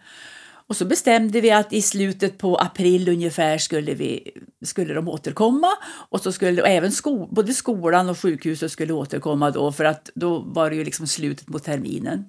Och 0.70 0.76
så 0.76 0.86
bestämde 0.86 1.42
vi 1.42 1.52
att 1.52 1.74
i 1.74 1.82
slutet 1.82 2.38
på 2.38 2.56
april 2.58 3.10
ungefär 3.10 3.58
skulle, 3.58 3.94
vi, 3.94 4.32
skulle 4.66 4.94
de 4.94 5.08
återkomma. 5.08 5.68
Och 6.10 6.22
så 6.22 6.32
skulle 6.32 6.62
och 6.62 6.68
även 6.68 6.92
sko, 6.92 7.28
både 7.32 7.54
skolan 7.54 8.10
och 8.10 8.20
sjukhuset 8.20 8.72
skulle 8.72 8.94
återkomma 8.94 9.52
då 9.52 9.72
för 9.72 9.86
att 9.86 10.10
då 10.16 10.40
var 10.40 10.70
det 10.70 10.76
ju 10.76 10.84
liksom 10.84 11.08
slutet 11.08 11.48
på 11.48 11.60
terminen. 11.60 12.26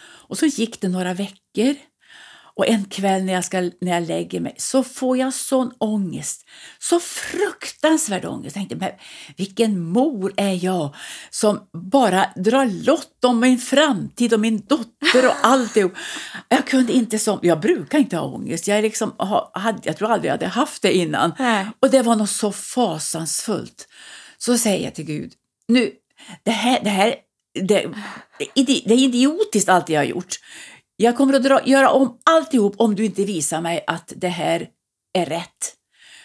Och 0.00 0.38
så 0.38 0.46
gick 0.46 0.80
det 0.80 0.88
några 0.88 1.14
veckor 1.14 1.74
och 2.58 2.68
en 2.68 2.84
kväll 2.84 3.24
när 3.24 3.32
jag, 3.32 3.44
ska, 3.44 3.60
när 3.60 3.94
jag 3.94 4.02
lägger 4.02 4.40
mig 4.40 4.54
så 4.56 4.82
får 4.82 5.16
jag 5.18 5.34
sån 5.34 5.72
ångest. 5.78 6.48
Så 6.78 7.00
fruktansvärd 7.00 8.24
ångest. 8.24 8.56
Jag 8.56 8.68
tänkte, 8.68 8.76
men 8.76 8.90
vilken 9.36 9.80
mor 9.80 10.32
är 10.36 10.64
jag 10.64 10.94
som 11.30 11.60
bara 11.92 12.26
drar 12.36 12.84
lott 12.86 13.24
om 13.24 13.40
min 13.40 13.58
framtid 13.58 14.34
och 14.34 14.40
min 14.40 14.58
dotter 14.66 15.26
och 15.26 15.34
alltihop. 15.42 15.92
Jag 16.48 16.66
kunde 16.66 16.92
inte 16.92 17.18
som, 17.18 17.38
jag 17.42 17.60
brukar 17.60 17.98
inte 17.98 18.16
ha 18.16 18.24
ångest. 18.24 18.68
Jag, 18.68 18.82
liksom, 18.82 19.12
hade, 19.52 19.78
jag 19.82 19.96
tror 19.96 20.10
aldrig 20.10 20.28
jag 20.28 20.34
hade 20.34 20.46
haft 20.46 20.82
det 20.82 20.92
innan. 20.92 21.32
Nej. 21.38 21.66
Och 21.80 21.90
det 21.90 22.02
var 22.02 22.16
något 22.16 22.30
så 22.30 22.52
fasansfullt. 22.52 23.88
Så 24.38 24.58
säger 24.58 24.84
jag 24.84 24.94
till 24.94 25.04
Gud, 25.04 25.32
nu, 25.68 25.92
det 26.42 26.50
här, 26.50 26.80
det 26.84 26.90
här 26.90 27.14
det, 27.54 27.86
det 28.54 28.94
är 28.94 28.98
idiotiskt 28.98 29.68
allt 29.68 29.88
jag 29.88 30.00
har 30.00 30.04
gjort. 30.04 30.36
Jag 31.00 31.16
kommer 31.16 31.34
att 31.34 31.42
dra, 31.42 31.66
göra 31.66 31.90
om 31.90 32.18
alltihop 32.22 32.74
om 32.76 32.94
du 32.94 33.04
inte 33.04 33.24
visar 33.24 33.60
mig 33.60 33.84
att 33.86 34.12
det 34.16 34.28
här 34.28 34.68
är 35.14 35.26
rätt. 35.26 35.74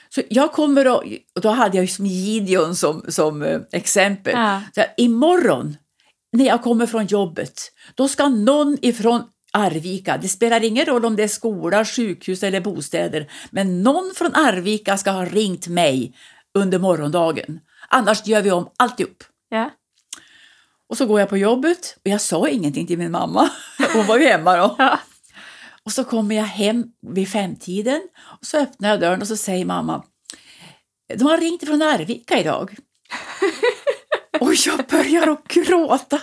Så 0.09 0.21
jag 0.30 0.51
kommer 0.51 0.86
att, 0.86 1.03
och 1.36 1.41
då 1.41 1.49
hade 1.49 1.78
jag 1.78 1.89
som 1.89 2.05
Gideon 2.05 2.76
som, 2.76 3.05
som 3.07 3.41
eh, 3.41 3.59
exempel. 3.71 4.34
Ja. 4.36 4.61
Så 4.76 4.82
här, 4.82 4.93
imorgon 4.97 5.78
när 6.32 6.45
jag 6.45 6.61
kommer 6.63 6.86
från 6.86 7.05
jobbet, 7.05 7.61
då 7.95 8.07
ska 8.07 8.30
någon 8.30 8.78
ifrån 8.82 9.24
Arvika, 9.51 10.17
det 10.17 10.28
spelar 10.28 10.63
ingen 10.63 10.86
roll 10.86 11.05
om 11.05 11.15
det 11.15 11.24
är 11.24 11.28
skola, 11.28 11.86
sjukhus 11.86 12.43
eller 12.43 12.61
bostäder, 12.61 13.32
men 13.51 13.84
någon 13.84 14.11
från 14.15 14.36
Arvika 14.36 14.97
ska 14.97 15.11
ha 15.11 15.26
ringt 15.26 15.67
mig 15.67 16.13
under 16.53 16.80
morgondagen. 16.80 17.59
Annars 17.89 18.28
gör 18.28 18.41
vi 18.41 18.51
om 18.51 18.69
alltihop. 18.78 19.24
Ja. 19.49 19.69
Och 20.93 20.97
så 20.97 21.05
går 21.05 21.19
jag 21.19 21.29
på 21.29 21.37
jobbet 21.37 21.97
och 22.05 22.11
jag 22.11 22.21
sa 22.21 22.47
ingenting 22.47 22.87
till 22.87 22.97
min 22.97 23.11
mamma. 23.11 23.49
Hon 23.93 24.05
var 24.05 24.17
ju 24.17 24.25
hemma 24.25 24.57
då. 24.57 24.75
Ja. 24.77 24.99
Och 25.83 25.91
så 25.91 26.03
kommer 26.03 26.35
jag 26.35 26.43
hem 26.43 26.85
vid 27.07 27.29
femtiden 27.29 28.01
och 28.39 28.45
så 28.45 28.57
öppnar 28.57 28.89
jag 28.89 28.99
dörren 28.99 29.21
och 29.21 29.27
så 29.27 29.37
säger 29.37 29.65
mamma 29.65 30.03
De 31.17 31.23
har 31.23 31.37
ringt 31.37 31.65
från 31.65 31.81
Arvika 31.81 32.39
idag. 32.39 32.75
och 34.39 34.53
jag 34.53 34.85
börjar 34.85 35.27
att 35.27 35.47
gråta. 35.47 36.21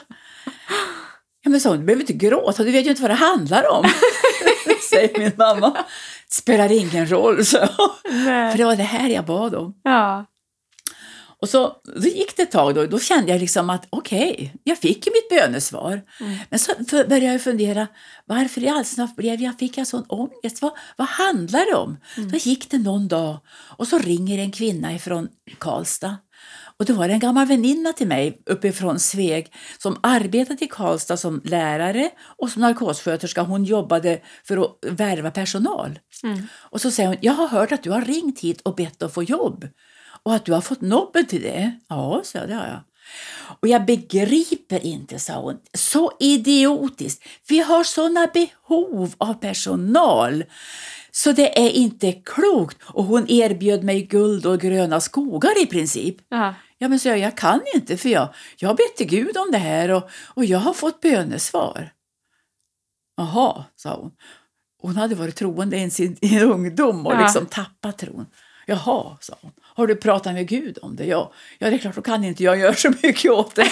Ja 1.43 1.51
men 1.51 1.61
så, 1.61 1.73
du 1.73 1.85
behöver 1.85 2.03
inte 2.03 2.13
gråta, 2.13 2.65
du 2.65 2.71
vet 2.71 2.87
ju 2.87 2.91
inte 2.91 3.03
vad 3.03 3.11
det 3.11 3.15
handlar 3.15 3.71
om. 3.71 3.85
säger 4.91 5.19
min 5.19 5.33
mamma. 5.37 5.85
Spelar 6.29 6.73
ingen 6.73 7.11
roll, 7.11 7.45
så. 7.45 7.69
Nej. 8.11 8.51
För 8.51 8.59
det 8.59 8.65
var 8.65 8.77
det 8.77 8.83
här 8.83 9.09
jag 9.09 9.25
bad 9.25 9.55
om. 9.55 9.75
Ja. 9.83 10.27
Och 11.43 11.49
så, 11.49 11.77
då 11.97 12.09
gick 12.09 12.37
det 12.37 12.43
ett 12.43 12.51
tag 12.51 12.75
då, 12.75 12.87
då 12.87 12.99
kände 12.99 13.33
jag 13.33 13.41
liksom 13.41 13.71
att 13.71 13.87
okej, 13.91 14.55
jag 14.65 14.79
fick 14.79 15.07
ju 15.07 15.13
mitt 15.13 15.29
bönesvar. 15.41 16.03
Men 16.51 16.59
så 16.59 16.73
för- 16.89 17.09
började 17.09 17.27
jag 17.33 17.43
fundera, 17.43 17.87
varför 18.27 18.63
i 18.63 18.69
all 18.69 18.85
dar 18.97 19.17
blev 19.17 19.41
jag, 19.43 19.59
fick 19.59 19.79
jag 19.79 19.87
sån 19.87 20.05
ångest? 20.09 20.63
Vad, 20.63 20.73
vad 20.97 21.09
handlar 21.09 21.67
det 21.71 21.75
om? 21.77 21.97
Då 22.17 22.37
gick 22.37 22.71
det 22.71 22.79
någon 22.79 23.09
dag 23.09 23.39
och 23.77 23.89
så 23.89 23.99
ringer 23.99 24.39
en 24.39 24.53
kvinna 24.53 24.95
ifrån 24.95 25.29
Karlstad. 25.59 26.17
Och 26.79 26.87
då 26.87 26.93
var 26.95 27.09
det 27.09 27.15
en 27.15 27.21
gammal 27.21 27.47
väninna 27.47 27.93
till 27.93 28.07
mig 28.07 28.43
uppifrån 28.47 29.01
Sveg 29.01 29.53
som 29.79 29.99
arbetade 30.03 30.65
i 30.65 30.69
Karlstad 30.69 31.17
som 31.17 31.41
lärare 31.45 32.11
och 32.39 32.51
som 32.51 32.63
narkossköterska. 32.63 33.43
Hon 33.43 33.65
jobbade 33.65 34.21
för 34.45 34.57
att 34.65 34.77
värva 34.91 35.31
personal. 35.31 35.99
Och 36.53 36.81
så 36.81 36.91
säger 36.91 37.09
hon, 37.09 37.19
jag 37.21 37.33
har 37.33 37.49
hört 37.49 37.73
att 37.73 37.83
du 37.83 37.91
har 37.91 38.01
ringt 38.03 38.41
hit 38.41 38.61
och 38.61 38.75
bett 38.75 39.03
att 39.03 39.15
få 39.15 39.23
jobb. 39.23 39.69
Och 40.23 40.35
att 40.35 40.45
du 40.45 40.53
har 40.53 40.61
fått 40.61 40.81
nobben 40.81 41.27
till 41.27 41.43
det? 41.43 41.79
Ja, 41.89 42.21
så 42.25 42.39
det 42.47 42.55
har 42.55 42.67
jag. 42.67 42.81
Och 43.61 43.69
jag 43.69 43.85
begriper 43.85 44.87
inte, 44.87 45.19
sa 45.19 45.41
hon. 45.41 45.59
Så 45.75 46.13
idiotiskt. 46.21 47.25
Vi 47.49 47.59
har 47.59 47.85
sådana 47.85 48.27
behov 48.27 49.15
av 49.19 49.35
personal. 49.35 50.45
Så 51.11 51.33
det 51.33 51.59
är 51.67 51.71
inte 51.71 52.13
klokt. 52.13 52.79
Och 52.83 53.05
hon 53.05 53.27
erbjöd 53.31 53.85
mig 53.85 54.03
guld 54.03 54.47
och 54.47 54.61
gröna 54.61 55.01
skogar 55.01 55.63
i 55.63 55.67
princip. 55.67 56.17
Ja. 56.29 56.55
Ja, 56.79 56.89
men 56.89 56.99
så 57.01 57.09
jag, 57.09 57.19
jag 57.19 57.37
kan 57.37 57.61
inte 57.75 57.97
för 57.97 58.09
jag, 58.09 58.29
jag 58.57 58.69
har 58.69 58.75
bett 58.75 58.97
till 58.97 59.07
Gud 59.07 59.37
om 59.37 59.49
det 59.53 59.59
här 59.59 59.89
och, 59.91 60.11
och 60.27 60.45
jag 60.45 60.59
har 60.59 60.73
fått 60.73 61.01
bönesvar. 61.01 61.93
Jaha, 63.17 63.65
sa 63.77 63.95
hon. 63.97 64.11
Hon 64.83 64.97
hade 64.97 65.15
varit 65.15 65.37
troende 65.37 65.77
i 65.79 65.91
sin 65.91 66.17
ungdom 66.43 67.07
och 67.07 67.13
Ja. 67.13 67.21
liksom 67.21 67.47
tappat 67.47 67.99
tron. 67.99 68.27
Jaha, 68.67 69.17
sa 69.21 69.35
hon. 69.41 69.53
Har 69.75 69.87
du 69.87 69.97
pratat 69.97 70.35
med 70.35 70.49
Gud 70.49 70.79
om 70.83 70.97
det? 70.97 71.05
Ja, 71.05 71.33
ja 71.59 71.71
det 71.71 71.77
är 71.77 71.79
klart, 71.79 71.95
då 71.95 72.03
kan 72.03 72.25
inte 72.25 72.45
jag 72.45 72.59
göra 72.59 72.75
så 72.75 72.93
mycket 73.03 73.31
åt 73.31 73.55
det. 73.55 73.71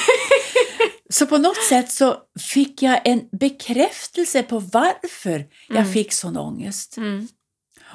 så 1.10 1.26
på 1.26 1.38
något 1.38 1.62
sätt 1.68 1.90
så 1.90 2.16
fick 2.40 2.82
jag 2.82 3.00
en 3.04 3.28
bekräftelse 3.32 4.42
på 4.42 4.58
varför 4.58 5.46
jag 5.68 5.92
fick 5.92 6.12
sån 6.12 6.36
ångest. 6.36 6.96
Mm. 6.96 7.28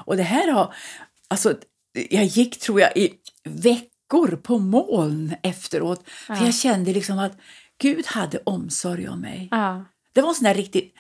Och 0.05 0.17
det 0.17 0.23
här 0.23 0.51
har, 0.51 0.73
alltså, 1.27 1.57
jag 2.09 2.25
gick 2.25 2.59
tror 2.59 2.81
jag 2.81 2.97
i 2.97 3.13
veckor 3.43 4.35
på 4.35 4.59
moln 4.59 5.35
efteråt. 5.43 6.09
För 6.09 6.33
Ja. 6.33 6.45
jag 6.45 6.55
kände 6.55 6.93
liksom 6.93 7.19
att 7.19 7.37
Gud 7.81 8.05
hade 8.05 8.39
omsorg 8.43 9.09
om 9.09 9.21
mig. 9.21 9.47
Ja. 9.51 9.85
Det 10.13 10.21
var 10.21 10.29
en 10.29 10.35
sån 10.35 10.43
där 10.43 10.53
riktigt, 10.53 10.93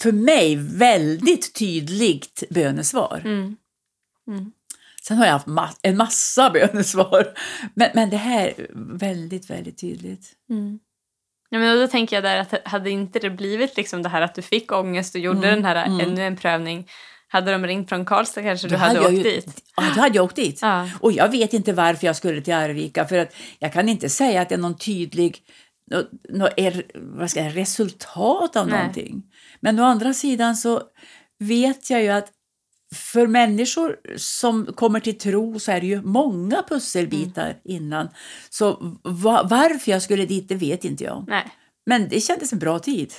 för 0.00 0.12
mig, 0.12 0.56
väldigt 0.56 1.54
tydligt 1.54 2.42
bönesvar. 2.50 3.22
Mm. 3.24 3.56
Sen 5.08 5.16
har 5.16 5.24
jag 5.24 5.32
haft 5.32 5.46
ma- 5.46 5.76
en 5.82 5.96
massa 5.96 6.50
bönesvar. 6.54 7.26
Men, 7.74 7.90
men 7.94 8.10
det 8.10 8.16
här 8.16 8.46
är 8.48 8.66
väldigt, 8.98 9.50
väldigt 9.50 9.78
tydligt. 9.80 10.32
Mm. 10.50 10.78
Ja, 11.50 11.58
men 11.58 11.76
då 11.80 11.86
tänker 11.88 12.16
jag 12.16 12.22
där 12.24 12.36
att 12.36 12.66
hade 12.68 12.90
inte 12.90 13.18
det 13.18 13.30
blivit 13.30 13.76
liksom 13.76 14.02
det 14.02 14.08
här 14.08 14.22
att 14.22 14.34
du 14.34 14.42
fick 14.42 14.72
ångest 14.72 15.14
och 15.14 15.20
gjorde 15.20 15.50
den 15.50 15.64
här 15.64 15.76
ännu 15.76 16.22
en 16.26 16.36
prövning. 16.36 16.88
Hade 17.28 17.52
de 17.52 17.66
ringt 17.66 17.88
från 17.88 18.04
Karlstad 18.04 18.42
kanske 18.42 18.68
du 18.68 18.74
Då 18.74 18.78
hade, 18.80 18.94
jag 18.94 19.04
åkt 19.04 19.12
ju- 19.12 19.22
dit. 19.22 19.62
Ja, 19.76 19.82
då 19.94 20.00
hade 20.00 20.16
jag 20.16 20.24
åkt 20.24 20.36
dit. 20.36 20.58
Ja. 20.62 20.88
Och 21.00 21.12
jag 21.12 21.28
vet 21.30 21.52
inte 21.52 21.72
varför 21.72 22.06
jag 22.06 22.16
skulle 22.16 22.40
till 22.40 22.54
Arvika. 22.54 23.04
För 23.08 23.18
att 23.18 23.34
jag 23.58 23.72
kan 23.72 23.88
inte 23.88 24.08
säga 24.08 24.42
att 24.42 24.48
det 24.48 24.54
är 24.54 24.58
någon 24.58 24.76
tydlig 24.78 25.38
nå, 25.90 26.02
nå, 26.28 26.48
är, 26.56 26.82
vad 26.94 27.30
ska 27.30 27.42
jag, 27.42 27.56
resultat 27.56 28.56
av 28.56 28.68
Nej. 28.68 28.78
någonting. 28.78 29.22
Men 29.60 29.80
å 29.80 29.84
andra 29.84 30.14
sidan 30.14 30.56
så 30.56 30.82
vet 31.38 31.90
jag 31.90 32.02
ju 32.02 32.08
att 32.08 32.28
för 32.92 33.26
människor 33.26 33.96
som 34.16 34.66
kommer 34.66 35.00
till 35.00 35.18
tro 35.18 35.58
så 35.58 35.72
är 35.72 35.80
det 35.80 35.86
ju 35.86 36.02
många 36.02 36.62
pusselbitar 36.68 37.44
Mm. 37.46 37.56
innan. 37.64 38.08
Så 38.50 38.98
va, 39.04 39.46
varför 39.50 39.90
jag 39.90 40.02
skulle 40.02 40.26
dit, 40.26 40.48
det 40.48 40.54
vet 40.54 40.84
inte 40.84 41.04
jag. 41.04 41.24
Nej, 41.28 41.44
Men 41.86 42.08
det 42.08 42.20
kändes 42.20 42.52
en 42.52 42.58
bra 42.58 42.78
tid. 42.78 43.14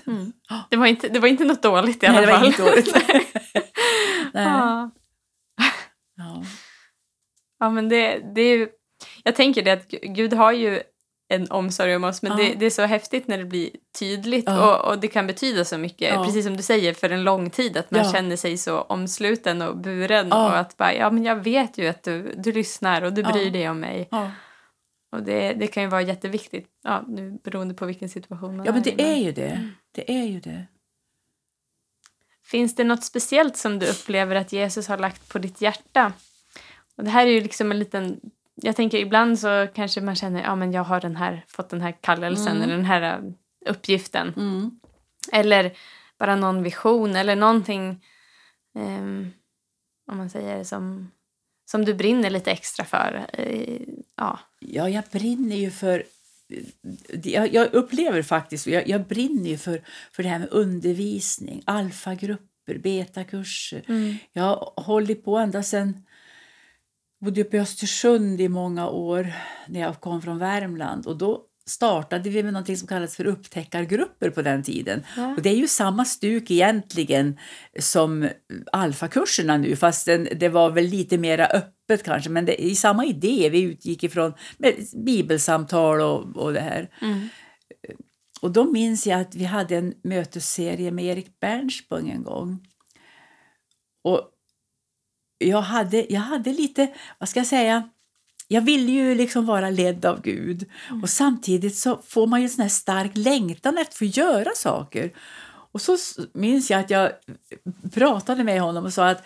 det 0.69 0.77
var 0.77 0.85
inte, 0.87 1.09
det 1.09 1.19
var 1.19 1.27
inte 1.27 1.45
något 1.45 1.63
dåligt 1.63 2.03
i 2.03 2.05
alla 2.05 2.17
Nej, 2.17 2.25
det 2.25 2.31
var 2.31 2.39
fall. 2.39 2.45
inget 2.45 2.57
dåligt. 2.57 2.95
Nej. 4.33 4.43
Ja. 4.45 4.91
Ja. 6.17 6.43
Ja, 7.59 7.69
men 7.69 7.89
det, 7.89 8.21
det 8.35 8.41
är 8.41 8.57
ju, 8.57 8.67
jag 9.23 9.35
tänker 9.35 9.61
det 9.63 9.71
att 9.71 9.87
Gu- 9.91 10.13
Gud 10.13 10.33
har 10.33 10.51
ju 10.51 10.81
en 11.35 11.51
omsorg 11.51 11.95
om 11.95 12.03
oss 12.03 12.21
men 12.21 12.31
Ja. 12.31 12.37
det, 12.37 12.53
det 12.53 12.65
är 12.65 12.69
så 12.69 12.81
häftigt 12.81 13.27
när 13.27 13.37
det 13.37 13.45
blir 13.45 13.69
tydligt 13.99 14.45
Ja. 14.47 14.77
och, 14.77 14.91
och 14.91 14.99
det 14.99 15.07
kan 15.07 15.27
betyda 15.27 15.65
så 15.65 15.77
mycket. 15.77 16.13
Ja. 16.13 16.25
Precis 16.25 16.45
som 16.45 16.57
du 16.57 16.63
säger, 16.63 16.93
för 16.93 17.09
en 17.09 17.23
lång 17.23 17.49
tid 17.49 17.77
att 17.77 17.91
man 17.91 18.05
Ja. 18.05 18.11
känner 18.11 18.35
sig 18.35 18.57
så 18.57 18.81
omsluten 18.81 19.61
och 19.61 19.77
buren 19.77 20.27
Ja. 20.29 20.45
och 20.45 20.57
att 20.57 20.77
bara, 20.77 20.93
ja 20.93 21.09
men 21.11 21.23
jag 21.23 21.35
vet 21.35 21.77
ju 21.77 21.87
att 21.87 22.03
du, 22.03 22.33
du 22.37 22.51
lyssnar 22.51 23.01
och 23.01 23.13
du 23.13 23.21
Ja. 23.21 23.31
bryr 23.31 23.51
dig 23.51 23.69
om 23.69 23.79
mig. 23.79 24.07
Ja. 24.11 24.31
Och 25.11 25.23
det, 25.23 25.53
det 25.53 25.67
kan 25.67 25.83
ju 25.83 25.89
vara 25.89 26.01
jätteviktigt, 26.01 26.67
ja, 26.83 27.03
nu 27.07 27.39
beroende 27.43 27.73
på 27.73 27.85
vilken 27.85 28.09
situation 28.09 28.57
man 28.57 28.65
ja, 28.65 28.71
men 28.71 28.87
i, 28.87 28.91
det 28.91 29.03
är 29.03 29.15
ju 29.15 29.31
det. 29.31 29.69
Det 29.91 30.11
är 30.11 30.23
ju 30.25 30.39
det. 30.39 30.65
Finns 32.45 32.75
det 32.75 32.83
något 32.83 33.03
speciellt 33.03 33.57
som 33.57 33.79
du 33.79 33.87
upplever 33.87 34.35
att 34.35 34.53
Jesus 34.53 34.87
har 34.87 34.97
lagt 34.97 35.29
på 35.29 35.39
ditt 35.39 35.61
hjärta? 35.61 36.13
Och 36.97 37.03
det 37.03 37.09
här 37.09 37.25
är 37.27 37.31
ju 37.31 37.41
liksom 37.41 37.71
en 37.71 37.79
liten... 37.79 38.19
Jag 38.55 38.75
tänker 38.75 38.97
ibland 38.97 39.39
så 39.39 39.67
kanske 39.75 40.01
man 40.01 40.15
känner 40.15 40.43
ja 40.43 40.55
men 40.55 40.71
jag 40.71 40.83
har 40.83 41.01
den 41.01 41.15
här, 41.15 41.45
fått 41.47 41.69
den 41.69 41.81
här 41.81 41.95
kallelsen 42.01 42.47
Mm. 42.57 42.63
eller 42.63 42.75
den 42.75 42.85
här 42.85 43.01
äh, 43.01 43.19
uppgiften. 43.71 44.33
Mm. 44.37 44.79
Eller 45.31 45.73
bara 46.19 46.35
någon 46.35 46.63
vision 46.63 47.15
eller 47.15 47.35
någonting 47.35 48.03
ehm, 48.79 49.31
om 50.11 50.17
man 50.17 50.29
säger 50.29 50.63
som, 50.63 51.11
som 51.71 51.85
du 51.85 51.93
brinner 51.93 52.29
lite 52.29 52.51
extra 52.51 52.85
för. 52.85 53.25
Eh, 53.33 53.81
ja. 54.17 54.39
Ja, 54.59 54.89
jag 54.89 55.03
brinner 55.11 55.55
ju 55.55 55.71
för 55.71 56.03
jag, 57.23 57.53
jag 57.53 57.73
upplever 57.73 58.21
faktiskt, 58.21 58.67
jag, 58.67 58.87
jag 58.87 59.07
brinner 59.07 59.49
ju 59.49 59.57
för, 59.57 59.81
för 60.11 60.23
det 60.23 60.29
här 60.29 60.39
med 60.39 60.47
undervisning, 60.51 61.61
alfagrupper, 61.65 62.77
betakurser. 62.77 63.83
Mm. 63.87 64.15
Jag 64.33 64.43
har 64.43 64.83
hållit 64.83 65.25
på 65.25 65.37
ända 65.37 65.63
sedan 65.63 66.05
bodde 67.23 67.41
uppe 67.41 67.57
i 67.57 67.59
Östersund 67.59 68.41
i 68.41 68.47
många 68.49 68.89
år 68.89 69.33
när 69.67 69.79
jag 69.79 70.01
kom 70.01 70.21
från 70.21 70.37
Värmland. 70.37 71.07
Och 71.07 71.17
då 71.17 71.45
startade 71.65 72.29
vi 72.29 72.43
med 72.43 72.53
något 72.53 72.77
som 72.77 72.87
kallades 72.87 73.15
för 73.15 73.25
upptäckargrupper 73.25 74.29
på 74.29 74.41
den 74.41 74.63
tiden. 74.63 75.03
Ja. 75.17 75.35
Och 75.35 75.41
det 75.41 75.49
är 75.49 75.55
ju 75.55 75.67
samma 75.67 76.05
stuk 76.05 76.51
egentligen 76.51 77.39
som 77.79 78.29
alfakurserna 78.71 79.57
nu, 79.57 79.75
fast 79.75 80.05
det 80.35 80.49
var 80.49 80.71
väl 80.71 80.85
lite 80.85 81.17
mer 81.17 81.39
öppet 81.39 82.03
kanske. 82.03 82.29
Men 82.29 82.45
det 82.45 82.65
är 82.65 82.75
samma 82.75 83.05
idé, 83.05 83.49
vi 83.49 83.61
utgick 83.61 84.03
ifrån 84.03 84.33
med 84.57 84.75
bibelsamtal 85.05 86.01
och, 86.01 86.37
och 86.37 86.53
det 86.53 86.61
här. 86.61 86.89
Mm. 87.01 87.29
Och 88.41 88.51
då 88.51 88.71
minns 88.71 89.07
jag 89.07 89.21
att 89.21 89.35
vi 89.35 89.43
hade 89.43 89.75
en 89.77 89.93
mötesserie 90.03 90.91
med 90.91 91.05
Erik 91.05 91.39
Bernspung 91.39 92.09
en 92.09 92.23
gång. 92.23 92.67
Och 94.03 94.32
jag 95.47 95.61
hade, 95.61 96.13
jag 96.13 96.21
hade 96.21 96.53
lite, 96.53 96.87
vad 97.19 97.29
ska 97.29 97.39
jag 97.39 97.47
säga, 97.47 97.89
jag 98.47 98.61
ville 98.61 98.91
ju 98.91 99.15
liksom 99.15 99.45
vara 99.45 99.69
ledd 99.69 100.05
av 100.05 100.21
Gud. 100.21 100.69
Och 101.01 101.09
samtidigt 101.09 101.75
så 101.75 101.99
får 102.07 102.27
man 102.27 102.41
ju 102.41 102.43
en 102.43 102.49
sån 102.49 102.61
här 102.61 102.69
stark 102.69 103.11
längtan 103.13 103.77
efter 103.77 103.91
att 103.91 103.97
få 103.97 104.05
göra 104.05 104.49
saker. 104.55 105.11
Och 105.71 105.81
så 105.81 105.97
minns 106.33 106.71
jag 106.71 106.79
att 106.79 106.89
jag 106.89 107.11
pratade 107.93 108.43
med 108.43 108.61
honom 108.61 108.85
och 108.85 108.93
sa 108.93 109.09
att 109.09 109.23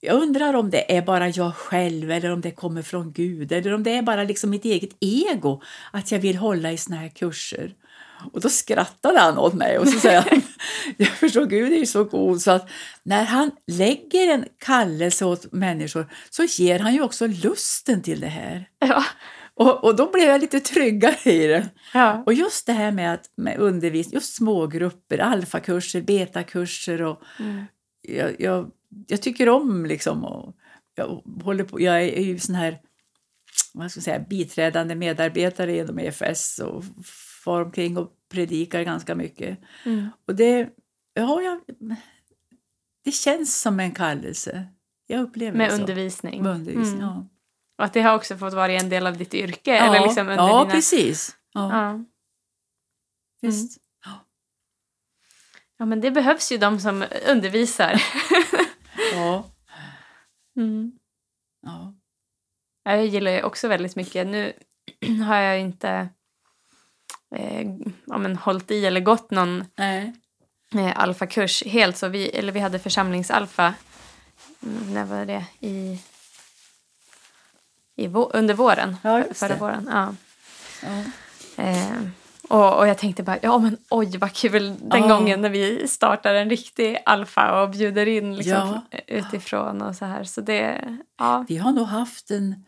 jag 0.00 0.22
undrar 0.22 0.54
om 0.54 0.70
det 0.70 0.96
är 0.96 1.02
bara 1.02 1.28
jag 1.28 1.54
själv 1.54 2.10
eller 2.10 2.30
om 2.30 2.40
det 2.40 2.50
kommer 2.50 2.82
från 2.82 3.12
Gud 3.12 3.52
eller 3.52 3.74
om 3.74 3.82
det 3.82 3.90
är 3.90 4.02
bara 4.02 4.24
liksom 4.24 4.50
mitt 4.50 4.64
eget 4.64 4.96
ego 5.00 5.62
att 5.92 6.12
jag 6.12 6.18
vill 6.18 6.36
hålla 6.36 6.72
i 6.72 6.76
såna 6.76 6.96
här 6.96 7.08
kurser. 7.08 7.74
Och 8.32 8.40
då 8.40 8.48
skrattade 8.48 9.20
han 9.20 9.38
åt 9.38 9.54
mig 9.54 9.78
och 9.78 9.88
så 9.88 10.00
sa 10.00 10.08
jag, 10.08 10.24
jag 10.96 11.08
förstår 11.08 11.46
Gud 11.46 11.72
är 11.72 11.76
ju 11.76 11.86
så 11.86 12.04
god 12.04 12.42
så 12.42 12.50
att 12.50 12.70
när 13.02 13.24
han 13.24 13.50
lägger 13.66 14.34
en 14.34 14.44
kallelse 14.58 15.24
åt 15.24 15.52
människor 15.52 16.12
så 16.30 16.44
ger 16.44 16.78
han 16.78 16.94
ju 16.94 17.02
också 17.02 17.26
lusten 17.26 18.02
till 18.02 18.20
det 18.20 18.26
här. 18.26 18.68
Ja. 18.78 19.04
Och, 19.54 19.84
och 19.84 19.96
då 19.96 20.10
blev 20.10 20.28
jag 20.28 20.40
lite 20.40 20.60
tryggare 20.60 21.32
i 21.32 21.46
det. 21.46 21.68
Ja. 21.94 22.22
Och 22.26 22.34
just 22.34 22.66
det 22.66 22.72
här 22.72 22.90
med, 22.92 23.14
att, 23.14 23.30
med 23.36 23.58
undervisning, 23.58 24.14
just 24.14 24.34
smågrupper, 24.34 25.18
alfakurser, 25.18 26.00
betakurser 26.00 27.02
och 27.02 27.22
Mm. 27.38 27.64
jag, 28.02 28.40
jag, 28.40 28.70
jag 29.06 29.22
tycker 29.22 29.48
om 29.48 29.86
liksom 29.86 30.24
och 30.24 30.54
jag 30.94 31.22
håller 31.44 31.64
på, 31.64 31.80
jag 31.80 32.02
är 32.02 32.22
ju 32.22 32.38
sån 32.38 32.54
här 32.54 32.78
vad 33.74 33.90
ska 33.90 33.98
jag 33.98 34.04
säga, 34.04 34.18
biträdande 34.18 34.94
medarbetare 34.94 35.76
inom 35.76 35.98
EFS 35.98 36.58
och 36.58 36.84
far 37.48 37.62
omkring 37.64 37.96
och 37.96 38.12
predikar 38.28 38.82
ganska 38.82 39.14
mycket. 39.14 39.58
Mm. 39.84 40.08
Och 40.26 40.34
det, 40.34 40.68
ja, 41.14 41.42
jag, 41.42 41.60
det 43.04 43.12
känns 43.12 43.60
som 43.60 43.80
en 43.80 43.92
kallelse. 43.92 44.66
Jag 45.06 45.20
upplever 45.20 45.58
Med 45.58 45.70
det 45.70 45.74
så. 45.74 45.80
undervisning. 45.80 46.42
Med 46.42 46.52
undervisning, 46.52 47.02
Mm. 47.02 47.08
ja. 47.14 47.26
Och 47.78 47.84
att 47.84 47.92
det 47.92 48.02
har 48.02 48.14
också 48.14 48.36
fått 48.36 48.54
vara 48.54 48.72
en 48.72 48.88
del 48.88 49.06
av 49.06 49.16
ditt 49.16 49.34
yrke. 49.34 49.74
Ja, 49.76 49.84
eller 49.96 50.06
liksom 50.06 50.28
under 50.28 50.34
ja 50.48 50.60
dina... 50.60 50.70
precis. 50.74 51.36
Ja, 51.52 51.72
Ja. 51.82 52.04
visst. 53.40 53.78
ja, 55.78 55.86
men 55.86 56.00
det 56.00 56.10
behövs 56.10 56.52
ju 56.52 56.58
de 56.58 56.80
som 56.80 57.04
undervisar. 57.28 58.02
Ja, 59.14 59.50
Mm. 60.56 60.92
ja. 61.62 61.94
Ja, 62.84 62.96
Jag 62.96 63.06
gillar 63.06 63.30
ju 63.30 63.42
också 63.42 63.68
väldigt 63.68 63.96
mycket. 63.96 64.26
Nu 64.26 64.52
har 65.26 65.36
jag 65.36 65.60
inte 65.60 66.08
eh, 67.36 67.66
ja, 68.06 68.18
men 68.18 68.36
hållit 68.36 68.70
i 68.70 68.86
eller 68.86 69.00
gått 69.00 69.30
någon 69.30 69.64
Nej. 69.76 70.12
eh, 70.74 70.92
alfakurs 71.02 71.62
helt. 71.66 71.96
Så 71.96 72.08
vi, 72.08 72.28
eller 72.28 72.52
vi 72.52 72.60
hade 72.60 72.78
församlingsalfa. 72.78 73.74
Mm, 74.62 74.94
när 74.94 75.04
var 75.04 75.24
det? 75.26 75.44
I, 75.60 76.00
i 77.96 78.06
vå- 78.08 78.30
under 78.34 78.54
våren. 78.54 78.96
Ja, 79.02 79.24
förra 79.34 79.48
det. 79.54 79.60
våren. 79.60 79.88
Ja. 79.92 80.14
Ja. 80.82 81.02
Eh, 81.64 82.02
och, 82.48 82.78
och 82.78 82.88
jag 82.88 82.98
tänkte 82.98 83.22
bara, 83.22 83.38
ja 83.42 83.58
men 83.58 83.76
oj 83.90 84.18
vad 84.18 84.32
kul 84.32 84.74
den 84.80 85.02
Ja. 85.02 85.08
gången 85.08 85.40
när 85.42 85.50
vi 85.50 85.88
startar 85.88 86.34
en 86.34 86.50
riktig 86.50 86.98
alfa 87.04 87.62
och 87.62 87.70
bjuder 87.70 88.06
in 88.06 88.36
liksom, 88.36 88.80
Ja. 88.90 88.98
utifrån 89.06 89.82
och 89.82 89.96
så 89.96 90.04
här. 90.04 90.24
Så 90.24 90.40
det, 90.40 90.84
ja. 91.18 91.44
Vi 91.48 91.56
har 91.56 91.72
nog 91.72 91.86
haft 91.86 92.30
en, 92.30 92.64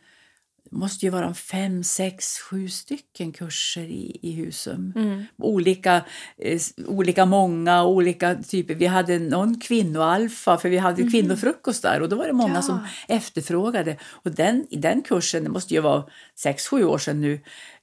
det 0.70 0.76
måste 0.76 1.06
ju 1.06 1.10
vara 1.10 1.34
fem, 1.34 1.84
sex, 1.84 2.38
sju 2.38 2.68
stycken 2.68 3.32
kurser 3.32 3.84
i, 3.84 4.18
i 4.22 4.32
Husum. 4.32 4.92
Mm. 4.96 5.24
Olika, 5.38 6.04
eh, 6.38 6.60
olika 6.86 7.26
många, 7.26 7.84
olika 7.84 8.34
typer. 8.34 8.74
Vi 8.74 8.86
hade 8.86 9.18
någon 9.18 9.60
kvinnoalfa, 9.60 10.58
för 10.58 10.68
vi 10.68 10.78
hade 10.78 11.10
kvinnofrukost 11.10 11.82
där 11.82 12.02
och 12.02 12.08
då 12.08 12.16
var 12.16 12.26
det 12.26 12.32
många. 12.32 12.54
Ja. 12.54 12.62
som 12.62 12.86
efterfrågade. 13.08 13.96
Och 14.02 14.30
den, 14.30 14.66
i 14.70 14.76
den 14.76 15.02
kursen, 15.02 15.44
det 15.44 15.50
måste 15.50 15.74
ju 15.74 15.80
vara 15.80 16.04
sex, 16.36 16.66
sju 16.66 16.84
år 16.84 16.98
sedan 16.98 17.20
nu, 17.20 17.32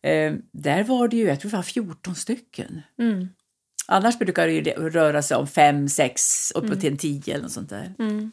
eh, 0.01 0.33
där 0.51 0.83
var 0.83 1.07
det 1.07 1.17
ju, 1.17 1.23
jag 1.23 1.39
tror 1.39 1.51
det 1.51 1.57
var 1.57 1.63
14 1.63 2.15
stycken. 2.15 2.81
Mm. 2.99 3.29
Annars 3.87 4.19
brukar 4.19 4.47
det 4.47 4.71
röra 4.71 5.21
sig 5.21 5.37
om 5.37 5.47
fem, 5.47 5.89
sex, 5.89 6.51
uppåt 6.55 6.79
till 6.79 6.91
en 6.91 6.97
tio 6.97 7.33
eller 7.33 7.43
något 7.43 7.51
sånt 7.51 7.69
där. 7.69 7.93
Mm. 7.99 8.31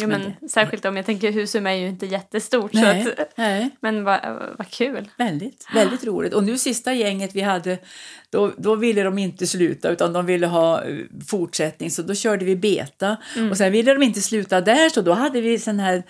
Jo, 0.00 0.08
Men 0.08 0.22
men 0.40 0.48
särskilt 0.48 0.84
om 0.84 0.96
jag 0.96 1.06
tänker 1.06 1.32
Husum 1.32 1.66
är 1.66 1.72
ju 1.72 1.88
inte 1.88 2.06
jättestort. 2.06 2.72
Så 2.72 2.80
Nej, 2.80 3.14
att, 3.18 3.32
nej. 3.36 3.70
men 3.80 4.04
vad 4.04 4.20
vad 4.58 4.70
kul. 4.70 5.10
Väldigt, 5.18 5.66
väldigt 5.74 6.04
roligt. 6.04 6.34
Och 6.34 6.44
nu 6.44 6.58
sista 6.58 6.92
gänget 6.92 7.34
vi 7.34 7.40
hade, 7.40 7.78
då, 8.30 8.52
då 8.56 8.74
ville 8.74 9.02
de 9.02 9.18
inte 9.18 9.46
sluta 9.46 9.90
utan 9.90 10.12
de 10.12 10.26
ville 10.26 10.46
ha 10.46 10.84
eh, 10.84 10.96
fortsättning 11.28 11.90
så 11.90 12.02
då 12.02 12.14
körde 12.14 12.44
vi 12.44 12.56
beta. 12.56 13.16
Och 13.50 13.56
sen 13.56 13.72
ville 13.72 13.92
de 13.94 14.02
inte 14.02 14.20
sluta 14.20 14.60
där 14.60 14.88
så 14.88 15.00
då 15.00 15.12
hade 15.12 15.40
vi 15.40 15.58
sen 15.58 15.80
här, 15.80 16.02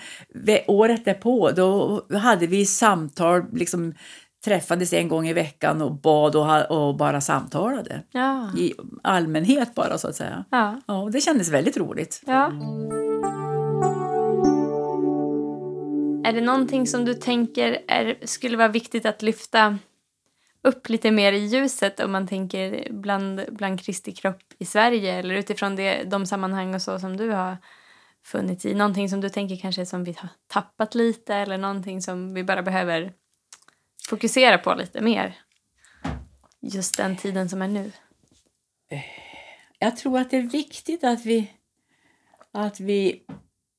året 0.66 1.04
därpå, 1.04 1.50
då 1.50 2.02
hade 2.18 2.46
vi 2.46 2.66
samtal, 2.66 3.44
liksom 3.52 3.94
träffades 4.44 4.92
en 4.92 5.08
gång 5.08 5.28
i 5.28 5.32
veckan 5.32 5.82
och 5.82 5.92
bad 5.92 6.36
och, 6.36 6.70
och 6.70 6.96
bara 6.96 7.20
samtalade. 7.20 8.02
Ja. 8.12 8.50
I 8.56 8.74
allmänhet 9.02 9.74
bara 9.74 9.98
så 9.98 10.08
att 10.08 10.16
säga. 10.16 10.44
Ja. 10.50 10.80
Ja, 10.86 11.02
och 11.02 11.10
det 11.10 11.20
kändes 11.20 11.48
väldigt 11.48 11.76
roligt. 11.76 12.22
ja. 12.26 12.52
Är 16.28 16.32
det 16.32 16.40
någonting 16.40 16.86
som 16.86 17.04
du 17.04 17.14
tänker 17.14 17.84
är, 17.88 18.18
skulle 18.22 18.56
vara 18.56 18.68
viktigt 18.68 19.06
att 19.06 19.22
lyfta 19.22 19.78
upp 20.62 20.88
lite 20.88 21.10
mer 21.10 21.32
i 21.32 21.46
ljuset 21.46 22.00
om 22.00 22.12
man 22.12 22.26
tänker 22.28 22.92
bland, 22.92 23.40
bland 23.50 23.80
Kristi 23.80 24.12
kropp 24.12 24.42
i 24.58 24.64
Sverige 24.64 25.14
eller 25.14 25.34
utifrån 25.34 25.76
det, 25.76 26.02
de 26.02 26.26
sammanhang 26.26 26.74
och 26.74 26.82
så 26.82 26.98
som 26.98 27.16
du 27.16 27.30
har 27.30 27.56
funnits 28.24 28.64
i? 28.64 28.74
Någonting 28.74 29.08
som 29.08 29.20
du 29.20 29.28
tänker 29.28 29.56
kanske 29.56 29.86
som 29.86 30.04
vi 30.04 30.12
har 30.18 30.28
tappat 30.46 30.94
lite 30.94 31.34
eller 31.34 31.58
någonting 31.58 32.02
som 32.02 32.34
vi 32.34 32.44
bara 32.44 32.62
behöver 32.62 33.12
fokusera 34.08 34.58
på 34.58 34.74
lite 34.74 35.00
mer? 35.00 35.38
Just 36.60 36.96
den 36.96 37.16
tiden 37.16 37.48
som 37.48 37.62
är 37.62 37.68
nu. 37.68 37.92
Jag 39.78 39.96
tror 39.96 40.18
att 40.18 40.30
det 40.30 40.36
är 40.36 40.42
viktigt 40.42 41.04
att 41.04 41.26
vi, 41.26 41.52
att 42.52 42.80
vi 42.80 43.22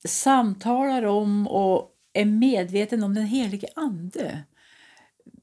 samtalar 0.07 1.03
om 1.03 1.47
och 1.47 1.95
är 2.13 2.25
medveten 2.25 3.03
om 3.03 3.13
den 3.13 3.25
helige 3.25 3.67
Ande. 3.75 4.43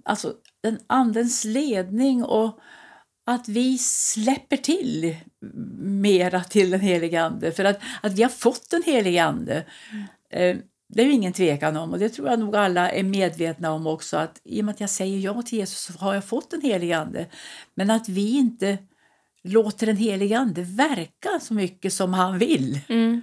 Alltså 0.05 0.35
den 0.61 0.79
Andens 0.87 1.45
ledning 1.45 2.25
och 2.25 2.61
att 3.27 3.49
vi 3.49 3.79
släpper 3.79 4.57
till 4.57 5.17
mera 5.81 6.45
till 6.45 6.71
den 6.71 6.81
helige 6.81 7.23
Ande. 7.23 7.53
För 7.53 7.65
att, 7.65 7.81
att 8.03 8.13
vi 8.13 8.23
har 8.23 8.31
fått 8.31 8.71
den 8.71 8.83
helige 8.83 9.25
Ande. 9.25 9.65
Eh, 10.31 10.57
det 10.89 11.03
är 11.03 11.07
ju 11.07 11.13
ingen 11.13 11.33
tvekan 11.33 11.77
om 11.77 11.93
och 11.93 11.99
det 11.99 12.09
tror 12.09 12.29
jag 12.29 12.39
nog 12.39 12.57
alla 12.57 12.91
är 12.91 13.03
medvetna 13.03 13.73
om 13.73 13.87
också 13.87 14.17
att 14.17 14.41
i 14.45 14.61
och 14.61 14.65
med 14.65 14.73
att 14.73 14.81
jag 14.81 14.91
säger 14.91 15.19
ja 15.19 15.43
till 15.43 15.59
Jesus 15.59 15.79
så 15.79 15.93
har 15.93 16.15
jag 16.15 16.25
fått 16.25 16.51
den 16.51 16.61
helige 16.63 16.99
Ande. 16.99 17.27
Men 17.75 17.91
att 17.91 18.09
vi 18.09 18.31
inte 18.37 18.79
låter 19.43 19.87
den 19.87 19.97
helige 19.97 20.39
Ande 20.39 20.63
verka 20.63 21.41
så 21.41 21.55
mycket 21.55 21.93
som 21.93 22.15
han 22.15 22.39
vill. 22.39 22.81
Mm. 22.89 23.23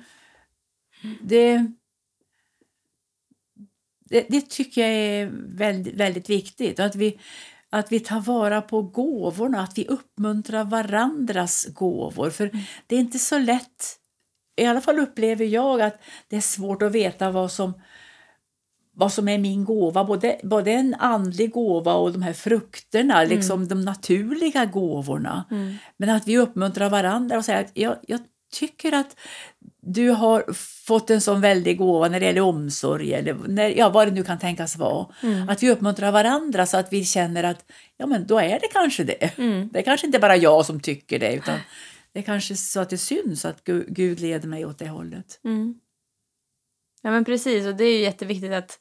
Det, 1.21 1.71
det, 4.13 4.25
det 4.29 4.49
tycker 4.49 4.81
jag 4.81 4.91
är 4.91 5.31
väldigt, 5.57 5.95
väldigt 5.95 6.29
viktigt. 6.29 6.79
Att 6.79 6.95
vi, 6.95 7.19
att 7.69 7.91
vi 7.91 7.99
tar 7.99 8.21
vara 8.21 8.61
på 8.61 8.81
gåvorna, 8.81 9.61
att 9.61 9.77
vi 9.77 9.87
uppmuntrar 9.87 10.63
varandras 10.63 11.65
gåvor. 11.65 12.29
För 12.29 12.51
det 12.87 12.95
är 12.95 12.99
inte 12.99 13.19
så 13.19 13.39
lätt, 13.39 13.97
i 14.61 14.65
alla 14.65 14.81
fall 14.81 14.99
upplever 14.99 15.45
jag 15.45 15.81
att 15.81 16.01
det 16.27 16.35
är 16.35 16.41
svårt 16.41 16.81
att 16.81 16.91
veta 16.91 17.31
vad 17.31 17.51
som, 17.51 17.73
vad 18.95 19.13
som 19.13 19.27
är 19.27 19.37
min 19.37 19.65
gåva. 19.65 20.03
Både, 20.03 20.39
både 20.43 20.71
en 20.71 20.95
andlig 20.99 21.51
gåva 21.51 21.93
och 21.93 22.13
de 22.13 22.21
här 22.21 22.33
frukterna, 22.33 23.23
liksom 23.23 23.67
de 23.67 23.81
naturliga 23.81 24.65
gåvorna. 24.65 25.45
Mm. 25.51 25.75
Men 25.97 26.09
att 26.09 26.27
vi 26.27 26.37
uppmuntrar 26.37 26.89
varandra 26.89 27.37
och 27.37 27.45
säger 27.45 27.61
att 27.61 27.71
jag, 27.73 27.97
jag 28.07 28.19
tycker 28.51 28.91
att 28.91 29.15
du 29.85 30.09
har 30.09 30.53
fått 30.87 31.09
en 31.09 31.21
sån 31.21 31.41
väldig 31.41 31.77
gåva 31.77 32.07
när 32.09 32.19
det 32.19 32.25
gäller 32.25 32.41
omsorg 32.41 33.13
eller 33.13 33.33
när, 33.47 33.69
ja, 33.69 33.89
vad 33.89 34.07
det 34.07 34.11
nu 34.11 34.23
kan 34.23 34.39
tänkas 34.39 34.75
vara. 34.77 35.07
Mm. 35.23 35.49
Att 35.49 35.63
vi 35.63 35.71
uppmuntrar 35.71 36.11
varandra 36.11 36.65
så 36.65 36.77
att 36.77 36.93
vi 36.93 37.05
känner 37.05 37.43
att 37.43 37.65
ja, 37.97 38.05
men 38.05 38.27
då 38.27 38.39
är 38.39 38.59
det 38.59 38.67
kanske 38.73 39.03
det. 39.03 39.37
Mm. 39.37 39.69
Det 39.73 39.79
är 39.79 39.83
kanske 39.83 40.07
inte 40.07 40.19
bara 40.19 40.35
jag 40.35 40.65
som 40.65 40.79
tycker 40.79 41.19
det 41.19 41.33
utan 41.33 41.59
det 42.13 42.19
är 42.19 42.23
kanske 42.23 42.55
så 42.55 42.79
att 42.79 42.89
det 42.89 42.97
syns 42.97 43.45
att 43.45 43.63
Gu- 43.63 43.85
Gud 43.87 44.19
leder 44.19 44.47
mig 44.47 44.65
åt 44.65 44.79
det 44.79 44.87
hållet. 44.89 45.39
Mm. 45.45 45.75
Ja 47.01 47.11
men 47.11 47.25
precis 47.25 47.65
och 47.67 47.75
det 47.75 47.83
är 47.85 47.93
ju 47.93 48.01
jätteviktigt 48.01 48.51
att, 48.53 48.79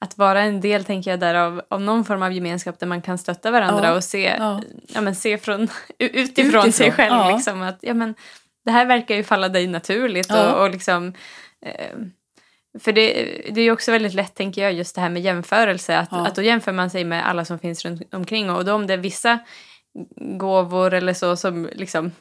att 0.00 0.18
vara 0.18 0.40
en 0.42 0.60
del 0.60 0.84
tänker 0.84 1.10
jag 1.10 1.20
där 1.20 1.34
av, 1.34 1.62
av 1.70 1.80
någon 1.80 2.04
form 2.04 2.22
av 2.22 2.32
gemenskap 2.32 2.78
där 2.78 2.86
man 2.86 3.02
kan 3.02 3.18
stötta 3.18 3.50
varandra 3.50 3.86
Ja, 3.86 3.94
och 3.94 4.04
se, 4.04 4.36
ja. 4.38 4.62
ja. 4.94 5.00
men 5.00 5.14
se 5.14 5.38
från, 5.38 5.62
utifrån, 5.98 6.20
Utifrån, 6.22 6.72
sig 6.72 6.92
själv. 6.92 7.14
ja. 7.14 7.36
Liksom, 7.36 7.62
att, 7.62 7.78
ja, 7.82 7.94
men, 7.94 8.14
det 8.64 8.70
här 8.70 8.86
verkar 8.86 9.14
ju 9.14 9.24
falla 9.24 9.48
dig 9.48 9.66
naturligt. 9.66 10.26
Ja. 10.28 10.52
Och, 10.54 10.62
och 10.62 10.70
liksom, 10.70 11.14
eh, 11.66 11.96
för 12.80 12.92
det, 12.92 13.12
det 13.50 13.60
är 13.60 13.64
ju 13.64 13.72
också 13.72 13.92
väldigt 13.92 14.14
lätt, 14.14 14.34
tänker 14.34 14.62
jag, 14.62 14.72
just 14.72 14.94
det 14.94 15.00
här 15.00 15.08
med 15.08 15.22
jämförelse. 15.22 15.98
Att, 15.98 16.08
Ja. 16.10 16.26
att 16.26 16.34
då 16.34 16.42
jämför 16.42 16.72
man 16.72 16.90
sig 16.90 17.04
med 17.04 17.28
alla 17.28 17.44
som 17.44 17.58
finns 17.58 17.84
runt 17.84 18.14
omkring. 18.14 18.50
Och 18.50 18.64
då 18.64 18.72
om 18.74 18.86
det 18.86 18.92
är 18.94 18.98
vissa 18.98 19.38
gåvor 20.38 20.94
eller 20.94 21.12
så 21.14 21.36
som 21.36 21.68
liksom 21.72 22.12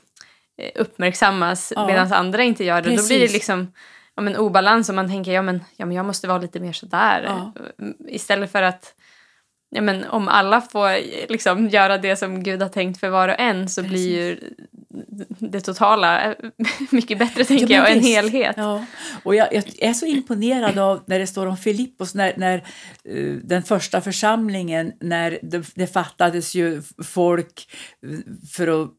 eh, 0.62 0.72
uppmärksammas 0.76 1.74
Ja. 1.76 1.88
medan 1.88 2.14
andra 2.14 2.44
inte 2.44 2.64
gör 2.64 2.82
det, 2.82 2.90
då 2.90 2.96
blir 3.08 3.20
det 3.20 3.26
Precis. 3.26 3.34
liksom 3.34 3.74
ja, 4.16 4.22
men 4.22 4.36
obalans 4.38 4.90
och 4.90 4.96
man 4.96 5.08
tänker 5.10 5.32
ja 5.32 5.42
men, 5.42 5.64
ja 5.78 5.86
men 5.86 5.96
jag 5.98 6.06
måste 6.06 6.28
vara 6.28 6.38
lite 6.38 6.60
mer 6.60 6.74
sådär. 6.74 7.24
Ja. 7.28 7.54
Istället 8.08 8.52
för 8.52 8.64
att 8.64 8.94
ja, 9.70 9.82
men, 9.82 10.06
om 10.06 10.28
alla 10.28 10.62
får 10.62 10.90
liksom, 11.30 11.70
göra 11.70 11.98
det 11.98 12.16
som 12.16 12.44
Gud 12.44 12.62
har 12.62 12.70
tänkt 12.70 13.00
för 13.00 13.10
var 13.10 13.30
och 13.30 13.40
en 13.40 13.70
så 13.70 13.82
Precis. 13.82 13.92
blir 13.92 14.28
ju 14.28 14.40
det 15.40 15.62
totala 15.62 16.24
eh, 16.24 16.36
mycket 16.92 17.20
bättre 17.20 17.44
tänker 17.44 17.74
jag 17.74 17.84
och 17.84 17.90
en 17.90 18.04
helhet. 18.04 18.56
Ja. 18.58 18.86
Och 19.24 19.36
jag, 19.36 19.54
jag 19.54 19.64
är 19.78 19.94
så 19.94 20.06
imponerad 20.06 20.80
av 20.80 21.04
när 21.06 21.20
det 21.20 21.28
står 21.28 21.46
om 21.46 21.58
Filippos, 21.58 22.16
när, 22.16 22.34
när 22.38 22.58
eh, 23.04 23.34
den 23.44 23.64
första 23.64 24.02
församlingen, 24.02 24.94
när 25.00 25.40
det, 25.42 25.66
det 25.76 25.88
fattades 25.88 26.56
ju 26.56 26.82
folk 27.04 27.72
eh, 28.04 28.20
för 28.52 28.84
att 28.84 28.90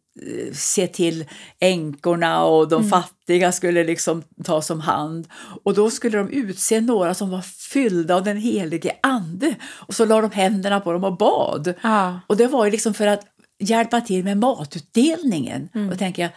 se 0.52 0.86
till 0.86 1.24
änkorna 1.60 2.44
och 2.44 2.68
de 2.68 2.88
fattiga 2.88 3.52
skulle 3.52 3.84
liksom 3.84 4.22
tas 4.44 4.70
om 4.70 4.80
hand. 4.80 5.28
Och 5.64 5.74
då 5.74 5.90
skulle 5.90 6.18
de 6.18 6.28
utse 6.28 6.80
några 6.80 7.14
som 7.14 7.30
var 7.30 7.42
fyllda 7.42 8.14
av 8.14 8.24
den 8.24 8.36
helige 8.36 8.96
ande 9.02 9.54
och 9.64 9.94
så 9.94 10.04
la 10.04 10.20
de 10.20 10.30
händerna 10.30 10.80
på 10.80 10.92
dem 10.92 11.04
och 11.04 11.16
bad. 11.16 11.74
Ja. 11.82 12.20
Och 12.26 12.36
det 12.36 12.46
var 12.46 12.64
ju 12.64 12.70
liksom 12.70 12.94
för 12.94 13.06
att 13.06 13.26
hjälpa 13.58 14.00
till 14.00 14.24
med 14.24 14.36
matutdelningen. 14.38 15.68
Och 15.92 15.98
tänker 15.98 16.22
jag, 16.22 16.30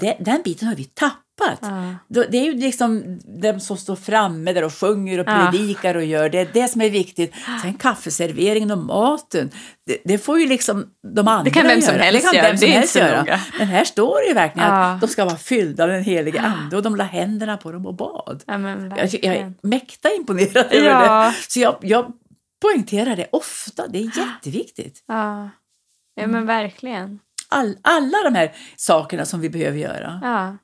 det, 0.00 0.16
den 0.20 0.42
biten 0.44 0.68
har 0.68 0.74
vi 0.74 0.84
tappat. 0.84 1.27
Ja. 1.62 1.94
Då- 2.08 2.24
Det 2.30 2.38
är 2.38 2.44
ju 2.44 2.54
liksom 2.54 3.20
de 3.42 3.60
som 3.60 3.76
står 3.76 3.96
framme 3.96 4.52
där 4.52 4.64
och 4.64 4.74
sjunger 4.74 5.18
och 5.20 5.28
Ja. 5.28 5.48
predikar 5.50 5.94
och 5.94 6.04
gör 6.04 6.28
det. 6.28 6.38
är 6.38 6.48
det 6.52 6.68
som 6.68 6.80
är 6.80 6.90
viktigt. 6.90 7.32
Sen 7.62 7.74
kaffeserveringen 7.74 8.70
och 8.70 8.78
maten, 8.78 9.50
det, 9.86 9.98
det 10.04 10.18
får 10.18 10.40
ju 10.40 10.46
liksom 10.46 10.86
de 11.14 11.28
andra 11.28 11.44
Det 11.44 11.50
kan 11.50 11.66
vem 11.66 11.82
som 11.82 11.94
göra. 11.94 12.02
helst 12.04 12.26
det 12.32 12.36
kan 12.36 12.44
vem 12.44 12.52
det 12.52 12.58
som 12.58 12.68
helst 12.68 12.96
göra. 12.96 13.18
noga. 13.20 13.40
Men 13.58 13.66
här 13.66 13.84
står 13.84 14.20
det 14.22 14.28
ju 14.28 14.34
verkligen 14.34 14.68
Ja. 14.68 14.84
att 14.84 15.00
de 15.00 15.06
ska 15.08 15.24
vara 15.24 15.36
fyllda 15.36 15.82
av 15.84 15.88
den 15.90 16.02
helige 16.04 16.40
ande 16.40 16.76
och 16.76 16.82
de 16.82 16.96
la 16.96 17.04
händerna 17.04 17.56
på 17.56 17.72
dem 17.72 17.86
och 17.86 17.94
bad. 17.94 18.42
Ja, 18.46 18.58
men 18.58 18.92
Jag, 18.96 19.08
jag 19.24 19.36
är 19.36 19.52
mäkta 19.62 20.08
imponerad 20.14 20.66
över 20.70 20.88
Ja. 20.90 21.24
det. 21.24 21.34
Så 21.52 21.60
jag, 21.60 21.76
jag 21.82 22.12
poängterar 22.62 23.16
det 23.16 23.26
ofta, 23.32 23.86
det 23.86 23.98
är 23.98 24.18
jätteviktigt. 24.18 25.04
Ja. 25.06 25.50
ja, 26.14 26.26
men 26.26 26.46
verkligen. 26.46 27.18
All, 27.50 27.76
alla 27.82 28.18
de 28.24 28.34
här 28.34 28.52
sakerna 28.76 29.24
som 29.24 29.40
vi 29.40 29.50
behöver 29.50 29.78
göra. 29.78 30.20
Ja. 30.22 30.56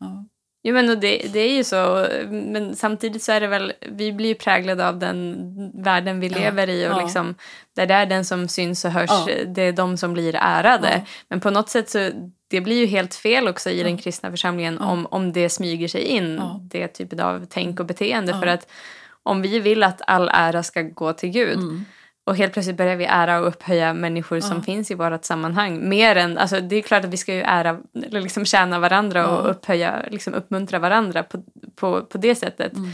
Ja. 0.00 0.24
Jo, 0.62 0.74
men 0.74 0.86
det, 0.86 1.26
det 1.32 1.38
är 1.40 1.56
ju 1.56 1.64
så. 1.64 2.06
Men 2.30 2.76
samtidigt 2.76 3.22
så 3.22 3.32
är 3.32 3.40
det 3.40 3.46
väl, 3.46 3.72
vi 3.88 4.12
blir 4.12 4.28
ju 4.28 4.34
präglade 4.34 4.88
av 4.88 4.98
den 4.98 5.36
världen 5.74 6.20
vi 6.20 6.26
Ja, 6.28 6.38
lever 6.38 6.68
i 6.68 6.88
och 6.88 6.92
ja. 6.92 7.00
liksom, 7.02 7.34
där 7.76 7.86
det 7.86 7.94
är 7.94 8.06
den 8.06 8.24
som 8.24 8.48
syns 8.48 8.84
och 8.84 8.90
hörs, 8.90 9.10
Ja. 9.10 9.28
det 9.46 9.62
är 9.62 9.72
de 9.72 9.96
som 9.96 10.12
blir 10.12 10.34
ärade. 10.36 11.02
Men 11.28 11.40
på 11.40 11.50
något 11.50 11.68
sätt 11.68 11.90
så, 11.90 12.10
det 12.50 12.60
blir 12.60 12.76
ju 12.80 12.86
helt 12.86 13.14
fel 13.14 13.48
också 13.48 13.70
i 13.70 13.82
den 13.82 13.98
kristna 13.98 14.30
församlingen 14.30 14.78
om, 14.78 15.06
om 15.06 15.32
det 15.32 15.48
smyger 15.48 15.88
sig 15.88 16.02
in, 16.02 16.40
det 16.62 16.88
typet 16.88 17.20
av 17.20 17.46
tänk 17.50 17.80
och 17.80 17.86
beteende. 17.86 18.38
För 18.40 18.46
att 18.46 18.68
om 19.22 19.42
vi 19.42 19.58
vill 19.58 19.82
att 19.82 20.02
all 20.06 20.30
ära 20.32 20.62
ska 20.62 20.82
gå 20.82 21.12
till 21.12 21.30
Gud, 21.30 21.58
Mm. 21.58 21.84
Och 22.28 22.36
helt 22.36 22.52
plötsligt 22.52 22.76
börjar 22.76 22.96
vi 22.96 23.04
ära 23.04 23.38
och 23.40 23.46
upphöja 23.48 23.94
människor 23.94 24.40
som 24.40 24.56
Ja. 24.56 24.62
finns 24.62 24.90
i 24.90 24.94
vårt 24.94 25.24
sammanhang. 25.24 25.88
Mer 25.88 26.16
än, 26.16 26.38
alltså 26.38 26.60
det 26.60 26.76
är 26.76 26.82
klart 26.82 27.04
att 27.04 27.10
vi 27.10 27.16
ska 27.16 27.34
ju 27.34 27.42
ära, 27.42 27.78
eller 28.06 28.20
liksom 28.20 28.44
tjäna 28.44 28.78
varandra 28.78 29.28
och 29.28 29.46
Ja. 29.46 29.50
upphöja, 29.50 30.02
liksom 30.10 30.34
uppmuntra 30.34 30.78
varandra 30.78 31.22
på, 31.22 31.42
på, 31.74 32.02
på 32.02 32.18
det 32.18 32.34
sättet. 32.34 32.76
Mm. 32.76 32.90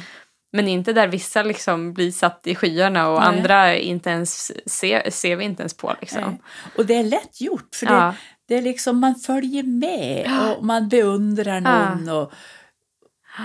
Men 0.52 0.68
inte 0.68 0.92
där 0.92 1.08
vissa 1.08 1.42
liksom 1.42 1.92
blir 1.94 2.10
satt 2.12 2.46
i 2.46 2.54
skyarna 2.54 3.08
och 3.08 3.20
Nej. 3.20 3.28
andra 3.28 3.76
inte 3.76 4.10
ens 4.10 4.52
ser, 4.70 5.10
ser 5.10 5.36
vi 5.36 5.44
inte 5.44 5.62
ens 5.62 5.76
på. 5.76 5.94
Liksom. 6.00 6.22
Nej. 6.22 6.40
Och 6.76 6.86
det 6.86 6.94
är 6.94 7.04
lätt 7.04 7.40
gjort, 7.40 7.74
för 7.74 7.86
det, 7.86 7.92
Ja. 7.92 8.14
det 8.48 8.54
är 8.54 8.62
liksom 8.62 8.98
man 9.00 9.14
följer 9.14 9.62
med 9.62 10.30
och 10.56 10.64
man 10.64 10.88
beundrar 10.88 11.60
någon. 11.60 12.08
Och, 12.08 12.32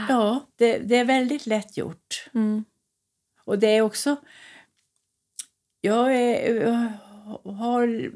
ja, 0.10 0.46
det, 0.60 0.78
det 0.78 0.96
är 0.98 1.06
väldigt 1.06 1.46
lätt 1.46 1.78
gjort. 1.78 2.30
Mm. 2.34 2.66
Och 3.46 3.60
det 3.60 3.68
är 3.68 3.82
också... 3.82 4.16
Jag, 5.82 6.16
är, 6.16 6.56
jag 6.56 6.92
har, 7.54 8.12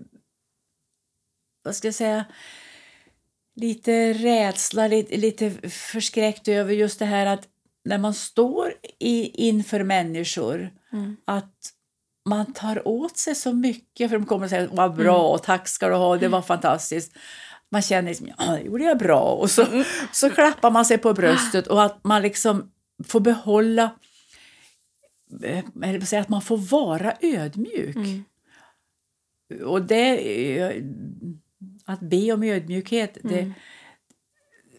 vad 1.64 1.76
ska 1.76 1.88
jag 1.88 1.95
säga, 1.95 2.26
lite 3.55 4.14
rädsla, 4.14 4.88
lite, 4.88 5.18
lite 5.18 5.70
förskräckt 5.70 6.47
över 6.47 6.74
just 6.74 6.99
det 6.99 7.05
här 7.05 7.26
att 7.26 7.47
när 7.86 7.97
man 7.97 8.14
står 8.14 8.74
i, 8.99 9.47
inför 9.47 9.84
människor 9.84 10.70
Mm. 10.93 11.18
att 11.26 11.55
man 12.30 12.53
tar 12.53 12.88
åt 12.88 13.18
sig 13.18 13.36
så 13.36 13.53
mycket 13.53 14.09
för 14.09 14.18
de 14.18 14.26
kommer 14.26 14.43
och 14.45 14.49
säger 14.49 14.70
vad 14.72 14.95
bra, 14.95 15.38
tack 15.38 15.68
ska 15.68 15.88
du 15.88 15.95
ha, 15.95 16.18
det 16.18 16.28
var 16.28 16.41
fantastiskt. 16.41 17.14
Man 17.70 17.82
känner 17.82 18.09
liksom, 18.09 18.30
ja 18.38 18.45
det 18.45 18.61
gjorde 18.61 18.84
jag 18.84 18.97
bra 18.97 19.22
och 19.22 19.51
så, 19.51 19.84
så 20.11 20.30
klappar 20.30 20.72
man 20.72 20.86
sig 20.86 20.97
på 20.97 21.14
bröstet 21.14 21.68
och 21.68 21.84
att 21.84 22.03
man 22.03 22.22
liksom 22.22 22.72
får 23.07 23.20
behålla 23.20 23.84
eh, 23.84 23.89
eller 25.84 26.00
vad 26.00 26.08
säger, 26.08 26.22
att 26.22 26.30
man 26.30 26.42
får 26.42 26.58
vara 26.58 27.14
ödmjuk. 27.22 27.96
Mm. 27.96 28.24
Och 29.66 29.82
det, 29.82 30.58
eh, 30.60 30.84
att 31.86 32.00
be 32.00 32.32
om 32.32 32.44
ödmjukhet, 32.44 33.18
det, 33.24 33.40
Mm. 33.40 33.54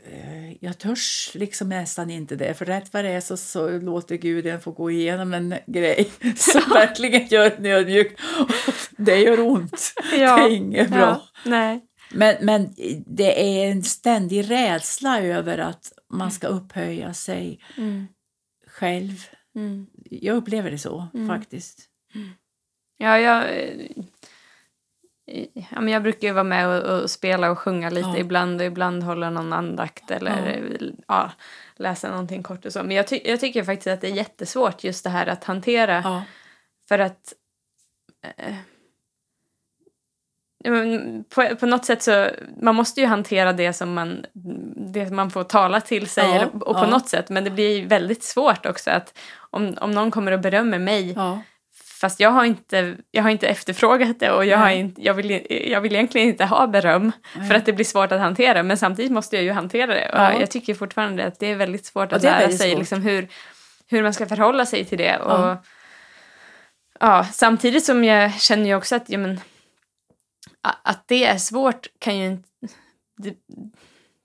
eh, 0.07 0.57
jag 0.65 0.79
törs 0.79 1.31
liksom 1.35 1.69
nästan 1.69 2.11
inte 2.11 2.37
det. 2.37 2.55
För 2.55 2.65
rätt 2.65 2.93
vad 2.93 3.05
det 3.05 3.11
är 3.11 3.21
så, 3.21 3.37
så 3.37 3.79
låter 3.79 4.17
Gud 4.17 4.47
en 4.47 4.61
få 4.61 4.71
gå 4.73 4.91
igenom 4.91 5.35
en 5.35 5.55
grej 5.67 6.11
som 6.37 6.63
verkligen 6.75 7.27
gör 7.27 7.51
en 7.51 7.67
ödmjuk. 7.67 8.21
Det 8.97 9.19
gör 9.19 9.41
ont. 9.41 9.93
Ja. 10.19 10.37
Det 10.37 10.43
är 10.43 10.51
inget 10.57 10.91
bra. 10.91 10.99
Ja. 11.01 11.23
Nej. 11.45 11.81
Men, 12.13 12.37
men 12.41 12.75
det 13.07 13.43
är 13.65 13.71
en 13.71 13.83
ständig 13.83 14.51
rädsla 14.51 15.21
över 15.21 15.59
att 15.59 15.93
man 16.11 16.31
ska 16.31 16.47
upphöja 16.47 17.15
sig 17.15 17.61
Mm. 17.77 18.07
själv. 18.67 19.13
Mm. 19.57 19.87
Jag 20.11 20.37
upplever 20.37 20.71
det 20.71 20.79
så 20.79 21.09
Mm. 21.15 21.29
faktiskt. 21.29 21.89
Ja, 22.99 23.19
jag, 23.19 23.43
eh, 23.51 23.87
ja, 25.53 25.81
men 25.81 25.89
jag 25.89 26.03
brukar 26.03 26.29
ju 26.29 26.35
vara 26.35 26.45
med 26.45 26.69
och, 26.69 27.03
och 27.03 27.11
spela 27.11 27.51
och 27.51 27.59
sjunga 27.59 27.91
lite 27.91 28.09
Ja. 28.09 28.19
ibland 28.19 28.61
och 28.61 28.67
ibland 28.67 29.03
hålla 29.03 29.31
någon 29.31 29.53
andakt 29.53 30.11
eller 30.11 30.63
ja. 31.09 31.31
läsa 31.77 32.11
någonting 32.11 32.43
kort 32.43 32.67
och 32.67 32.73
så. 32.73 32.83
Men 32.83 32.97
jag, 32.97 33.07
ty- 33.09 33.23
jag 33.25 33.41
tycker 33.41 33.65
faktiskt 33.65 33.87
att 33.87 34.01
det 34.01 34.09
är 34.09 34.15
jättesvårt 34.15 34.85
just 34.85 35.05
det 35.05 35.11
här 35.11 35.27
att 35.27 35.45
hantera 35.45 36.01
Ja. 36.05 36.25
för 36.89 36.99
att 36.99 37.33
eh, 38.23 38.31
ja, 38.49 38.55
på, 41.35 41.57
på 41.57 41.67
något 41.67 41.85
sätt 41.85 42.03
så 42.03 42.29
man 42.63 42.75
måste 42.75 43.01
ju 43.01 43.07
hantera 43.07 43.53
det 43.53 43.73
som 43.73 43.95
man, 43.95 44.27
det 44.93 45.11
man 45.11 45.31
får 45.31 45.45
tala 45.45 45.81
till 45.81 46.09
sig 46.09 46.25
Ja, 46.25 46.35
eller, 46.35 46.47
och 46.47 46.77
på 46.77 46.85
ja. 46.85 46.91
något 46.91 47.09
sätt 47.09 47.29
men 47.29 47.45
det 47.45 47.51
blir 47.51 47.87
väldigt 47.87 48.25
svårt 48.25 48.67
också 48.67 48.91
att 48.91 49.19
om, 49.51 49.77
om 49.81 49.91
någon 49.91 50.11
kommer 50.11 50.33
och 50.33 50.41
berömmer 50.41 50.79
mig 50.79 51.13
Ja. 51.17 51.43
Fast 52.01 52.21
jag 52.21 52.31
har 52.31 52.45
inte, 52.45 52.97
jag 53.11 53.23
har 53.23 53.31
inte 53.31 53.47
efterfrågat 53.47 54.21
det 54.21 54.31
och 54.31 54.45
jag, 54.45 54.59
har 54.59 54.71
inte, 54.71 55.03
jag, 55.03 55.15
vill, 55.15 55.47
jag 55.71 55.81
vill 55.81 55.93
egentligen 55.95 56.29
inte 56.29 56.45
ha 56.45 56.67
beröm 56.67 57.13
Nej. 57.37 57.49
för 57.49 57.55
att 57.55 57.67
det 57.67 57.73
blir 57.73 57.85
svårt 57.85 58.13
att 58.13 58.21
hantera. 58.21 58.63
Men 58.63 58.77
samtidigt 58.77 59.13
måste 59.13 59.37
jag 59.37 59.45
ju 59.45 59.53
hantera 59.53 59.87
det. 59.87 60.09
Och 60.13 60.19
Ja. 60.19 60.41
Jag 60.41 60.51
tycker 60.51 60.75
fortfarande 60.75 61.27
att 61.27 61.39
det 61.41 61.47
är 61.51 61.57
väldigt 61.57 61.87
svårt 61.87 62.13
att 62.13 62.23
lära 62.23 62.49
sig 62.49 62.71
svårt. 62.71 62.79
liksom 62.79 63.03
hur, 63.03 63.29
hur 63.91 64.03
man 64.03 64.15
ska 64.15 64.27
förhålla 64.27 64.67
sig 64.67 64.85
till 64.85 64.99
det. 64.99 65.17
Och, 65.19 65.57
Ja. 67.01 67.27
samtidigt 67.33 67.85
som 67.85 68.05
jag 68.05 68.35
känner 68.41 68.67
ju 68.67 68.75
också 68.75 68.97
att, 68.97 69.11
ja, 69.11 69.19
men, 69.19 69.41
att 70.83 71.05
det 71.09 71.25
är 71.25 71.39
svårt 71.39 71.87
kan 71.99 72.19
ju 72.19 72.27
inte... 72.27 72.49
Det, 73.23 73.35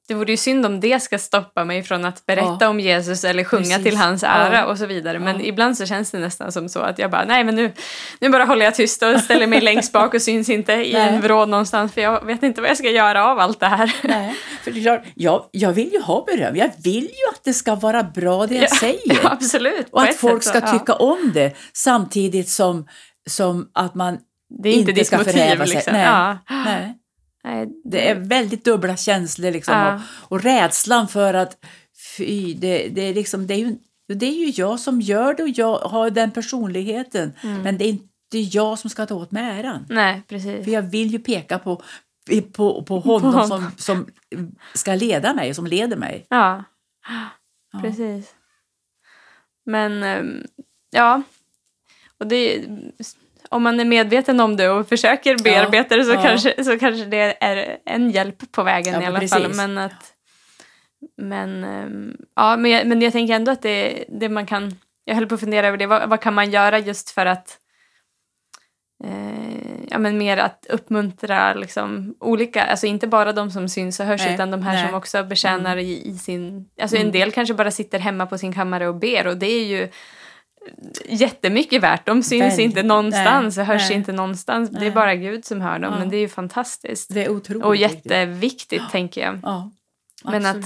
det 0.07 0.15
vore 0.15 0.31
ju 0.31 0.37
synd 0.37 0.65
om 0.65 0.79
det 0.79 0.99
ska 0.99 1.17
stoppa 1.19 1.65
mig 1.65 1.83
från 1.83 2.05
att 2.05 2.25
berätta 2.25 2.57
Ja. 2.59 2.67
om 2.69 2.79
Jesus 2.79 3.23
eller 3.23 3.43
sjunga 3.43 3.63
Precis. 3.63 3.83
till 3.83 3.97
hans 3.97 4.23
ära 4.23 4.55
Ja. 4.55 4.65
och 4.65 4.77
så 4.77 4.85
vidare. 4.85 5.19
Men 5.19 5.39
Ja. 5.39 5.45
ibland 5.45 5.77
så 5.77 5.85
känns 5.85 6.11
det 6.11 6.19
nästan 6.19 6.51
som 6.51 6.69
så 6.69 6.79
att 6.79 6.99
jag 6.99 7.11
bara, 7.11 7.25
nej 7.25 7.43
men 7.43 7.55
nu, 7.55 7.71
nu 8.19 8.29
bara 8.29 8.45
håller 8.45 8.65
jag 8.65 8.75
tyst 8.75 9.03
och 9.03 9.19
ställer 9.19 9.47
mig 9.47 9.61
längst 9.61 9.91
bak 9.93 10.13
och 10.13 10.21
syns 10.21 10.49
inte 10.49 10.73
i 10.73 10.93
Nej. 10.93 11.09
en 11.09 11.21
vrå 11.21 11.45
någonstans 11.45 11.93
för 11.93 12.01
jag 12.01 12.25
vet 12.25 12.43
inte 12.43 12.61
vad 12.61 12.69
jag 12.69 12.77
ska 12.77 12.89
göra 12.89 13.25
av 13.25 13.39
allt 13.39 13.59
det 13.59 13.65
här. 13.67 13.95
Nej, 14.03 14.35
för 14.63 14.71
det 14.71 14.79
är 14.79 14.83
klart, 14.83 15.03
jag, 15.15 15.45
jag 15.51 15.71
vill 15.73 15.93
ju 15.93 16.01
ha 16.01 16.23
beröm. 16.25 16.55
Jag 16.55 16.71
vill 16.83 17.03
ju 17.03 17.33
att 17.33 17.43
det 17.43 17.53
ska 17.53 17.75
vara 17.75 18.03
bra 18.03 18.47
det 18.47 18.55
jag 18.55 18.71
säger. 18.77 19.19
Absolut. 19.31 19.87
och 19.91 20.01
att 20.01 20.15
folk 20.15 20.43
ska 20.43 20.59
så- 20.61 20.65
ja. 20.67 20.79
tycka 20.79 20.93
om 20.93 21.31
det 21.33 21.53
samtidigt 21.73 22.49
som, 22.49 22.87
som 23.29 23.69
att 23.73 23.95
man 23.95 24.17
Det 24.49 24.69
är 24.69 24.73
inte, 24.73 24.79
inte 24.79 24.91
ditt 24.91 25.07
ska 25.07 25.17
motiv 25.17 25.59
liksom. 25.59 25.93
Nej. 25.93 26.03
Ja. 26.03 26.37
Nej, 26.49 26.95
Nej, 27.43 27.67
det 27.83 28.09
är 28.09 28.15
väldigt 28.15 28.65
dubbla 28.65 28.97
känslor 28.97 29.51
liksom. 29.51 29.73
Ja. 29.77 29.95
Och, 29.95 30.31
och 30.31 30.43
rädslan 30.43 31.07
för 31.07 31.33
att 31.33 31.65
fy, 32.17 32.53
det, 32.53 32.87
det, 32.89 33.01
är 33.01 33.13
liksom, 33.13 33.47
det, 33.47 33.53
är 33.53 33.57
ju, 33.57 33.77
det 34.07 34.25
är 34.25 34.45
ju 34.45 34.49
jag 34.61 34.79
som 34.79 35.01
gör 35.01 35.33
det 35.33 35.43
och 35.43 35.49
jag 35.49 35.79
har 35.79 36.09
den 36.09 36.31
personligheten. 36.31 37.33
Mm. 37.41 37.61
Men 37.61 37.77
det 37.77 37.85
är 37.85 37.89
inte 37.89 38.37
jag 38.37 38.79
som 38.79 38.89
ska 38.89 39.05
ta 39.05 39.15
åt 39.15 39.31
mig 39.31 39.59
äran. 39.59 39.85
Nej, 39.89 40.21
precis. 40.27 40.65
För 40.65 40.71
jag 40.71 40.81
vill 40.81 41.07
ju 41.07 41.19
peka 41.19 41.59
på, 41.59 41.81
på, 42.53 42.83
på 42.83 42.99
honom 42.99 43.33
honom. 43.33 43.47
som, 43.47 43.71
som 43.77 44.07
ska 44.73 44.95
leda 44.95 45.33
mig, 45.33 45.53
som 45.53 45.67
leder 45.67 45.97
mig. 45.97 46.25
Ja, 46.29 46.63
Ja. 47.71 47.79
precis. 47.81 48.33
Men 49.65 50.03
ehm, 50.03 50.43
ja, 50.89 51.21
och 52.17 52.27
det, 52.27 52.65
om 53.49 53.63
man 53.63 53.79
är 53.79 53.85
medveten 53.85 54.39
om 54.39 54.55
det 54.55 54.69
och 54.69 54.89
försöker 54.89 55.43
bearbeta 55.43 55.97
det 55.97 56.03
så, 56.03 56.13
ja. 56.13 56.23
kanske, 56.23 56.63
så 56.63 56.79
kanske 56.79 57.05
det 57.05 57.43
är 57.43 57.77
en 57.85 58.11
hjälp 58.11 58.51
på 58.51 58.63
vägen 58.63 58.93
Ja, 58.93 59.01
i 59.01 59.05
alla 59.05 59.19
precis. 59.19 59.43
fall. 59.43 59.53
Men, 59.55 59.77
att, 59.77 60.13
men, 61.17 61.63
ehm, 61.63 62.17
ja, 62.35 62.57
men, 62.57 62.71
jag, 62.71 62.87
men 62.87 63.01
jag 63.01 63.13
tänker 63.13 63.33
ändå 63.33 63.51
att 63.51 63.61
det, 63.61 64.05
det 64.09 64.29
man 64.29 64.45
kan... 64.45 64.75
Jag 65.05 65.15
höll 65.15 65.27
på 65.27 65.35
att 65.35 65.41
fundera 65.41 65.67
över 65.67 65.77
det. 65.77 65.85
Vad, 65.87 66.09
vad 66.09 66.21
kan 66.21 66.33
man 66.33 66.51
göra 66.51 66.79
just 66.79 67.09
för 67.09 67.25
att 67.25 67.57
eh, 69.03 69.83
ja, 69.89 69.97
men 69.97 70.17
mer 70.17 70.37
att 70.37 70.65
uppmuntra 70.69 71.53
liksom, 71.53 72.15
olika, 72.19 72.63
alltså 72.63 72.85
inte 72.85 73.07
bara 73.07 73.33
de 73.33 73.51
som 73.51 73.69
syns 73.69 73.99
och 73.99 74.05
hörs 74.05 74.21
Nej, 74.21 74.33
utan 74.33 74.51
de 74.51 74.63
här 74.63 74.73
nej. 74.73 74.85
som 74.85 74.95
också 74.95 75.23
betjänar 75.23 75.77
i, 75.77 76.07
i 76.09 76.13
sin... 76.17 76.69
Alltså 76.81 76.95
Mm. 76.95 77.07
en 77.07 77.11
del 77.11 77.31
kanske 77.31 77.53
bara 77.53 77.71
sitter 77.71 77.99
hemma 77.99 78.25
på 78.25 78.37
sin 78.37 78.53
kammare 78.53 78.87
och 78.87 78.95
ber 78.95 79.27
och 79.27 79.37
det 79.37 79.47
är 79.47 79.65
ju 79.65 79.89
jättemycket 81.05 81.83
värt. 81.83 82.05
De 82.05 82.23
syns 82.23 82.41
Väldigt. 82.41 82.59
inte 82.59 82.83
någonstans 82.83 83.57
och 83.57 83.61
Nej, 83.67 83.67
hörs 83.77 83.89
nej. 83.89 83.97
inte 83.97 84.11
någonstans. 84.11 84.69
Det 84.69 84.77
är 84.77 84.81
Nej. 84.81 84.91
bara 84.91 85.15
Gud 85.15 85.45
som 85.45 85.61
hör 85.61 85.79
dem 85.79 85.93
Ja. 85.93 85.99
men 85.99 86.09
det 86.09 86.17
är 86.17 86.21
ju 86.21 86.27
fantastiskt. 86.29 87.13
Det 87.13 87.25
är 87.25 87.29
otroligt 87.29 87.63
Och 87.63 87.73
viktigt. 87.73 88.05
jätteviktigt 88.11 88.89
tänker 88.91 89.21
jag. 89.21 89.39
Ja, 89.43 89.71
Men 90.23 90.45
att, 90.45 90.65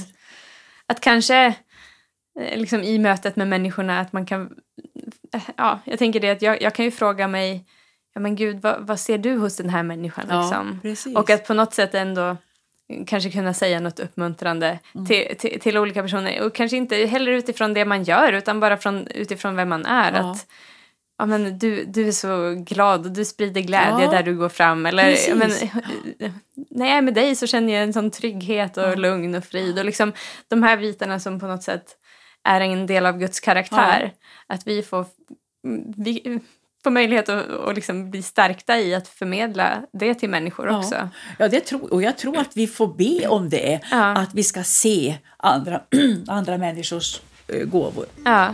att 0.88 0.99
kanske 1.01 1.45
eh, 2.39 2.58
liksom 2.60 2.82
i 2.84 2.99
mötet 2.99 3.36
med 3.36 3.47
människorna 3.47 3.99
att 3.99 4.14
man 4.14 4.26
kan... 4.26 4.49
eh, 5.34 5.41
Ja, 5.58 5.80
jag 5.86 5.99
tänker 5.99 6.20
det 6.20 6.30
att 6.30 6.41
jag, 6.41 6.62
jag 6.62 6.76
kan 6.76 6.86
ju 6.86 6.91
fråga 6.91 7.28
mig, 7.28 7.66
ja 8.14 8.22
men 8.22 8.36
gud, 8.36 8.62
vad, 8.62 8.88
vad 8.88 8.99
ser 8.99 9.18
du 9.18 9.36
hos 9.38 9.58
den 9.58 9.70
här 9.70 9.84
människan? 9.84 10.26
ja, 10.30 10.41
Liksom? 10.41 10.80
precis. 10.82 11.16
Och 11.16 11.30
att 11.30 11.47
på 11.47 11.54
något 11.54 11.74
sätt 11.74 11.93
ändå 11.93 12.38
kanske 13.07 13.31
kunna 13.31 13.53
säga 13.53 13.79
något 13.79 13.99
uppmuntrande 13.99 14.79
Mm. 14.95 15.05
till, 15.05 15.36
till, 15.38 15.59
till 15.59 15.77
olika 15.77 16.01
personer. 16.01 16.41
Och 16.41 16.55
kanske 16.55 16.77
inte 16.77 16.95
heller 16.95 17.31
utifrån 17.31 17.73
det 17.73 17.86
man 17.86 18.03
gör 18.03 18.34
utan 18.34 18.59
bara 18.59 18.77
från, 18.77 19.07
utifrån 19.07 19.55
vem 19.55 19.69
man 19.69 19.86
är. 19.86 20.11
Ja. 20.13 20.31
Att, 20.31 20.47
ja, 21.17 21.25
men 21.25 21.59
du, 21.59 21.84
du 21.86 22.07
är 22.07 22.11
så 22.11 22.55
glad 22.57 23.05
och 23.05 23.11
du 23.11 23.25
sprider 23.25 23.61
glädje 23.61 24.05
Ja, 24.05 24.11
där 24.11 24.23
du 24.23 24.38
går 24.38 24.49
fram. 24.49 24.86
Eller, 24.86 25.29
ja, 25.29 25.36
men, 25.36 25.49
när 26.69 26.88
jag 26.88 26.97
är 26.97 27.01
med 27.01 27.13
dig 27.13 27.36
så 27.36 27.47
känner 27.47 27.73
jag 27.73 27.84
en 27.84 27.93
sån 27.93 28.11
trygghet 28.11 28.77
och 28.77 28.97
lugn 28.97 29.36
och 29.36 29.43
frid. 29.43 29.79
Och 29.79 29.86
liksom 29.86 30.13
de 30.47 30.63
här 30.63 30.77
bitarna 30.77 31.19
som 31.19 31.39
på 31.39 31.47
något 31.47 31.63
sätt 31.63 31.97
är 32.43 32.61
en 32.61 32.88
del 32.88 33.05
av 33.05 33.17
Guds 33.17 33.39
karaktär. 33.39 34.13
Att 34.47 34.67
vi 34.67 34.84
får, 34.84 35.05
vi 35.97 36.39
får 36.84 36.91
möjlighet 36.91 37.29
att, 37.29 37.49
att 37.49 37.75
liksom 37.75 38.11
bli 38.11 38.21
stärkta 38.21 38.79
i 38.79 38.95
att 38.95 39.07
förmedla 39.07 39.84
det 39.93 40.13
till 40.15 40.29
människor 40.29 40.67
Ja. 40.67 40.77
också. 40.79 41.09
Ja, 41.39 41.47
det 41.47 41.59
tror, 41.59 41.93
och 41.93 42.03
jag 42.03 42.17
tror 42.17 42.38
att 42.38 42.57
vi 42.57 42.67
får 42.67 42.88
be 42.88 43.27
om 43.27 43.49
det, 43.49 43.79
Ja. 43.91 44.03
att 44.17 44.34
vi 44.34 44.43
ska 44.43 44.63
se 44.63 45.15
andra, 45.38 45.81
andra 46.27 46.57
människors 46.57 47.21
eh, 47.47 47.65
gåvor. 47.65 48.05
Ja. 48.25 48.53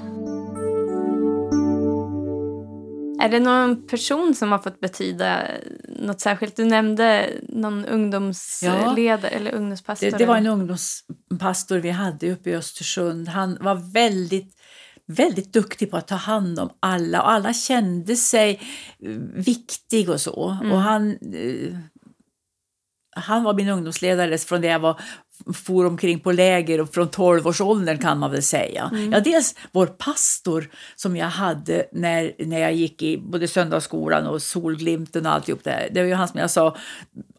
Är 3.21 3.29
det 3.29 3.39
någon 3.39 3.87
person 3.87 4.35
som 4.35 4.51
har 4.51 4.59
fått 4.59 4.79
betyda 4.79 5.41
något 5.99 6.21
särskilt? 6.21 6.55
Du 6.55 6.65
nämnde 6.65 7.29
någon 7.47 7.85
ungdomsledare 7.85 9.27
eller 9.27 9.51
ungdomspastor. 9.55 10.11
Det, 10.11 10.17
det 10.17 10.25
var 10.25 10.37
en 10.37 10.47
ungdomspastor 10.47 11.77
vi 11.77 11.89
hade 11.89 12.31
uppe 12.31 12.49
i 12.49 12.55
Östersund. 12.55 13.27
Han 13.27 13.57
var 13.61 13.93
väldigt 13.93 14.58
väldigt 15.09 15.53
duktig 15.53 15.91
på 15.91 15.97
att 15.97 16.07
ta 16.07 16.15
hand 16.15 16.59
om 16.59 16.69
alla 16.79 17.21
och 17.21 17.31
alla 17.31 17.53
kände 17.53 18.15
sig 18.15 18.61
eh, 18.99 19.09
viktig 19.33 20.09
och 20.09 20.21
så. 20.21 20.57
Mm. 20.61 20.71
Och 20.71 20.81
han, 20.81 21.11
eh, 21.11 21.77
han 23.15 23.43
var 23.43 23.53
min 23.53 23.69
ungdomsledare 23.69 24.37
från 24.37 24.61
det 24.61 24.67
jag 24.67 24.79
var 24.79 25.01
for 25.53 25.85
omkring 25.85 26.19
på 26.19 26.31
läger 26.31 26.81
och 26.81 26.93
från 26.93 27.09
12-årsåldern 27.09 27.97
kan 27.97 28.19
man 28.19 28.31
väl 28.31 28.43
säga. 28.43 28.89
Mm. 28.91 29.11
Ja, 29.13 29.19
dels 29.19 29.55
vår 29.71 29.87
pastor 29.87 30.69
som 30.95 31.15
jag 31.15 31.27
hade 31.27 31.85
när, 31.91 32.31
när 32.37 32.59
jag 32.59 32.73
gick 32.73 33.01
i 33.03 33.17
både 33.17 33.47
söndagsskolan 33.47 34.27
och 34.27 34.41
Solglimten 34.41 35.25
och 35.25 35.31
alltihop 35.33 35.63
det 35.63 35.71
här. 35.71 35.89
Det 35.91 36.01
var 36.01 36.07
ju 36.07 36.13
han 36.13 36.27
som 36.27 36.39
jag 36.39 36.51
sa, 36.51 36.75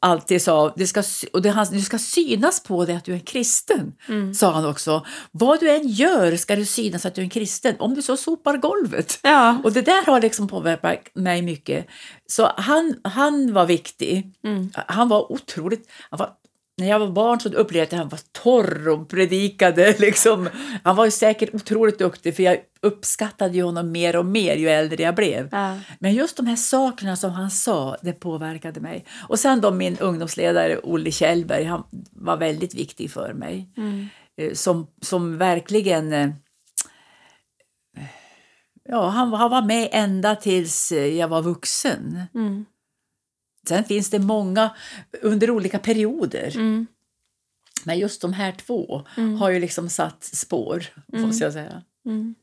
alltid 0.00 0.42
sa, 0.42 0.74
det 0.76 0.86
ska, 0.86 1.02
och 1.32 1.42
det, 1.42 1.50
han, 1.50 1.66
du 1.70 1.80
ska 1.80 1.98
synas 1.98 2.62
på 2.62 2.84
dig 2.84 2.96
att 2.96 3.04
du 3.04 3.12
är 3.12 3.16
en 3.16 3.20
kristen, 3.20 3.92
Mm. 4.08 4.34
sa 4.34 4.50
han 4.52 4.66
också. 4.66 5.06
Vad 5.30 5.60
du 5.60 5.70
än 5.70 5.88
gör 5.88 6.36
ska 6.36 6.56
det 6.56 6.66
synas 6.66 7.06
att 7.06 7.14
du 7.14 7.20
är 7.20 7.24
en 7.24 7.30
kristen, 7.30 7.74
om 7.78 7.94
du 7.94 8.02
så 8.02 8.16
sopar 8.16 8.56
golvet. 8.56 9.18
Ja. 9.22 9.60
Och 9.64 9.72
det 9.72 9.82
där 9.82 10.06
har 10.06 10.20
liksom 10.20 10.48
påverkat 10.48 11.14
mig 11.14 11.42
mycket. 11.42 11.86
Så 12.26 12.52
han, 12.56 12.94
han 13.04 13.52
var 13.52 13.66
viktig. 13.66 14.32
Mm. 14.44 14.70
Han 14.74 15.08
var 15.08 15.32
otroligt... 15.32 15.88
Han 16.10 16.18
var, 16.18 16.30
när 16.80 16.88
jag 16.88 16.98
var 16.98 17.08
barn 17.10 17.40
så 17.40 17.48
upplevde 17.48 17.78
jag 17.78 17.84
att 17.84 17.92
han 18.00 18.08
var 18.08 18.20
torr 18.32 18.88
och 18.88 19.08
predikade. 19.08 19.94
Liksom. 19.98 20.48
Han 20.84 20.96
var 20.96 21.04
ju 21.04 21.10
säkert 21.10 21.54
otroligt 21.54 21.98
duktig 21.98 22.36
för 22.36 22.42
jag 22.42 22.58
uppskattade 22.82 23.54
ju 23.54 23.62
honom 23.62 23.92
mer 23.92 24.16
och 24.16 24.26
mer 24.26 24.56
ju 24.56 24.68
äldre 24.68 25.02
jag 25.02 25.14
blev. 25.14 25.48
Ja. 25.52 25.76
Men 25.98 26.14
just 26.14 26.36
de 26.36 26.46
här 26.46 26.56
sakerna 26.56 27.16
som 27.16 27.30
han 27.30 27.50
sa, 27.50 27.96
det 28.02 28.12
påverkade 28.12 28.80
mig. 28.80 29.04
Och 29.28 29.38
sen 29.38 29.60
då 29.60 29.70
min 29.70 29.98
ungdomsledare 29.98 30.78
Olle 30.82 31.10
Kjellberg, 31.10 31.64
han 31.64 31.84
var 32.12 32.36
väldigt 32.36 32.74
viktig 32.74 33.10
för 33.10 33.32
mig. 33.32 33.68
Mm. 33.76 34.06
Eh, 34.40 34.52
Som, 34.52 34.86
som 35.02 35.38
verkligen... 35.38 36.12
eh, 36.12 36.28
Ja, 38.88 39.08
han, 39.08 39.32
han 39.32 39.50
var 39.50 39.62
med 39.62 39.88
ända 39.92 40.36
tills 40.36 40.92
eh, 40.92 41.06
jag 41.18 41.28
var 41.28 41.42
vuxen. 41.42 42.20
Mm. 42.34 42.64
Sen 43.68 43.84
finns 43.84 44.10
det 44.10 44.18
många 44.18 44.70
under 45.22 45.50
olika 45.50 45.78
perioder. 45.78 46.52
Mm. 46.56 46.86
Men 47.84 47.98
just 47.98 48.22
de 48.22 48.32
här 48.32 48.52
två 48.52 49.06
Mm. 49.16 49.36
har 49.38 49.50
ju 49.50 49.60
liksom 49.60 49.88
satt 49.88 50.24
spår, 50.24 50.84
Mm. 51.12 51.26
måste 51.26 51.44
jag 51.44 51.52
säga. 51.52 51.82
Mm. 52.06 52.34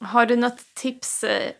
Har 0.00 0.26
du 0.26 0.36
något 0.36 0.74
tips 0.74 1.24
eh, 1.24 1.52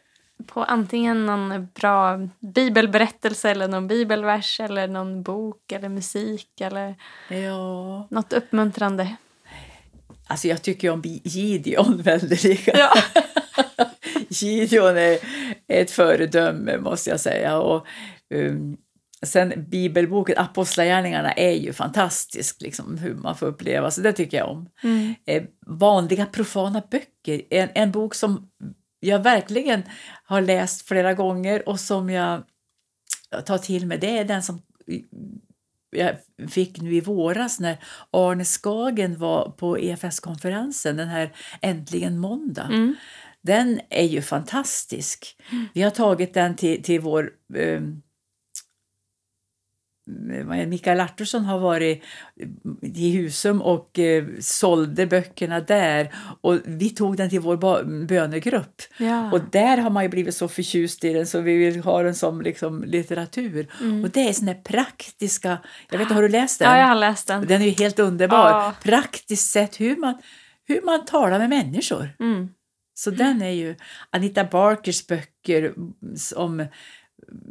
på 0.47 0.65
antingen 0.65 1.27
någon 1.27 1.69
bra 1.75 2.29
bibelberättelse 2.41 3.51
eller 3.51 3.69
någon 3.69 3.89
bibelvers 3.89 4.61
eller 4.61 4.89
någon 4.89 5.23
bok 5.23 5.73
eller 5.73 5.89
musik 5.89 6.61
eller 6.61 6.95
Ja, 7.31 8.07
något 8.11 8.33
uppmuntrande? 8.33 9.17
alltså 10.27 10.49
jag 10.49 10.63
tycker 10.63 10.91
om 10.91 11.03
Gideon 11.05 12.03
väldigt. 12.03 12.67
Ja. 12.67 12.93
Gideon 14.29 14.97
är 14.97 15.19
ett 15.69 15.91
föredöme 15.91 16.79
måste 16.79 17.11
jag 17.11 17.21
säga. 17.21 17.59
Och, 17.59 17.87
um, 18.35 18.77
sen 19.23 19.65
bibelboken 19.69 20.39
Apostlagärningarna 20.39 21.33
är 21.33 21.53
ju 21.53 21.73
fantastisk, 21.73 22.63
liksom, 22.63 22.99
hur 22.99 23.15
man 23.15 23.37
får 23.37 23.47
uppleva, 23.47 23.91
så 23.91 24.01
det 24.01 24.13
tycker 24.13 24.37
jag 24.37 24.51
om. 24.51 24.69
Mm. 24.83 25.15
Eh, 25.27 25.43
vanliga 25.67 26.27
profana 26.27 26.83
böcker, 26.91 27.43
en, 27.51 27.69
en 27.75 27.91
bok 27.91 28.15
som 28.15 28.49
jag 29.01 29.23
verkligen 29.23 29.83
har 30.25 30.41
läst 30.41 30.89
flera 30.89 31.15
gånger 31.15 31.69
och 31.69 31.81
som 31.81 32.11
jag 32.11 32.43
tar 33.47 33.59
till 33.59 33.87
mig, 33.87 33.99
det 33.99 34.19
är 34.19 34.25
den 34.25 34.43
som 34.43 34.63
jag 35.91 36.17
fick 36.49 36.81
nu 36.81 36.95
i 36.95 37.01
våras 37.01 37.61
när 37.61 37.79
Arne 38.11 38.45
Skagen 38.45 39.19
var 39.19 39.51
på 39.51 39.79
EFS-konferensen, 39.79 40.97
den 40.97 41.09
här 41.09 41.33
Äntligen 41.61 42.19
måndag. 42.19 42.63
Mm. 42.63 42.95
Den 43.47 43.81
är 43.91 44.05
ju 44.05 44.23
fantastisk. 44.23 45.37
Vi 45.75 45.83
har 45.83 45.91
tagit 45.91 46.35
den 46.35 46.57
till, 46.57 46.83
till 46.83 47.01
vår... 47.01 47.31
ehm, 47.57 48.03
Mikael 50.67 51.01
Artursson 51.01 51.45
har 51.45 51.59
varit 51.59 52.03
i 52.83 53.17
Husum 53.17 53.63
och 53.63 53.99
eh, 53.99 54.25
sålde 54.41 55.07
böckerna 55.07 55.61
där. 55.61 56.15
Och 56.41 56.59
vi 56.65 56.91
tog 56.91 57.17
den 57.17 57.31
till 57.31 57.41
vår 57.41 57.57
bönegrupp. 58.07 58.83
Ja. 58.99 59.33
Och 59.33 59.41
där 59.53 59.77
har 59.77 59.91
man 59.91 60.03
ju 60.03 60.09
blivit 60.09 60.35
så 60.35 60.49
förtjust 60.49 61.05
i 61.05 61.13
den 61.13 61.27
så 61.27 61.41
vi 61.41 61.57
vill 61.57 61.81
ha 61.81 62.03
den 62.03 62.15
som 62.15 62.41
liksom, 62.41 62.85
litteratur. 62.85 63.69
Mm. 63.81 64.05
Och 64.05 64.11
det 64.11 64.29
är 64.29 64.33
såna 64.33 64.55
praktiska... 64.55 65.59
Jag 65.91 65.99
vet 65.99 66.05
inte, 66.05 66.15
har 66.15 66.23
du 66.23 66.29
läst 66.29 66.59
den? 66.59 66.71
Ja, 66.71 66.79
jag 66.79 66.87
har 66.87 66.95
läst 66.95 67.27
den. 67.27 67.47
Den 67.47 67.63
är 67.63 67.67
ju 67.67 67.73
helt 67.73 67.99
underbar. 67.99 68.51
Ja. 68.51 68.75
Praktiskt 68.83 69.51
sett 69.51 69.81
hur 69.81 69.97
man, 69.97 70.15
hur 70.65 70.83
man 70.83 71.05
talar 71.05 71.39
med 71.39 71.49
människor. 71.49 72.17
Mm. 72.21 72.49
Så 72.99 73.11
den 73.11 73.43
är 73.43 73.51
ju 73.51 73.77
Anita 74.11 74.45
Barkers 74.45 75.07
böcker 75.07 75.75
om 76.37 76.67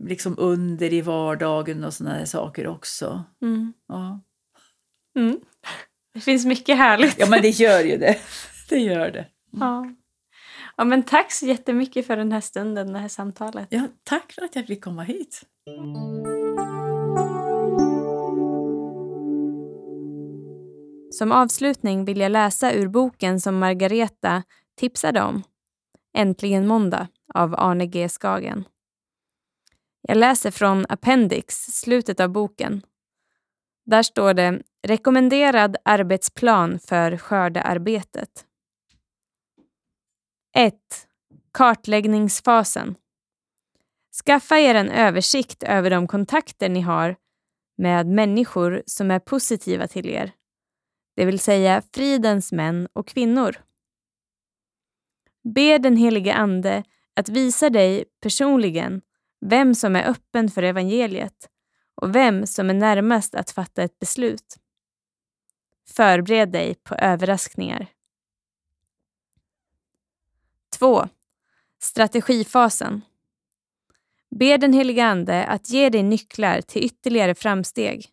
liksom 0.08 0.36
under 0.38 0.94
i 0.94 1.02
vardagen 1.02 1.84
och 1.84 1.94
sådana 1.94 2.18
där 2.18 2.26
saker 2.26 2.68
också. 2.68 3.24
Mm. 3.42 3.74
Ja. 3.88 4.22
Mm. 5.18 5.40
Det 6.14 6.20
finns 6.20 6.46
mycket 6.46 6.78
härligt. 6.78 7.20
ja, 7.20 7.30
men 7.30 7.42
det 7.42 7.50
gör 7.50 7.82
ju 7.82 7.98
det. 7.98 8.18
Det 8.70 8.80
gör 8.80 9.12
det. 9.12 9.28
Ja. 9.52 9.86
ja, 10.78 10.84
men 10.84 11.04
tack 11.04 11.32
så 11.32 11.46
jättemycket 11.46 12.08
för 12.08 12.18
den 12.18 12.32
här 12.32 12.42
stunden, 12.42 12.94
det 12.94 13.00
här 13.00 13.08
samtalet. 13.08 13.68
Ja, 13.70 13.88
tack 14.04 14.32
för 14.32 14.42
att 14.42 14.56
jag 14.56 14.68
fick 14.68 14.84
komma 14.84 15.04
hit. 15.04 15.42
Som 21.12 21.32
avslutning 21.32 22.06
vill 22.06 22.20
jag 22.20 22.32
läsa 22.32 22.74
ur 22.74 22.88
boken 22.88 23.42
som 23.42 23.60
Margareta 23.60 24.44
tipsade 24.76 25.22
om. 25.22 25.44
Äntligen 26.18 26.68
måndag 26.68 27.08
av 27.34 27.56
Arne 27.58 27.86
G 27.86 28.10
Skagen. 28.10 28.64
Jag 30.02 30.18
läser 30.18 30.52
från 30.52 30.86
Appendix, 30.90 31.56
slutet 31.56 32.20
av 32.20 32.30
boken. 32.30 32.82
Där 33.86 34.04
står 34.04 34.34
det 34.34 34.62
Rekommenderad 34.88 35.78
arbetsplan 35.86 36.80
för 36.80 37.18
skördearbetet. 37.18 38.46
1. 40.56 40.76
Kartläggningsfasen. 41.54 42.96
Skaffa 44.26 44.60
er 44.60 44.76
en 44.76 44.90
översikt 44.90 45.64
över 45.64 45.90
de 45.90 46.08
kontakter 46.08 46.70
ni 46.70 46.82
har 46.82 47.16
med 47.78 48.08
människor 48.08 48.84
som 48.86 49.12
är 49.12 49.20
positiva 49.20 49.88
till 49.88 50.10
er, 50.10 50.32
det 51.16 51.26
vill 51.26 51.40
säga 51.40 51.82
fridens 51.94 52.52
män 52.52 52.88
och 52.94 53.08
kvinnor. 53.08 53.56
Be 55.46 55.78
den 55.78 55.98
helige 55.98 56.34
Ande 56.34 56.84
att 57.14 57.30
visa 57.30 57.70
dig 57.70 58.06
personligen 58.22 59.02
vem 59.42 59.76
som 59.76 59.96
är 59.96 60.10
öppen 60.10 60.50
för 60.50 60.64
evangeliet 60.64 61.50
och 61.96 62.16
vem 62.16 62.48
som 62.48 62.70
är 62.70 62.74
närmast 62.74 63.36
att 63.36 63.52
fatta 63.52 63.84
ett 63.84 64.00
beslut. 64.00 64.58
Förbered 65.96 66.52
dig 66.52 66.76
på 66.76 66.96
överraskningar. 66.96 67.88
2. 70.78 71.08
Strategifasen. 71.80 73.02
Be 74.30 74.58
den 74.58 74.74
helige 74.74 75.06
Ande 75.06 75.46
att 75.46 75.70
ge 75.70 75.90
dig 75.90 76.04
nycklar 76.04 76.62
till 76.62 76.86
ytterligare 76.86 77.36
framsteg. 77.36 78.10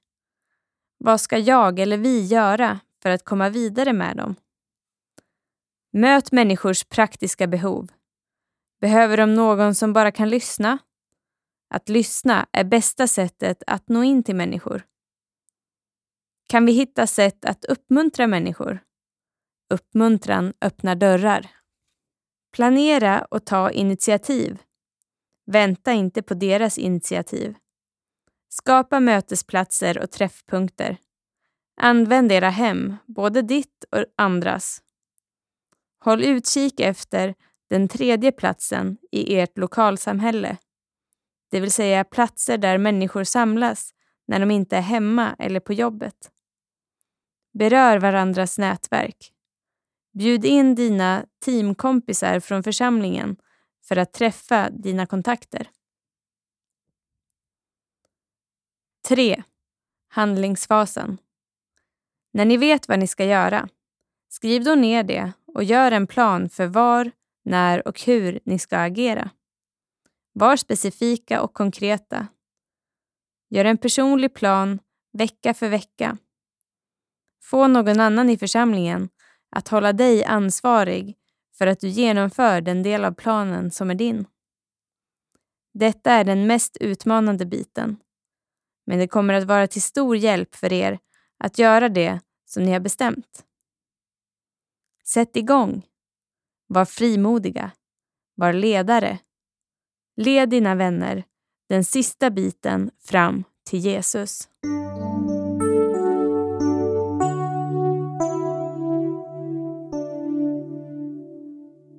Vad 0.99 1.21
ska 1.21 1.39
jag 1.39 1.79
eller 1.79 1.97
vi 1.97 2.25
göra 2.25 2.81
för 3.03 3.11
att 3.11 3.25
komma 3.25 3.49
vidare 3.49 3.93
med 3.93 4.17
dem? 4.17 4.35
Möt 5.95 6.33
människors 6.33 6.85
praktiska 6.85 7.47
behov. 7.47 7.89
Behöver 8.81 9.17
de 9.17 9.35
någon 9.35 9.75
som 9.75 9.93
bara 9.93 10.11
kan 10.13 10.29
lyssna? 10.29 10.79
Att 11.69 11.89
lyssna 11.89 12.47
är 12.53 12.65
bästa 12.65 13.07
sättet 13.07 13.63
att 13.67 13.89
nå 13.89 14.03
in 14.03 14.23
till 14.23 14.37
människor. 14.37 14.87
Kan 16.47 16.67
vi 16.67 16.73
hitta 16.73 17.07
sätt 17.07 17.45
att 17.45 17.65
uppmuntra 17.65 18.27
människor? 18.27 18.79
Uppmuntran 19.71 20.53
öppnar 20.61 20.95
dörrar. 20.95 21.51
Planera 22.53 23.25
och 23.31 23.47
ta 23.47 23.71
initiativ. 23.71 24.63
Vänta 25.47 25.93
inte 25.93 26.23
på 26.23 26.35
deras 26.35 26.79
initiativ. 26.79 27.55
Skapa 28.49 29.01
mötesplatser 29.01 29.99
och 29.99 30.11
träffpunkter. 30.11 30.97
Använd 31.77 32.33
era 32.33 32.51
hem, 32.51 32.97
både 33.07 33.43
ditt 33.43 33.85
och 33.91 34.05
andras. 34.17 34.83
Håll 36.05 36.25
utkik 36.25 36.81
efter 36.81 37.35
den 37.71 37.89
tredje 37.89 38.33
platsen 38.33 38.99
i 39.11 39.39
ert 39.39 39.59
lokalsamhälle. 39.59 40.57
Det 41.51 41.61
vill 41.61 41.73
säga 41.73 42.05
platser 42.05 42.59
där 42.59 42.79
människor 42.79 43.25
samlas 43.25 43.95
när 44.27 44.41
de 44.41 44.51
inte 44.51 44.77
är 44.77 44.81
hemma 44.81 45.37
eller 45.39 45.61
på 45.61 45.73
jobbet. 45.73 46.31
Berör 47.53 47.99
varandras 47.99 48.59
nätverk. 48.59 49.33
Bjud 50.13 50.45
in 50.45 50.75
dina 50.75 51.27
teamkompisar 51.45 52.41
från 52.41 52.63
församlingen 52.63 53.37
för 53.85 53.97
att 53.97 54.13
träffa 54.13 54.71
dina 54.71 55.07
kontakter. 55.07 55.71
3. 59.09 59.43
Handlingsfasen. 60.09 61.19
När 62.33 62.45
ni 62.45 62.57
vet 62.57 62.89
vad 62.89 62.99
ni 62.99 63.07
ska 63.07 63.25
göra, 63.25 63.69
skriv 64.29 64.65
då 64.65 64.75
ner 64.75 65.03
det 65.03 65.33
och 65.55 65.65
gör 65.65 65.93
en 65.93 66.07
plan 66.07 66.49
för 66.49 66.67
var, 66.67 67.11
när 67.45 67.89
och 67.89 68.01
hur 68.01 68.41
ni 68.45 68.59
ska 68.59 68.79
agera. 68.79 69.31
Var 70.33 70.57
specifika 70.57 71.43
och 71.43 71.55
konkreta. 71.55 72.27
Gör 73.51 73.65
en 73.65 73.79
personlig 73.79 74.35
plan 74.35 74.79
vecka 75.13 75.55
för 75.55 75.69
vecka. 75.69 76.19
Få 77.43 77.67
någon 77.67 78.01
annan 78.01 78.31
i 78.31 78.39
församlingen 78.39 79.09
att 79.51 79.69
hålla 79.69 79.93
dig 79.93 80.25
ansvarig 80.25 81.17
för 81.59 81.67
att 81.67 81.81
du 81.81 81.89
genomför 81.89 82.61
den 82.61 82.83
del 82.83 83.05
av 83.05 83.13
planen 83.13 83.71
som 83.71 83.91
är 83.91 83.95
din. 83.95 84.27
Detta 85.75 86.13
är 86.13 86.25
den 86.25 86.47
mest 86.47 86.77
utmanande 86.77 87.47
biten, 87.47 87.97
men 88.87 88.99
det 88.99 89.09
kommer 89.09 89.35
att 89.35 89.45
vara 89.45 89.67
till 89.67 89.83
stor 89.83 90.17
hjälp 90.17 90.55
för 90.55 90.73
er 90.73 90.99
att 91.39 91.59
göra 91.59 91.89
det 91.89 92.21
som 92.45 92.65
ni 92.65 92.73
har 92.73 92.81
bestämt. 92.81 93.45
Sätt 95.13 95.37
igång. 95.37 95.87
Var 96.67 96.85
frimodiga. 96.85 97.71
Var 98.35 98.53
ledare. 98.53 99.19
Led 100.17 100.49
dina 100.49 100.75
vänner 100.75 101.25
den 101.69 101.85
sista 101.85 102.31
biten 102.31 102.91
fram 103.05 103.45
till 103.71 103.79
Jesus. 103.79 104.49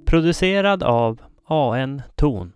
Producerad 0.05 0.84
av 0.84 1.22
AN 1.45 2.01
Ton. 2.16 2.53